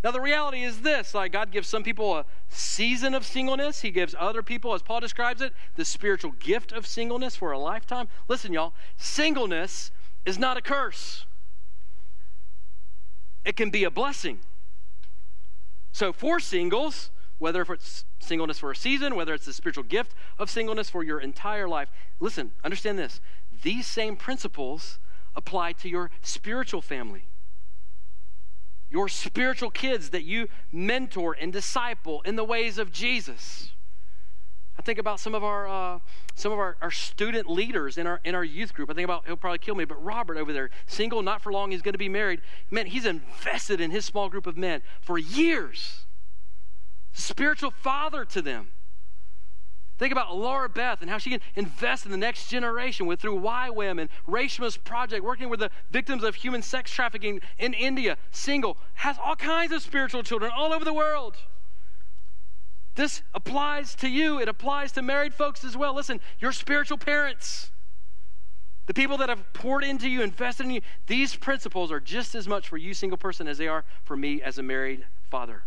Now, 0.04 0.12
the 0.12 0.22
reality 0.22 0.64
is 0.64 0.82
this 0.82 1.14
like, 1.14 1.32
God 1.32 1.52
gives 1.52 1.68
some 1.68 1.84
people 1.84 2.16
a 2.16 2.26
season 2.48 3.14
of 3.14 3.26
singleness. 3.26 3.82
He 3.82 3.92
gives 3.92 4.16
other 4.18 4.42
people, 4.42 4.74
as 4.74 4.82
Paul 4.82 5.02
describes 5.02 5.42
it, 5.42 5.54
the 5.76 5.86
spiritual 5.86 6.32
gift 6.32 6.72
of 6.72 6.88
singleness 6.88 7.36
for 7.36 7.52
a 7.52 7.60
lifetime. 7.60 8.08
Listen, 8.28 8.54
y'all, 8.54 8.74
singleness 8.98 9.92
is 10.26 10.40
not 10.40 10.58
a 10.58 10.62
curse, 10.62 11.26
it 13.46 13.56
can 13.56 13.70
be 13.70 13.84
a 13.84 13.92
blessing. 13.92 14.40
So, 15.92 16.14
for 16.14 16.40
singles, 16.40 17.10
whether 17.40 17.62
it's 17.62 18.06
singleness 18.20 18.60
for 18.60 18.70
a 18.72 18.76
season, 18.76 19.16
whether 19.16 19.34
it's 19.34 19.46
the 19.46 19.54
spiritual 19.54 19.86
gift 19.86 20.14
of 20.38 20.50
singleness 20.50 20.90
for 20.90 21.04
your 21.04 21.20
entire 21.20 21.68
life. 21.68 21.90
Listen, 22.20 22.52
understand 22.64 23.00
this. 23.00 23.22
These 23.64 23.88
same 23.88 24.16
principles 24.16 25.00
apply 25.36 25.72
to 25.74 25.90
your 25.90 26.12
spiritual 26.22 26.82
family. 26.82 27.26
Your 28.90 29.08
spiritual 29.08 29.70
kids 29.70 30.10
that 30.10 30.24
you 30.24 30.48
mentor 30.72 31.36
and 31.40 31.54
disciple 31.54 32.22
in 32.24 32.36
the 32.36 32.44
ways 32.44 32.78
of 32.78 32.92
Jesus. 32.92 33.72
I 34.80 34.82
think 34.82 34.98
about 34.98 35.20
some 35.20 35.36
of 35.36 35.44
our 35.44 35.68
uh, 35.68 36.00
some 36.36 36.54
of 36.54 36.58
our, 36.58 36.78
our 36.82 36.90
student 36.90 37.50
leaders 37.50 37.98
in 37.98 38.08
our 38.08 38.22
in 38.24 38.34
our 38.34 38.46
youth 38.46 38.74
group. 38.74 38.90
I 38.90 38.94
think 38.94 39.04
about 39.04 39.26
he'll 39.28 39.36
probably 39.36 39.60
kill 39.60 39.76
me, 39.76 39.84
but 39.84 40.02
Robert 40.04 40.38
over 40.38 40.54
there, 40.54 40.70
single, 40.88 41.22
not 41.22 41.42
for 41.42 41.52
long, 41.52 41.72
he's 41.72 41.82
going 41.82 41.94
to 41.94 42.00
be 42.00 42.10
married. 42.10 42.42
Man, 42.72 42.86
he's 42.86 43.06
invested 43.06 43.82
in 43.82 43.92
his 43.92 44.06
small 44.06 44.30
group 44.30 44.48
of 44.48 44.58
men 44.58 44.82
for 45.02 45.18
years. 45.18 46.06
Spiritual 47.12 47.72
father 47.72 48.24
to 48.24 48.42
them. 48.42 48.70
Think 50.00 50.14
about 50.14 50.34
Laura 50.34 50.70
Beth 50.70 51.02
and 51.02 51.10
how 51.10 51.18
she 51.18 51.30
can 51.30 51.42
invest 51.56 52.06
in 52.06 52.12
the 52.12 52.18
next 52.18 52.48
generation 52.48 53.06
with 53.06 53.20
through 53.20 53.38
YWAM 53.42 54.00
and 54.00 54.10
Reshma's 54.26 54.78
project, 54.78 55.26
working 55.26 55.50
with 55.50 55.60
the 55.60 55.70
victims 55.92 56.24
of 56.24 56.36
human 56.36 56.62
sex 56.62 56.90
trafficking 56.90 57.42
in 57.58 57.74
India, 57.74 58.18
single, 58.32 58.78
has 58.94 59.18
all 59.24 59.36
kinds 59.36 59.74
of 59.74 59.82
spiritual 59.82 60.24
children 60.24 60.54
all 60.56 60.72
over 60.72 60.86
the 60.86 60.94
world. 60.94 61.36
This 62.96 63.24
applies 63.34 63.94
to 63.96 64.08
you, 64.08 64.40
it 64.40 64.48
applies 64.48 64.94
to 64.94 65.02
married 65.02 65.34
folks 65.34 65.66
as 65.66 65.76
well. 65.76 65.94
Listen, 65.94 66.22
your 66.40 66.54
spiritual 66.54 66.98
parents, 66.98 67.70
the 68.86 68.94
people 68.94 69.18
that 69.18 69.28
have 69.28 69.52
poured 69.52 69.84
into 69.84 70.10
you, 70.10 70.22
invested 70.22 70.66
in 70.66 70.72
you, 70.72 70.82
these 71.08 71.36
principles 71.36 71.92
are 71.92 72.00
just 72.00 72.36
as 72.36 72.48
much 72.48 72.70
for 72.70 72.78
you, 72.78 72.94
single 72.94 73.18
person, 73.18 73.50
as 73.50 73.58
they 73.58 73.68
are 73.68 73.84
for 74.06 74.16
me 74.16 74.42
as 74.42 74.58
a 74.58 74.64
married 74.64 75.06
father. 75.30 75.64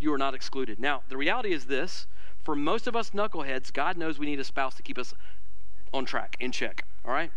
You 0.00 0.12
are 0.12 0.18
not 0.18 0.34
excluded. 0.34 0.80
Now, 0.80 1.02
the 1.08 1.16
reality 1.16 1.52
is 1.52 1.66
this 1.66 2.08
for 2.44 2.56
most 2.56 2.86
of 2.86 2.96
us 2.96 3.10
knuckleheads, 3.10 3.72
God 3.72 3.96
knows 3.96 4.18
we 4.18 4.26
need 4.26 4.40
a 4.40 4.44
spouse 4.44 4.74
to 4.76 4.82
keep 4.82 4.98
us 4.98 5.14
on 5.92 6.04
track, 6.04 6.36
in 6.40 6.52
check, 6.52 6.84
all 7.04 7.12
right? 7.12 7.30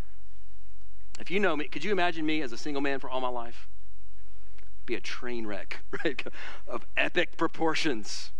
If 1.20 1.30
you 1.30 1.40
know 1.40 1.56
me, 1.56 1.66
could 1.66 1.84
you 1.84 1.92
imagine 1.92 2.26
me 2.26 2.42
as 2.42 2.52
a 2.52 2.58
single 2.58 2.82
man 2.82 3.00
for 3.00 3.10
all 3.10 3.22
my 3.22 3.30
life? 3.30 3.68
Be 4.86 4.96
a 4.96 5.00
train 5.00 5.46
wreck, 5.46 5.80
right? 6.04 6.22
Of 6.68 6.86
epic 6.98 7.38
proportions. 7.38 8.32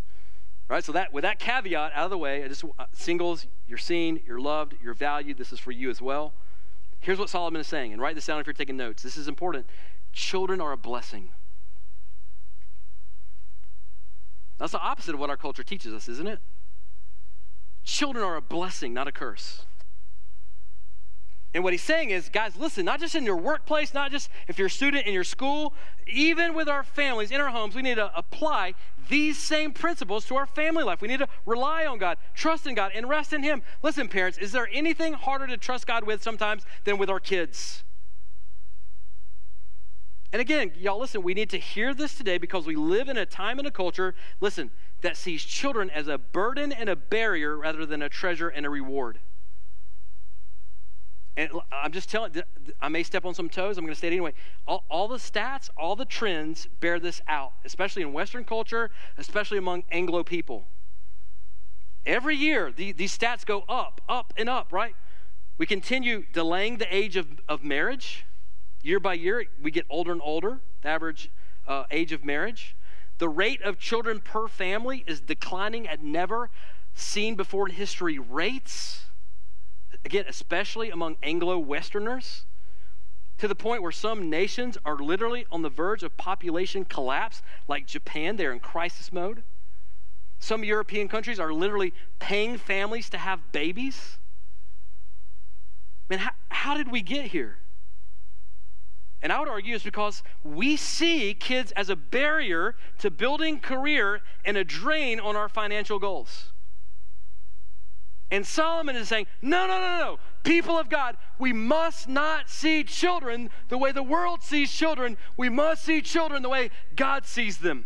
Right? 0.68 0.84
So 0.84 0.94
that 0.94 1.12
with 1.12 1.24
that 1.24 1.38
caveat 1.38 1.92
out 1.94 2.06
of 2.06 2.10
the 2.10 2.18
way, 2.18 2.44
I 2.44 2.48
just 2.48 2.64
uh, 2.64 2.86
singles, 2.94 3.46
you're 3.68 3.78
seen, 3.78 4.22
you're 4.26 4.40
loved, 4.40 4.76
you're 4.82 4.94
valued. 4.94 5.38
This 5.38 5.52
is 5.52 5.60
for 5.60 5.72
you 5.72 5.90
as 5.90 6.02
well. 6.02 6.34
Here's 7.02 7.20
what 7.20 7.30
Solomon 7.30 7.60
is 7.60 7.68
saying, 7.68 7.92
and 7.92 8.02
write 8.02 8.16
this 8.16 8.28
down 8.28 8.40
if 8.40 8.48
you're 8.48 8.54
taking 8.54 8.78
notes. 8.78 9.04
This 9.04 9.18
is 9.18 9.28
important. 9.28 9.66
Children 10.14 10.62
are 10.62 10.72
a 10.72 10.78
blessing. 10.78 11.30
That's 14.62 14.74
the 14.74 14.80
opposite 14.80 15.16
of 15.16 15.20
what 15.20 15.32
our 15.32 15.38
culture 15.38 15.64
teaches 15.64 15.92
us, 15.92 16.08
isn't 16.08 16.28
it? 16.28 16.38
Children 17.84 18.24
are 18.24 18.36
a 18.36 18.42
blessing, 18.42 18.94
not 18.94 19.08
a 19.08 19.12
curse. 19.12 19.66
And 21.56 21.64
what 21.64 21.74
he's 21.74 21.82
saying 21.82 22.12
is, 22.12 22.30
guys, 22.30 22.56
listen, 22.56 22.86
not 22.86 23.00
just 23.00 23.16
in 23.16 23.26
your 23.26 23.38
workplace, 23.38 23.92
not 23.92 24.12
just 24.12 24.30
if 24.48 24.60
you're 24.60 24.68
a 24.68 24.70
student 24.70 25.08
in 25.08 25.16
your 25.16 25.24
school, 25.24 25.74
even 26.06 26.54
with 26.54 26.70
our 26.70 26.84
families, 26.84 27.32
in 27.32 27.42
our 27.42 27.50
homes, 27.50 27.74
we 27.74 27.82
need 27.82 27.96
to 27.96 28.16
apply 28.16 28.76
these 29.10 29.36
same 29.36 29.74
principles 29.74 30.26
to 30.28 30.36
our 30.36 30.46
family 30.46 30.84
life. 30.84 31.02
We 31.02 31.08
need 31.08 31.20
to 31.20 31.28
rely 31.48 31.88
on 31.88 31.98
God, 31.98 32.20
trust 32.36 32.68
in 32.68 32.76
God, 32.76 32.92
and 32.94 33.10
rest 33.10 33.34
in 33.34 33.42
Him. 33.42 33.64
Listen, 33.82 34.08
parents, 34.08 34.38
is 34.38 34.52
there 34.52 34.70
anything 34.72 35.14
harder 35.14 35.48
to 35.48 35.58
trust 35.58 35.88
God 35.88 36.04
with 36.04 36.22
sometimes 36.22 36.66
than 36.84 37.00
with 37.00 37.10
our 37.10 37.20
kids? 37.20 37.84
And 40.34 40.40
again, 40.40 40.72
y'all, 40.78 41.00
listen, 41.00 41.24
we 41.24 41.34
need 41.34 41.50
to 41.50 41.60
hear 41.60 41.94
this 41.94 42.16
today 42.16 42.38
because 42.38 42.66
we 42.66 42.76
live 42.76 43.10
in 43.10 43.18
a 43.18 43.26
time 43.26 43.60
and 43.60 43.68
a 43.68 43.72
culture, 43.72 44.16
listen, 44.40 44.72
that 45.02 45.18
sees 45.18 45.44
children 45.44 45.90
as 45.90 46.08
a 46.08 46.18
burden 46.18 46.72
and 46.72 46.88
a 46.88 46.96
barrier 46.96 47.58
rather 47.58 47.86
than 47.86 48.02
a 48.02 48.10
treasure 48.10 48.48
and 48.48 48.66
a 48.66 48.70
reward. 48.70 49.20
And 51.38 51.50
I'm 51.72 51.92
just 51.92 52.10
telling, 52.10 52.34
I 52.82 52.90
may 52.90 53.04
step 53.04 53.26
on 53.26 53.34
some 53.34 53.50
toes. 53.50 53.78
I'm 53.78 53.86
going 53.86 53.94
to 53.94 54.00
say 54.00 54.08
it 54.08 54.12
anyway. 54.12 54.34
All, 54.68 54.84
all, 54.90 55.08
the 55.08 55.18
stats, 55.18 55.70
all 55.78 55.96
the 55.96 56.06
trends 56.06 56.68
bear 56.80 57.00
this 57.00 57.22
out, 57.28 57.54
especially 57.66 58.02
in 58.02 58.14
Western 58.14 58.44
culture, 58.44 58.92
especially 59.18 59.58
among 59.58 59.84
Anglo 59.92 60.24
people. 60.24 60.66
Every 62.06 62.36
year, 62.36 62.72
the, 62.72 62.92
these 62.92 63.18
stats 63.18 63.46
go 63.46 63.64
up, 63.70 64.02
up, 64.10 64.34
and 64.36 64.50
up, 64.50 64.74
right? 64.74 64.96
We 65.58 65.66
continue 65.66 66.26
delaying 66.34 66.78
the 66.78 66.94
age 66.94 67.16
of, 67.16 67.28
of 67.48 67.64
marriage. 67.64 68.26
Year 68.84 69.00
by 69.00 69.14
year, 69.14 69.46
we 69.62 69.72
get 69.72 69.86
older 69.90 70.12
and 70.12 70.22
older, 70.24 70.60
the 70.82 70.90
average 70.90 71.30
uh, 71.68 71.84
age 71.92 72.12
of 72.12 72.26
marriage. 72.26 72.76
The 73.20 73.30
rate 73.30 73.62
of 73.62 73.78
children 73.78 74.20
per 74.20 74.48
family 74.48 75.04
is 75.06 75.22
declining 75.22 75.88
at 75.88 76.04
never 76.04 76.50
seen 76.94 77.36
before 77.36 77.70
in 77.70 77.76
history 77.76 78.18
rates 78.18 79.06
again, 80.06 80.26
especially 80.28 80.90
among 80.90 81.18
Anglo 81.22 81.58
Westerners, 81.58 82.46
to 83.38 83.48
the 83.48 83.56
point 83.56 83.82
where 83.82 83.92
some 83.92 84.30
nations 84.30 84.78
are 84.86 84.98
literally 84.98 85.46
on 85.52 85.62
the 85.62 85.70
verge 85.70 86.04
of 86.04 86.16
population 86.18 86.86
collapse, 86.86 87.42
like 87.68 87.88
Japan, 87.88 88.36
they're 88.36 88.54
in 88.54 88.60
crisis 88.60 89.12
mode. 89.12 89.44
Some 90.40 90.64
European 90.64 91.08
countries 91.08 91.40
are 91.40 91.54
literally 91.54 91.94
paying 92.20 92.58
families 92.58 93.10
to 93.12 93.18
have 93.18 93.52
babies. 93.52 94.18
Man, 96.10 96.20
how, 96.20 96.32
how 96.50 96.76
did 96.76 96.92
we 96.92 97.02
get 97.02 97.28
here? 97.28 97.58
And 99.22 99.32
I 99.32 99.40
would 99.40 99.48
argue 99.48 99.76
it's 99.76 99.84
because 99.84 100.24
we 100.44 100.76
see 100.76 101.34
kids 101.34 101.72
as 101.74 101.90
a 101.90 101.96
barrier 101.96 102.76
to 103.00 103.12
building 103.12 103.60
career 103.60 104.22
and 104.44 104.58
a 104.58 104.64
drain 104.64 105.20
on 105.20 105.36
our 105.36 105.48
financial 105.48 106.00
goals. 106.00 106.52
And 108.32 108.48
Solomon 108.48 108.96
is 108.96 109.10
saying, 109.10 109.28
no, 109.42 109.68
no, 109.68 109.80
no, 109.80 109.98
no. 110.00 110.20
People 110.44 110.80
of 110.80 110.90
God, 110.90 111.18
we 111.38 111.52
must 111.52 112.08
not 112.08 112.50
see 112.50 112.84
children 112.84 113.50
the 113.68 113.78
way 113.78 113.92
the 113.92 114.02
world 114.02 114.42
sees 114.42 114.72
children. 114.72 115.18
We 115.38 115.50
must 115.50 115.84
see 115.84 116.02
children 116.02 116.42
the 116.42 116.50
way 116.50 116.72
God 116.96 117.26
sees 117.26 117.58
them. 117.58 117.86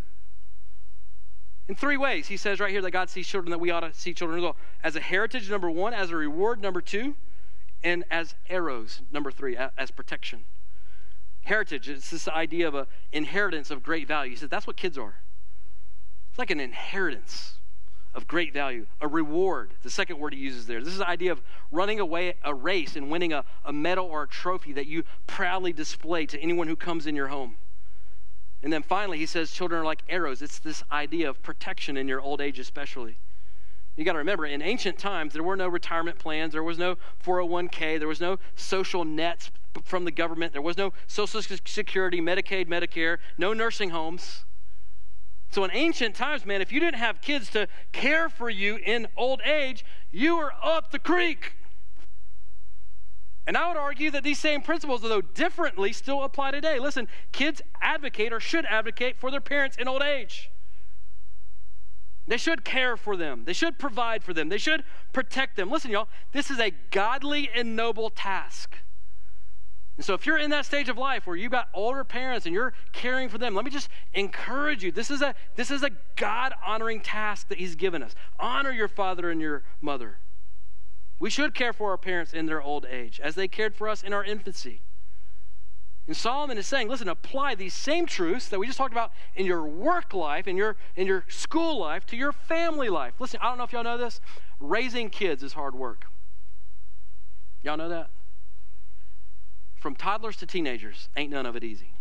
In 1.67 1.75
three 1.75 1.97
ways, 1.97 2.27
he 2.27 2.37
says 2.37 2.59
right 2.59 2.69
here 2.69 2.83
that 2.83 2.91
God 2.91 3.09
sees 3.09 3.27
children, 3.27 3.49
that 3.49 3.59
we 3.59 3.71
ought 3.71 3.79
to 3.79 3.91
see 3.91 4.13
children 4.13 4.37
as 4.37 4.43
well. 4.43 4.55
As 4.83 4.95
a 4.95 4.99
heritage, 4.99 5.49
number 5.49 5.69
one, 5.69 5.95
as 5.95 6.11
a 6.11 6.15
reward, 6.15 6.61
number 6.61 6.79
two, 6.79 7.15
and 7.83 8.03
as 8.11 8.35
arrows, 8.47 9.01
number 9.11 9.31
three, 9.31 9.57
as 9.57 9.89
protection. 9.89 10.43
Heritage, 11.45 11.87
it's 11.87 12.09
this 12.09 12.27
idea 12.27 12.67
of 12.67 12.75
an 12.75 12.85
inheritance 13.11 13.71
of 13.71 13.81
great 13.81 14.07
value. 14.07 14.31
He 14.31 14.35
says 14.35 14.49
that's 14.49 14.67
what 14.67 14.75
kids 14.75 14.97
are. 14.97 15.15
It's 16.29 16.39
like 16.39 16.49
an 16.49 16.59
inheritance 16.59 17.53
of 18.15 18.27
great 18.27 18.51
value, 18.51 18.87
a 18.99 19.07
reward. 19.07 19.71
The 19.83 19.89
second 19.89 20.19
word 20.19 20.33
he 20.33 20.39
uses 20.39 20.65
there. 20.67 20.81
This 20.81 20.93
is 20.93 20.99
the 20.99 21.07
idea 21.07 21.31
of 21.31 21.41
running 21.71 21.99
away 21.99 22.33
a 22.43 22.53
race 22.53 22.95
and 22.95 23.11
winning 23.11 23.31
a, 23.31 23.45
a 23.63 23.71
medal 23.71 24.05
or 24.05 24.23
a 24.23 24.27
trophy 24.27 24.73
that 24.73 24.87
you 24.87 25.03
proudly 25.27 25.71
display 25.71 26.25
to 26.25 26.39
anyone 26.39 26.67
who 26.67 26.75
comes 26.75 27.07
in 27.07 27.15
your 27.15 27.27
home. 27.27 27.57
And 28.63 28.73
then 28.73 28.81
finally, 28.81 29.19
he 29.19 29.25
says 29.25 29.51
children 29.51 29.81
are 29.81 29.85
like 29.85 30.01
arrows. 30.09 30.41
It's 30.41 30.59
this 30.59 30.83
idea 30.91 31.29
of 31.29 31.43
protection 31.43 31.95
in 31.95 32.07
your 32.07 32.21
old 32.21 32.41
age, 32.41 32.57
especially. 32.57 33.17
You 33.95 34.03
got 34.03 34.13
to 34.13 34.17
remember, 34.17 34.45
in 34.45 34.61
ancient 34.61 34.97
times, 34.97 35.33
there 35.33 35.43
were 35.43 35.55
no 35.55 35.69
retirement 35.69 36.19
plans, 36.19 36.51
there 36.51 36.63
was 36.63 36.77
no 36.77 36.97
401k, 37.23 37.97
there 37.97 38.07
was 38.07 38.19
no 38.19 38.37
social 38.55 39.05
nets 39.05 39.51
from 39.83 40.03
the 40.03 40.11
government, 40.11 40.51
there 40.53 40.61
was 40.61 40.77
no 40.77 40.93
Social 41.07 41.41
Security, 41.41 42.19
Medicaid, 42.19 42.67
Medicare, 42.67 43.17
no 43.37 43.53
nursing 43.53 43.91
homes. 43.91 44.43
So 45.51 45.63
in 45.63 45.71
ancient 45.73 46.15
times, 46.15 46.45
man, 46.45 46.61
if 46.61 46.71
you 46.73 46.81
didn't 46.81 46.97
have 46.97 47.21
kids 47.21 47.49
to 47.51 47.67
care 47.93 48.27
for 48.27 48.49
you 48.49 48.77
in 48.77 49.07
old 49.15 49.41
age, 49.41 49.85
you 50.11 50.37
were 50.37 50.51
up 50.61 50.91
the 50.91 50.99
creek. 50.99 51.53
And 53.47 53.55
I 53.55 53.67
would 53.67 53.77
argue 53.77 54.11
that 54.11 54.23
these 54.23 54.39
same 54.39 54.61
principles, 54.61 55.03
although 55.03 55.21
differently, 55.21 55.93
still 55.93 56.23
apply 56.23 56.51
today. 56.51 56.79
Listen, 56.79 57.07
kids 57.31 57.61
advocate 57.81 58.33
or 58.33 58.39
should 58.39 58.65
advocate 58.65 59.17
for 59.17 59.31
their 59.31 59.39
parents 59.39 59.77
in 59.77 59.87
old 59.87 60.01
age. 60.01 60.49
They 62.27 62.37
should 62.37 62.65
care 62.65 62.97
for 62.97 63.15
them. 63.15 63.43
They 63.45 63.53
should 63.53 63.77
provide 63.77 64.23
for 64.23 64.33
them. 64.33 64.49
They 64.49 64.57
should 64.57 64.83
protect 65.13 65.55
them. 65.55 65.69
Listen, 65.69 65.91
y'all, 65.91 66.07
this 66.31 66.49
is 66.49 66.59
a 66.59 66.71
godly 66.89 67.49
and 67.53 67.75
noble 67.75 68.09
task. 68.09 68.77
And 69.97 70.05
so, 70.05 70.13
if 70.13 70.25
you're 70.25 70.37
in 70.37 70.49
that 70.49 70.65
stage 70.65 70.89
of 70.89 70.97
life 70.97 71.25
where 71.25 71.37
you've 71.37 71.51
got 71.51 71.69
older 71.73 72.03
parents 72.03 72.45
and 72.45 72.53
you're 72.53 72.73
caring 72.91 73.29
for 73.29 73.37
them, 73.37 73.55
let 73.55 73.63
me 73.63 73.71
just 73.71 73.87
encourage 74.13 74.83
you. 74.83 74.91
This 74.91 75.09
is 75.09 75.21
a, 75.21 75.35
this 75.55 75.71
is 75.71 75.83
a 75.83 75.91
God 76.15 76.53
honoring 76.65 76.99
task 76.99 77.47
that 77.47 77.59
He's 77.59 77.75
given 77.75 78.03
us. 78.03 78.13
Honor 78.37 78.71
your 78.71 78.89
father 78.89 79.29
and 79.29 79.39
your 79.39 79.63
mother. 79.79 80.17
We 81.19 81.29
should 81.29 81.53
care 81.53 81.71
for 81.71 81.91
our 81.91 81.97
parents 81.97 82.33
in 82.33 82.45
their 82.45 82.61
old 82.61 82.85
age 82.85 83.21
as 83.21 83.35
they 83.35 83.47
cared 83.47 83.73
for 83.73 83.87
us 83.87 84.03
in 84.03 84.13
our 84.13 84.23
infancy. 84.23 84.81
And 86.07 86.15
Solomon 86.15 86.57
is 86.57 86.67
saying, 86.67 86.87
listen, 86.87 87.09
apply 87.09 87.55
these 87.55 87.73
same 87.73 88.05
truths 88.05 88.47
that 88.49 88.59
we 88.59 88.67
just 88.67 88.77
talked 88.77 88.93
about 88.93 89.11
in 89.35 89.45
your 89.45 89.63
work 89.63 90.13
life, 90.13 90.47
in 90.47 90.55
your, 90.55 90.75
in 90.95 91.07
your 91.07 91.25
school 91.27 91.79
life, 91.79 92.05
to 92.07 92.15
your 92.15 92.31
family 92.31 92.89
life. 92.89 93.13
Listen, 93.19 93.39
I 93.41 93.49
don't 93.49 93.57
know 93.57 93.63
if 93.63 93.73
y'all 93.73 93.83
know 93.83 93.97
this. 93.97 94.21
Raising 94.59 95.09
kids 95.09 95.41
is 95.41 95.53
hard 95.53 95.73
work. 95.73 96.05
Y'all 97.63 97.77
know 97.77 97.89
that? 97.89 98.09
from 99.85 99.93
toddlers 99.95 100.35
to 100.35 100.47
teenagers, 100.47 101.09
ain't 101.15 101.29
none 101.29 101.45
of 101.45 101.55
it 101.55 101.63
easy. 101.63 101.91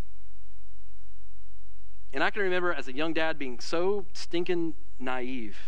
And 2.15 2.25
I 2.25 2.31
can 2.31 2.41
remember 2.41 2.73
as 2.73 2.89
a 2.89 2.95
young 2.95 3.13
dad 3.13 3.39
being 3.39 3.61
so 3.61 4.07
stinking 4.15 4.73
naive. 4.99 5.59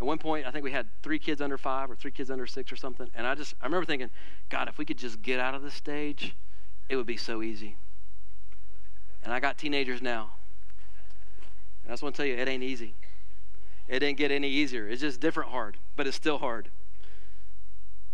At 0.00 0.06
one 0.06 0.18
point, 0.18 0.46
I 0.46 0.52
think 0.52 0.62
we 0.62 0.70
had 0.70 0.86
three 1.02 1.18
kids 1.18 1.40
under 1.40 1.58
five 1.58 1.90
or 1.90 1.96
three 1.96 2.12
kids 2.12 2.30
under 2.30 2.46
six 2.46 2.70
or 2.70 2.76
something. 2.76 3.10
And 3.16 3.26
I 3.26 3.34
just, 3.34 3.56
I 3.60 3.64
remember 3.64 3.84
thinking, 3.84 4.10
God, 4.48 4.68
if 4.68 4.78
we 4.78 4.84
could 4.84 4.96
just 4.96 5.20
get 5.22 5.40
out 5.40 5.56
of 5.56 5.62
this 5.62 5.74
stage, 5.74 6.36
it 6.90 6.96
would 6.96 7.06
be 7.06 7.16
so 7.16 7.40
easy. 7.40 7.76
And 9.24 9.32
I 9.32 9.38
got 9.38 9.56
teenagers 9.56 10.02
now. 10.02 10.32
And 11.84 11.90
I 11.90 11.92
just 11.92 12.02
want 12.02 12.16
to 12.16 12.22
tell 12.22 12.26
you, 12.26 12.36
it 12.36 12.48
ain't 12.48 12.64
easy. 12.64 12.94
It 13.86 14.00
didn't 14.00 14.18
get 14.18 14.32
any 14.32 14.48
easier. 14.48 14.88
It's 14.88 15.00
just 15.00 15.20
different 15.20 15.50
hard, 15.50 15.76
but 15.96 16.06
it's 16.06 16.16
still 16.16 16.38
hard. 16.38 16.68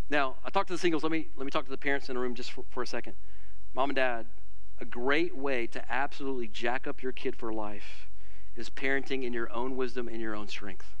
Now, 0.09 0.35
I 0.45 0.51
talked 0.51 0.67
to 0.67 0.73
the 0.73 0.79
singles. 0.79 1.01
Let 1.01 1.11
me, 1.11 1.27
let 1.35 1.45
me 1.45 1.51
talk 1.51 1.65
to 1.65 1.71
the 1.71 1.77
parents 1.77 2.07
in 2.07 2.15
the 2.15 2.21
room 2.21 2.35
just 2.35 2.51
for, 2.51 2.63
for 2.69 2.83
a 2.83 2.87
second. 2.87 3.13
Mom 3.73 3.89
and 3.89 3.95
dad, 3.95 4.27
a 4.79 4.85
great 4.85 5.35
way 5.35 5.65
to 5.67 5.91
absolutely 5.91 6.47
jack 6.47 6.85
up 6.85 7.01
your 7.01 7.11
kid 7.11 7.35
for 7.35 7.51
life 7.51 8.07
is 8.55 8.69
parenting 8.69 9.23
in 9.23 9.33
your 9.33 9.51
own 9.51 9.75
wisdom 9.75 10.07
and 10.07 10.21
your 10.21 10.35
own 10.35 10.47
strength. 10.47 10.96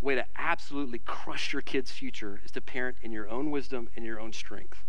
Way 0.00 0.14
to 0.14 0.24
absolutely 0.36 1.00
crush 1.00 1.52
your 1.52 1.62
kid's 1.62 1.90
future 1.90 2.40
is 2.44 2.50
to 2.52 2.60
parent 2.60 2.96
in 3.02 3.10
your 3.10 3.28
own 3.28 3.50
wisdom 3.50 3.88
and 3.96 4.04
your 4.04 4.20
own 4.20 4.32
strength. 4.32 4.84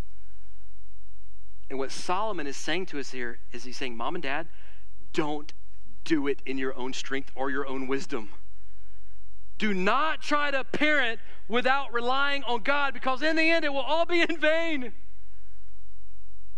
And 1.70 1.78
what 1.80 1.91
Solomon 1.91 2.47
is 2.47 2.57
saying 2.57 2.88
to 2.88 2.99
us 2.99 3.12
here 3.12 3.39
is 3.51 3.64
he's 3.64 3.78
saying, 3.78 3.95
Mom 3.95 4.16
and 4.16 4.24
Dad, 4.24 4.47
don't 5.14 5.51
do 6.03 6.28
it 6.28 6.41
in 6.45 6.57
your 6.57 6.76
own 6.76 6.93
strength 6.93 7.32
or 7.36 7.49
your 7.49 7.68
own 7.68 7.88
wisdom. 7.88 8.30
Do 9.57 9.74
not 9.74 10.22
try 10.22 10.51
to 10.51 10.64
parent 10.64 11.20
without 11.47 11.93
relying 11.93 12.43
on 12.43 12.62
God 12.62 12.93
because 12.93 13.22
in 13.22 13.36
the 13.36 13.49
end 13.49 13.66
it 13.66 13.74
will 13.74 13.82
all 13.82 14.05
be 14.05 14.22
in 14.22 14.39
vain. 14.39 14.93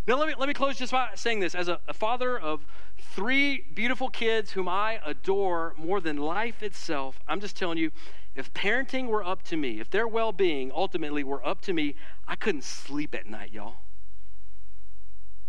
Now, 0.08 0.18
let 0.18 0.28
me, 0.28 0.34
let 0.38 0.48
me 0.48 0.54
close 0.54 0.78
just 0.78 0.92
by 0.92 1.10
saying 1.16 1.40
this. 1.40 1.54
As 1.54 1.68
a, 1.68 1.80
a 1.88 1.94
father 1.94 2.38
of 2.38 2.66
three 2.98 3.66
beautiful 3.74 4.10
kids 4.10 4.52
whom 4.52 4.68
I 4.68 5.00
adore 5.06 5.74
more 5.78 6.02
than 6.02 6.18
life 6.18 6.64
itself, 6.64 7.20
I'm 7.28 7.40
just 7.40 7.56
telling 7.56 7.78
you, 7.78 7.92
if 8.36 8.54
parenting 8.54 9.08
were 9.08 9.24
up 9.24 9.44
to 9.44 9.58
me, 9.58 9.80
if 9.80 9.90
their 9.90 10.08
well 10.08 10.32
being 10.32 10.72
ultimately 10.74 11.24
were 11.24 11.46
up 11.46 11.62
to 11.62 11.74
me, 11.74 11.96
I 12.28 12.36
couldn't 12.36 12.64
sleep 12.64 13.14
at 13.14 13.26
night, 13.26 13.52
y'all. 13.52 13.76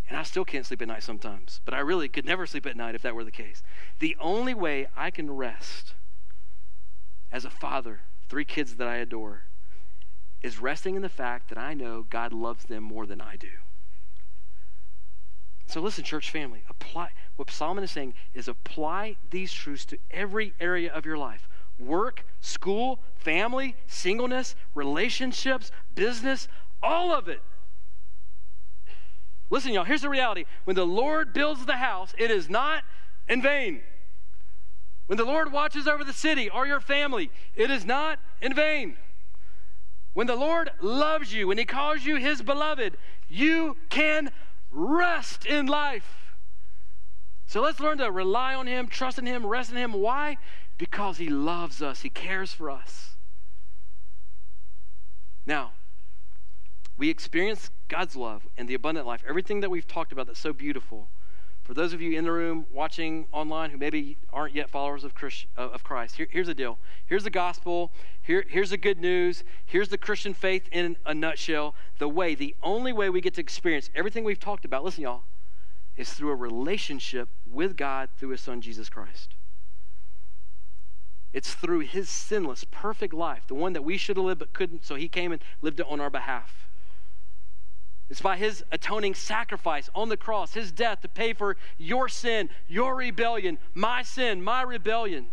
And 0.08 0.18
I 0.18 0.24
still 0.24 0.44
can't 0.44 0.66
sleep 0.66 0.82
at 0.82 0.88
night 0.88 1.02
sometimes, 1.02 1.60
but 1.64 1.74
I 1.74 1.78
really 1.78 2.08
could 2.08 2.26
never 2.26 2.46
sleep 2.46 2.66
at 2.66 2.76
night 2.76 2.94
if 2.94 3.02
that 3.02 3.14
were 3.14 3.24
the 3.24 3.30
case. 3.30 3.62
The 3.98 4.16
only 4.20 4.52
way 4.52 4.88
I 4.96 5.10
can 5.10 5.30
rest 5.30 5.94
as 7.30 7.44
a 7.44 7.50
father, 7.50 8.00
three 8.28 8.44
kids 8.44 8.76
that 8.76 8.88
I 8.88 8.96
adore, 8.96 9.44
is 10.42 10.58
resting 10.58 10.96
in 10.96 11.02
the 11.02 11.08
fact 11.08 11.48
that 11.48 11.58
I 11.58 11.72
know 11.72 12.04
God 12.10 12.32
loves 12.32 12.64
them 12.64 12.82
more 12.82 13.06
than 13.06 13.20
I 13.20 13.36
do. 13.36 13.48
So 15.66 15.80
listen, 15.80 16.04
church 16.04 16.30
family, 16.30 16.64
apply 16.68 17.10
what 17.36 17.50
Solomon 17.50 17.84
is 17.84 17.90
saying 17.90 18.14
is 18.34 18.48
apply 18.48 19.16
these 19.30 19.52
truths 19.52 19.86
to 19.86 19.98
every 20.10 20.52
area 20.60 20.92
of 20.92 21.06
your 21.06 21.16
life. 21.16 21.48
Work, 21.78 22.24
school, 22.40 23.00
family, 23.16 23.76
singleness, 23.86 24.54
relationships, 24.74 25.70
business, 25.94 26.48
all 26.82 27.12
of 27.12 27.28
it. 27.28 27.42
Listen, 29.50 29.72
y'all, 29.72 29.84
here's 29.84 30.02
the 30.02 30.08
reality. 30.08 30.44
When 30.64 30.76
the 30.76 30.86
Lord 30.86 31.34
builds 31.34 31.66
the 31.66 31.76
house, 31.76 32.14
it 32.18 32.30
is 32.30 32.48
not 32.48 32.84
in 33.28 33.42
vain. 33.42 33.82
When 35.06 35.18
the 35.18 35.24
Lord 35.24 35.52
watches 35.52 35.86
over 35.86 36.04
the 36.04 36.12
city 36.12 36.48
or 36.48 36.66
your 36.66 36.80
family, 36.80 37.30
it 37.54 37.70
is 37.70 37.84
not 37.84 38.18
in 38.40 38.54
vain. 38.54 38.96
When 40.14 40.26
the 40.26 40.36
Lord 40.36 40.70
loves 40.80 41.34
you, 41.34 41.48
when 41.48 41.58
He 41.58 41.64
calls 41.64 42.04
you 42.04 42.16
His 42.16 42.40
beloved, 42.40 42.96
you 43.28 43.76
can 43.90 44.30
rest 44.70 45.44
in 45.44 45.66
life. 45.66 46.34
So 47.46 47.60
let's 47.60 47.80
learn 47.80 47.98
to 47.98 48.10
rely 48.10 48.54
on 48.54 48.66
Him, 48.66 48.88
trust 48.88 49.18
in 49.18 49.26
Him, 49.26 49.44
rest 49.44 49.70
in 49.70 49.76
Him. 49.76 49.92
Why? 49.92 50.38
Because 50.82 51.16
He 51.18 51.28
loves 51.28 51.80
us, 51.80 52.00
He 52.00 52.10
cares 52.10 52.52
for 52.52 52.68
us. 52.68 53.10
Now, 55.46 55.70
we 56.98 57.08
experience 57.08 57.70
God's 57.86 58.16
love 58.16 58.48
and 58.58 58.68
the 58.68 58.74
abundant 58.74 59.06
life, 59.06 59.22
everything 59.24 59.60
that 59.60 59.70
we've 59.70 59.86
talked 59.86 60.10
about 60.10 60.26
that's 60.26 60.40
so 60.40 60.52
beautiful. 60.52 61.06
For 61.62 61.72
those 61.72 61.92
of 61.92 62.00
you 62.00 62.18
in 62.18 62.24
the 62.24 62.32
room 62.32 62.66
watching 62.72 63.26
online 63.30 63.70
who 63.70 63.78
maybe 63.78 64.16
aren't 64.32 64.56
yet 64.56 64.70
followers 64.70 65.04
of, 65.04 65.14
Christ, 65.14 65.46
uh, 65.56 65.68
of 65.68 65.84
Christ, 65.84 66.16
here, 66.16 66.26
here's 66.28 66.48
the 66.48 66.54
deal. 66.54 66.80
Here's 67.06 67.22
the 67.22 67.30
gospel. 67.30 67.92
Here, 68.20 68.44
here's 68.48 68.70
the 68.70 68.76
good 68.76 68.98
news. 68.98 69.44
Here's 69.64 69.88
the 69.88 69.98
Christian 69.98 70.34
faith 70.34 70.68
in 70.72 70.96
a 71.06 71.14
nutshell. 71.14 71.76
The 71.98 72.08
way, 72.08 72.34
the 72.34 72.56
only 72.60 72.92
way 72.92 73.08
we 73.08 73.20
get 73.20 73.34
to 73.34 73.40
experience 73.40 73.88
everything 73.94 74.24
we've 74.24 74.40
talked 74.40 74.64
about, 74.64 74.82
listen, 74.82 75.04
y'all, 75.04 75.22
is 75.96 76.12
through 76.12 76.32
a 76.32 76.34
relationship 76.34 77.28
with 77.48 77.76
God 77.76 78.08
through 78.18 78.30
His 78.30 78.40
Son, 78.40 78.60
Jesus 78.60 78.88
Christ. 78.88 79.36
It's 81.32 81.54
through 81.54 81.80
His 81.80 82.08
sinless, 82.08 82.64
perfect 82.70 83.14
life, 83.14 83.44
the 83.46 83.54
one 83.54 83.72
that 83.72 83.84
we 83.84 83.96
should 83.96 84.16
have 84.16 84.26
lived 84.26 84.40
but 84.40 84.52
couldn't, 84.52 84.84
so 84.84 84.94
He 84.94 85.08
came 85.08 85.32
and 85.32 85.42
lived 85.62 85.80
it 85.80 85.86
on 85.88 86.00
our 86.00 86.10
behalf. 86.10 86.68
It's 88.12 88.20
by 88.20 88.36
his 88.36 88.62
atoning 88.70 89.14
sacrifice 89.14 89.88
on 89.94 90.10
the 90.10 90.18
cross, 90.18 90.52
his 90.52 90.70
death 90.70 91.00
to 91.00 91.08
pay 91.08 91.32
for 91.32 91.56
your 91.78 92.10
sin, 92.10 92.50
your 92.68 92.94
rebellion, 92.94 93.56
my 93.72 94.02
sin, 94.02 94.44
my 94.44 94.60
rebellion. 94.60 95.28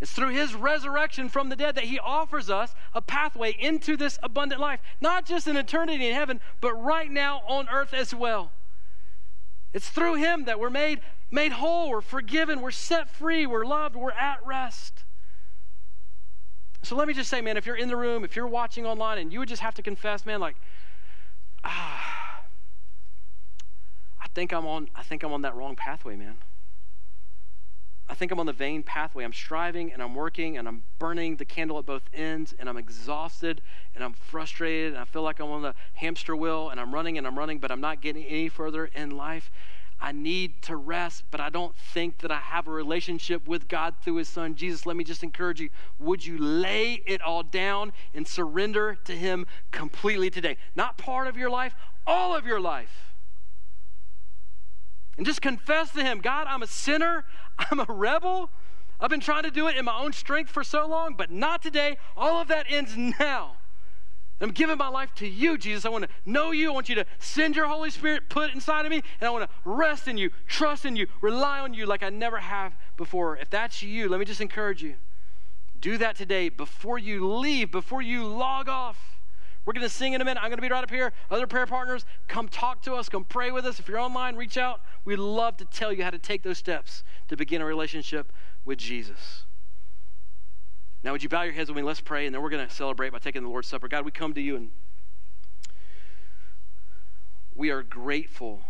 It's 0.00 0.12
through 0.12 0.30
his 0.30 0.54
resurrection 0.54 1.28
from 1.28 1.50
the 1.50 1.56
dead 1.56 1.74
that 1.74 1.84
he 1.84 1.98
offers 1.98 2.48
us 2.48 2.74
a 2.94 3.02
pathway 3.02 3.52
into 3.52 3.98
this 3.98 4.18
abundant 4.22 4.62
life, 4.62 4.80
not 5.02 5.26
just 5.26 5.46
in 5.46 5.58
eternity 5.58 6.08
in 6.08 6.14
heaven, 6.14 6.40
but 6.62 6.72
right 6.72 7.10
now 7.10 7.42
on 7.46 7.68
earth 7.68 7.92
as 7.92 8.14
well. 8.14 8.50
It's 9.72 9.88
through 9.88 10.14
him 10.14 10.44
that 10.44 10.58
we're 10.58 10.70
made, 10.70 11.00
made 11.30 11.52
whole, 11.52 11.90
we're 11.90 12.00
forgiven, 12.00 12.60
we're 12.60 12.70
set 12.70 13.10
free, 13.10 13.46
we're 13.46 13.66
loved, 13.66 13.96
we're 13.96 14.12
at 14.12 14.44
rest. 14.46 15.04
So 16.82 16.96
let 16.96 17.08
me 17.08 17.14
just 17.14 17.28
say, 17.28 17.40
man, 17.40 17.56
if 17.56 17.66
you're 17.66 17.76
in 17.76 17.88
the 17.88 17.96
room, 17.96 18.24
if 18.24 18.36
you're 18.36 18.46
watching 18.46 18.86
online, 18.86 19.18
and 19.18 19.32
you 19.32 19.40
would 19.40 19.48
just 19.48 19.62
have 19.62 19.74
to 19.74 19.82
confess, 19.82 20.24
man, 20.24 20.40
like, 20.40 20.56
ah, 21.64 22.44
I 24.22 24.28
think 24.34 24.52
I'm 24.52 24.66
on, 24.66 24.88
I 24.94 25.02
think 25.02 25.22
I'm 25.22 25.32
on 25.32 25.42
that 25.42 25.54
wrong 25.54 25.76
pathway, 25.76 26.16
man. 26.16 26.36
I 28.10 28.14
think 28.14 28.32
I'm 28.32 28.40
on 28.40 28.46
the 28.46 28.52
vain 28.52 28.82
pathway. 28.82 29.24
I'm 29.24 29.32
striving 29.32 29.92
and 29.92 30.02
I'm 30.02 30.14
working 30.14 30.56
and 30.56 30.66
I'm 30.66 30.82
burning 30.98 31.36
the 31.36 31.44
candle 31.44 31.78
at 31.78 31.84
both 31.84 32.08
ends 32.14 32.54
and 32.58 32.68
I'm 32.68 32.78
exhausted 32.78 33.60
and 33.94 34.02
I'm 34.02 34.14
frustrated 34.14 34.94
and 34.94 34.98
I 35.00 35.04
feel 35.04 35.22
like 35.22 35.40
I'm 35.40 35.50
on 35.50 35.62
the 35.62 35.74
hamster 35.94 36.34
wheel 36.34 36.70
and 36.70 36.80
I'm 36.80 36.94
running 36.94 37.18
and 37.18 37.26
I'm 37.26 37.38
running, 37.38 37.58
but 37.58 37.70
I'm 37.70 37.80
not 37.80 38.00
getting 38.00 38.24
any 38.24 38.48
further 38.48 38.86
in 38.86 39.10
life. 39.10 39.50
I 40.00 40.12
need 40.12 40.62
to 40.62 40.76
rest, 40.76 41.24
but 41.30 41.40
I 41.40 41.50
don't 41.50 41.74
think 41.74 42.18
that 42.18 42.30
I 42.30 42.38
have 42.38 42.68
a 42.68 42.70
relationship 42.70 43.48
with 43.48 43.68
God 43.68 43.94
through 44.02 44.16
His 44.16 44.28
Son 44.28 44.54
Jesus. 44.54 44.86
Let 44.86 44.96
me 44.96 45.04
just 45.04 45.24
encourage 45.24 45.60
you 45.60 45.70
would 45.98 46.24
you 46.24 46.38
lay 46.38 47.02
it 47.04 47.20
all 47.20 47.42
down 47.42 47.92
and 48.14 48.26
surrender 48.26 48.96
to 49.04 49.12
Him 49.12 49.44
completely 49.72 50.30
today? 50.30 50.56
Not 50.76 50.98
part 50.98 51.26
of 51.26 51.36
your 51.36 51.50
life, 51.50 51.74
all 52.06 52.34
of 52.34 52.46
your 52.46 52.60
life. 52.60 53.07
And 55.18 55.26
just 55.26 55.42
confess 55.42 55.90
to 55.92 56.02
Him 56.02 56.20
God, 56.20 56.46
I'm 56.48 56.62
a 56.62 56.66
sinner, 56.66 57.24
I'm 57.58 57.80
a 57.80 57.92
rebel. 57.92 58.50
I've 59.00 59.10
been 59.10 59.20
trying 59.20 59.42
to 59.44 59.50
do 59.50 59.68
it 59.68 59.76
in 59.76 59.84
my 59.84 59.96
own 59.96 60.12
strength 60.12 60.50
for 60.50 60.64
so 60.64 60.86
long, 60.86 61.14
but 61.14 61.30
not 61.30 61.62
today. 61.62 61.98
All 62.16 62.40
of 62.40 62.48
that 62.48 62.66
ends 62.68 62.96
now. 62.96 63.56
I'm 64.40 64.50
giving 64.50 64.78
my 64.78 64.88
life 64.88 65.12
to 65.16 65.26
you, 65.26 65.58
Jesus. 65.58 65.84
I 65.84 65.88
want 65.88 66.04
to 66.04 66.10
know 66.24 66.52
you. 66.52 66.70
I 66.70 66.74
want 66.74 66.88
you 66.88 66.94
to 66.96 67.06
send 67.18 67.56
your 67.56 67.66
Holy 67.66 67.90
Spirit, 67.90 68.28
put 68.28 68.50
it 68.50 68.54
inside 68.54 68.86
of 68.86 68.90
me, 68.90 69.02
and 69.20 69.26
I 69.26 69.30
want 69.30 69.48
to 69.48 69.56
rest 69.64 70.06
in 70.06 70.16
you, 70.16 70.30
trust 70.46 70.84
in 70.84 70.94
you, 70.94 71.08
rely 71.20 71.58
on 71.60 71.74
you 71.74 71.86
like 71.86 72.04
I 72.04 72.10
never 72.10 72.38
have 72.38 72.76
before. 72.96 73.36
If 73.36 73.50
that's 73.50 73.82
you, 73.82 74.08
let 74.08 74.20
me 74.20 74.26
just 74.26 74.40
encourage 74.40 74.82
you. 74.82 74.94
Do 75.80 75.98
that 75.98 76.16
today 76.16 76.48
before 76.48 76.98
you 76.98 77.28
leave, 77.28 77.72
before 77.72 78.02
you 78.02 78.26
log 78.26 78.68
off. 78.68 79.07
We're 79.64 79.74
going 79.74 79.86
to 79.86 79.90
sing 79.90 80.14
in 80.14 80.22
a 80.22 80.24
minute. 80.24 80.40
I'm 80.42 80.48
going 80.48 80.58
to 80.58 80.62
be 80.62 80.68
right 80.68 80.82
up 80.82 80.90
here. 80.90 81.12
Other 81.30 81.46
prayer 81.46 81.66
partners, 81.66 82.06
come 82.26 82.48
talk 82.48 82.82
to 82.82 82.94
us, 82.94 83.08
come 83.08 83.24
pray 83.24 83.50
with 83.50 83.66
us. 83.66 83.78
If 83.78 83.88
you're 83.88 83.98
online, 83.98 84.34
reach 84.36 84.56
out. 84.56 84.80
We'd 85.04 85.18
love 85.18 85.58
to 85.58 85.66
tell 85.66 85.92
you 85.92 86.02
how 86.02 86.10
to 86.10 86.18
take 86.18 86.42
those 86.42 86.58
steps 86.58 87.04
to 87.28 87.36
begin 87.36 87.60
a 87.60 87.66
relationship 87.66 88.32
with 88.64 88.78
Jesus. 88.78 89.44
Now, 91.02 91.12
would 91.12 91.22
you 91.22 91.28
bow 91.28 91.42
your 91.42 91.52
heads 91.52 91.70
with 91.70 91.76
me? 91.76 91.82
Let's 91.82 92.00
pray, 92.00 92.26
and 92.26 92.34
then 92.34 92.42
we're 92.42 92.50
going 92.50 92.66
to 92.66 92.74
celebrate 92.74 93.10
by 93.10 93.18
taking 93.18 93.42
the 93.42 93.48
Lord's 93.48 93.68
Supper. 93.68 93.88
God, 93.88 94.04
we 94.04 94.10
come 94.10 94.34
to 94.34 94.40
you 94.40 94.56
and 94.56 94.70
we 97.54 97.70
are 97.70 97.82
grateful 97.82 98.62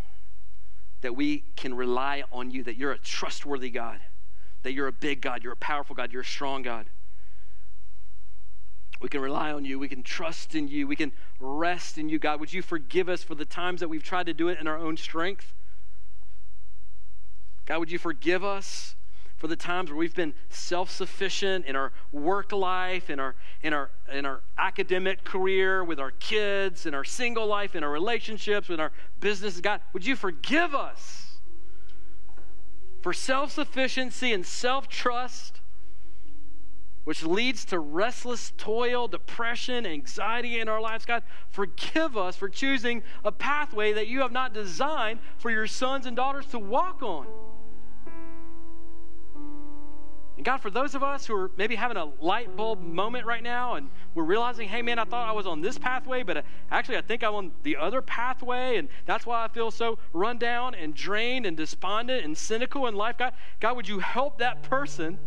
that 1.02 1.14
we 1.14 1.44
can 1.56 1.74
rely 1.74 2.24
on 2.32 2.50
you, 2.50 2.64
that 2.64 2.76
you're 2.76 2.92
a 2.92 2.98
trustworthy 2.98 3.70
God, 3.70 4.00
that 4.62 4.72
you're 4.72 4.88
a 4.88 4.92
big 4.92 5.20
God, 5.20 5.44
you're 5.44 5.52
a 5.52 5.56
powerful 5.56 5.94
God, 5.94 6.12
you're 6.12 6.22
a 6.22 6.24
strong 6.24 6.62
God. 6.62 6.86
We 9.00 9.08
can 9.08 9.20
rely 9.20 9.52
on 9.52 9.64
you. 9.64 9.78
We 9.78 9.88
can 9.88 10.02
trust 10.02 10.54
in 10.54 10.68
you. 10.68 10.86
We 10.86 10.96
can 10.96 11.12
rest 11.38 11.98
in 11.98 12.08
you, 12.08 12.18
God. 12.18 12.40
Would 12.40 12.52
you 12.52 12.62
forgive 12.62 13.08
us 13.08 13.22
for 13.22 13.34
the 13.34 13.44
times 13.44 13.80
that 13.80 13.88
we've 13.88 14.02
tried 14.02 14.26
to 14.26 14.34
do 14.34 14.48
it 14.48 14.58
in 14.60 14.66
our 14.66 14.76
own 14.76 14.96
strength? 14.96 15.52
God, 17.64 17.78
would 17.78 17.90
you 17.92 17.98
forgive 17.98 18.42
us 18.42 18.96
for 19.36 19.46
the 19.46 19.54
times 19.54 19.88
where 19.88 19.96
we've 19.96 20.14
been 20.14 20.34
self-sufficient 20.48 21.64
in 21.66 21.76
our 21.76 21.92
work 22.10 22.50
life, 22.50 23.08
in 23.08 23.20
our 23.20 23.36
in 23.62 23.72
our 23.72 23.90
in 24.12 24.26
our 24.26 24.40
academic 24.56 25.22
career, 25.22 25.84
with 25.84 26.00
our 26.00 26.10
kids, 26.10 26.86
in 26.86 26.94
our 26.94 27.04
single 27.04 27.46
life, 27.46 27.76
in 27.76 27.84
our 27.84 27.90
relationships, 27.90 28.68
with 28.68 28.80
our 28.80 28.90
business. 29.20 29.60
God, 29.60 29.80
would 29.92 30.04
you 30.04 30.16
forgive 30.16 30.74
us 30.74 31.38
for 33.00 33.12
self-sufficiency 33.12 34.32
and 34.32 34.44
self-trust? 34.44 35.57
Which 37.08 37.22
leads 37.22 37.64
to 37.64 37.78
restless 37.78 38.52
toil, 38.58 39.08
depression, 39.08 39.86
anxiety 39.86 40.60
in 40.60 40.68
our 40.68 40.78
lives. 40.78 41.06
God, 41.06 41.22
forgive 41.48 42.18
us 42.18 42.36
for 42.36 42.50
choosing 42.50 43.02
a 43.24 43.32
pathway 43.32 43.94
that 43.94 44.08
you 44.08 44.20
have 44.20 44.30
not 44.30 44.52
designed 44.52 45.20
for 45.38 45.50
your 45.50 45.66
sons 45.66 46.04
and 46.04 46.14
daughters 46.14 46.44
to 46.48 46.58
walk 46.58 47.02
on. 47.02 47.26
And 50.36 50.44
God, 50.44 50.58
for 50.58 50.68
those 50.68 50.94
of 50.94 51.02
us 51.02 51.24
who 51.24 51.34
are 51.34 51.50
maybe 51.56 51.76
having 51.76 51.96
a 51.96 52.10
light 52.20 52.54
bulb 52.54 52.82
moment 52.82 53.24
right 53.24 53.42
now 53.42 53.76
and 53.76 53.88
we're 54.14 54.24
realizing, 54.24 54.68
hey, 54.68 54.82
man, 54.82 54.98
I 54.98 55.04
thought 55.04 55.26
I 55.26 55.32
was 55.32 55.46
on 55.46 55.62
this 55.62 55.78
pathway, 55.78 56.22
but 56.22 56.36
uh, 56.36 56.42
actually 56.70 56.98
I 56.98 57.00
think 57.00 57.24
I'm 57.24 57.34
on 57.34 57.52
the 57.62 57.78
other 57.78 58.02
pathway, 58.02 58.76
and 58.76 58.86
that's 59.06 59.24
why 59.24 59.42
I 59.42 59.48
feel 59.48 59.70
so 59.70 59.98
run 60.12 60.36
down 60.36 60.74
and 60.74 60.94
drained 60.94 61.46
and 61.46 61.56
despondent 61.56 62.26
and 62.26 62.36
cynical 62.36 62.86
in 62.86 62.94
life. 62.94 63.16
God, 63.16 63.32
God, 63.60 63.76
would 63.76 63.88
you 63.88 63.98
help 64.00 64.40
that 64.40 64.62
person 64.62 65.18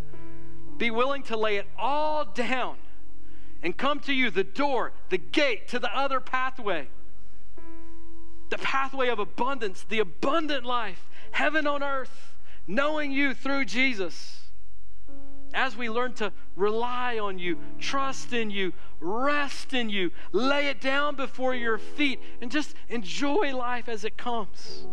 be 0.81 0.89
willing 0.89 1.21
to 1.21 1.37
lay 1.37 1.57
it 1.57 1.67
all 1.77 2.25
down 2.25 2.75
and 3.61 3.77
come 3.77 3.99
to 3.99 4.11
you, 4.11 4.31
the 4.31 4.43
door, 4.43 4.91
the 5.09 5.17
gate 5.19 5.67
to 5.67 5.77
the 5.77 5.95
other 5.95 6.19
pathway? 6.19 6.87
The 8.49 8.57
pathway 8.57 9.09
of 9.09 9.19
abundance, 9.19 9.85
the 9.87 9.99
abundant 9.99 10.65
life, 10.65 11.07
heaven 11.29 11.67
on 11.67 11.83
earth, 11.83 12.35
knowing 12.65 13.11
you 13.11 13.35
through 13.35 13.65
Jesus 13.65 14.39
as 15.53 15.77
we 15.77 15.87
learn 15.87 16.13
to 16.13 16.33
rely 16.55 17.19
on 17.19 17.37
you, 17.37 17.59
trust 17.77 18.33
in 18.33 18.49
you, 18.49 18.73
rest 18.99 19.75
in 19.75 19.87
you, 19.87 20.09
lay 20.31 20.67
it 20.67 20.81
down 20.81 21.15
before 21.15 21.53
your 21.53 21.77
feet, 21.77 22.19
and 22.41 22.49
just 22.49 22.73
enjoy 22.89 23.55
life 23.55 23.87
as 23.87 24.03
it 24.03 24.17
comes, 24.17 24.87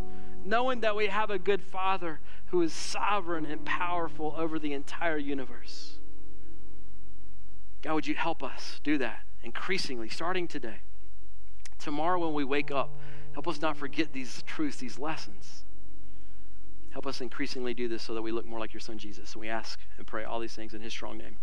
knowing 0.44 0.80
that 0.80 0.96
we 0.96 1.06
have 1.06 1.30
a 1.30 1.38
good 1.38 1.62
Father 1.62 2.20
who 2.46 2.62
is 2.62 2.72
sovereign 2.72 3.44
and 3.46 3.64
powerful 3.64 4.34
over 4.36 4.58
the 4.58 4.72
entire 4.72 5.18
universe. 5.18 5.98
God, 7.82 7.94
would 7.94 8.06
you 8.06 8.14
help 8.14 8.42
us 8.42 8.80
do 8.82 8.98
that 8.98 9.20
increasingly, 9.42 10.08
starting 10.08 10.48
today? 10.48 10.80
Tomorrow, 11.78 12.18
when 12.18 12.34
we 12.34 12.44
wake 12.44 12.70
up, 12.70 12.98
help 13.32 13.46
us 13.46 13.60
not 13.60 13.76
forget 13.76 14.12
these 14.12 14.42
truths, 14.42 14.78
these 14.78 14.98
lessons. 14.98 15.64
Help 16.90 17.06
us 17.06 17.20
increasingly 17.20 17.74
do 17.74 17.86
this 17.86 18.02
so 18.02 18.14
that 18.14 18.22
we 18.22 18.32
look 18.32 18.46
more 18.46 18.58
like 18.58 18.72
your 18.72 18.80
son 18.80 18.98
Jesus. 18.98 19.34
And 19.34 19.40
we 19.40 19.48
ask 19.48 19.78
and 19.98 20.06
pray 20.06 20.24
all 20.24 20.40
these 20.40 20.54
things 20.54 20.74
in 20.74 20.80
his 20.80 20.92
strong 20.92 21.18
name. 21.18 21.36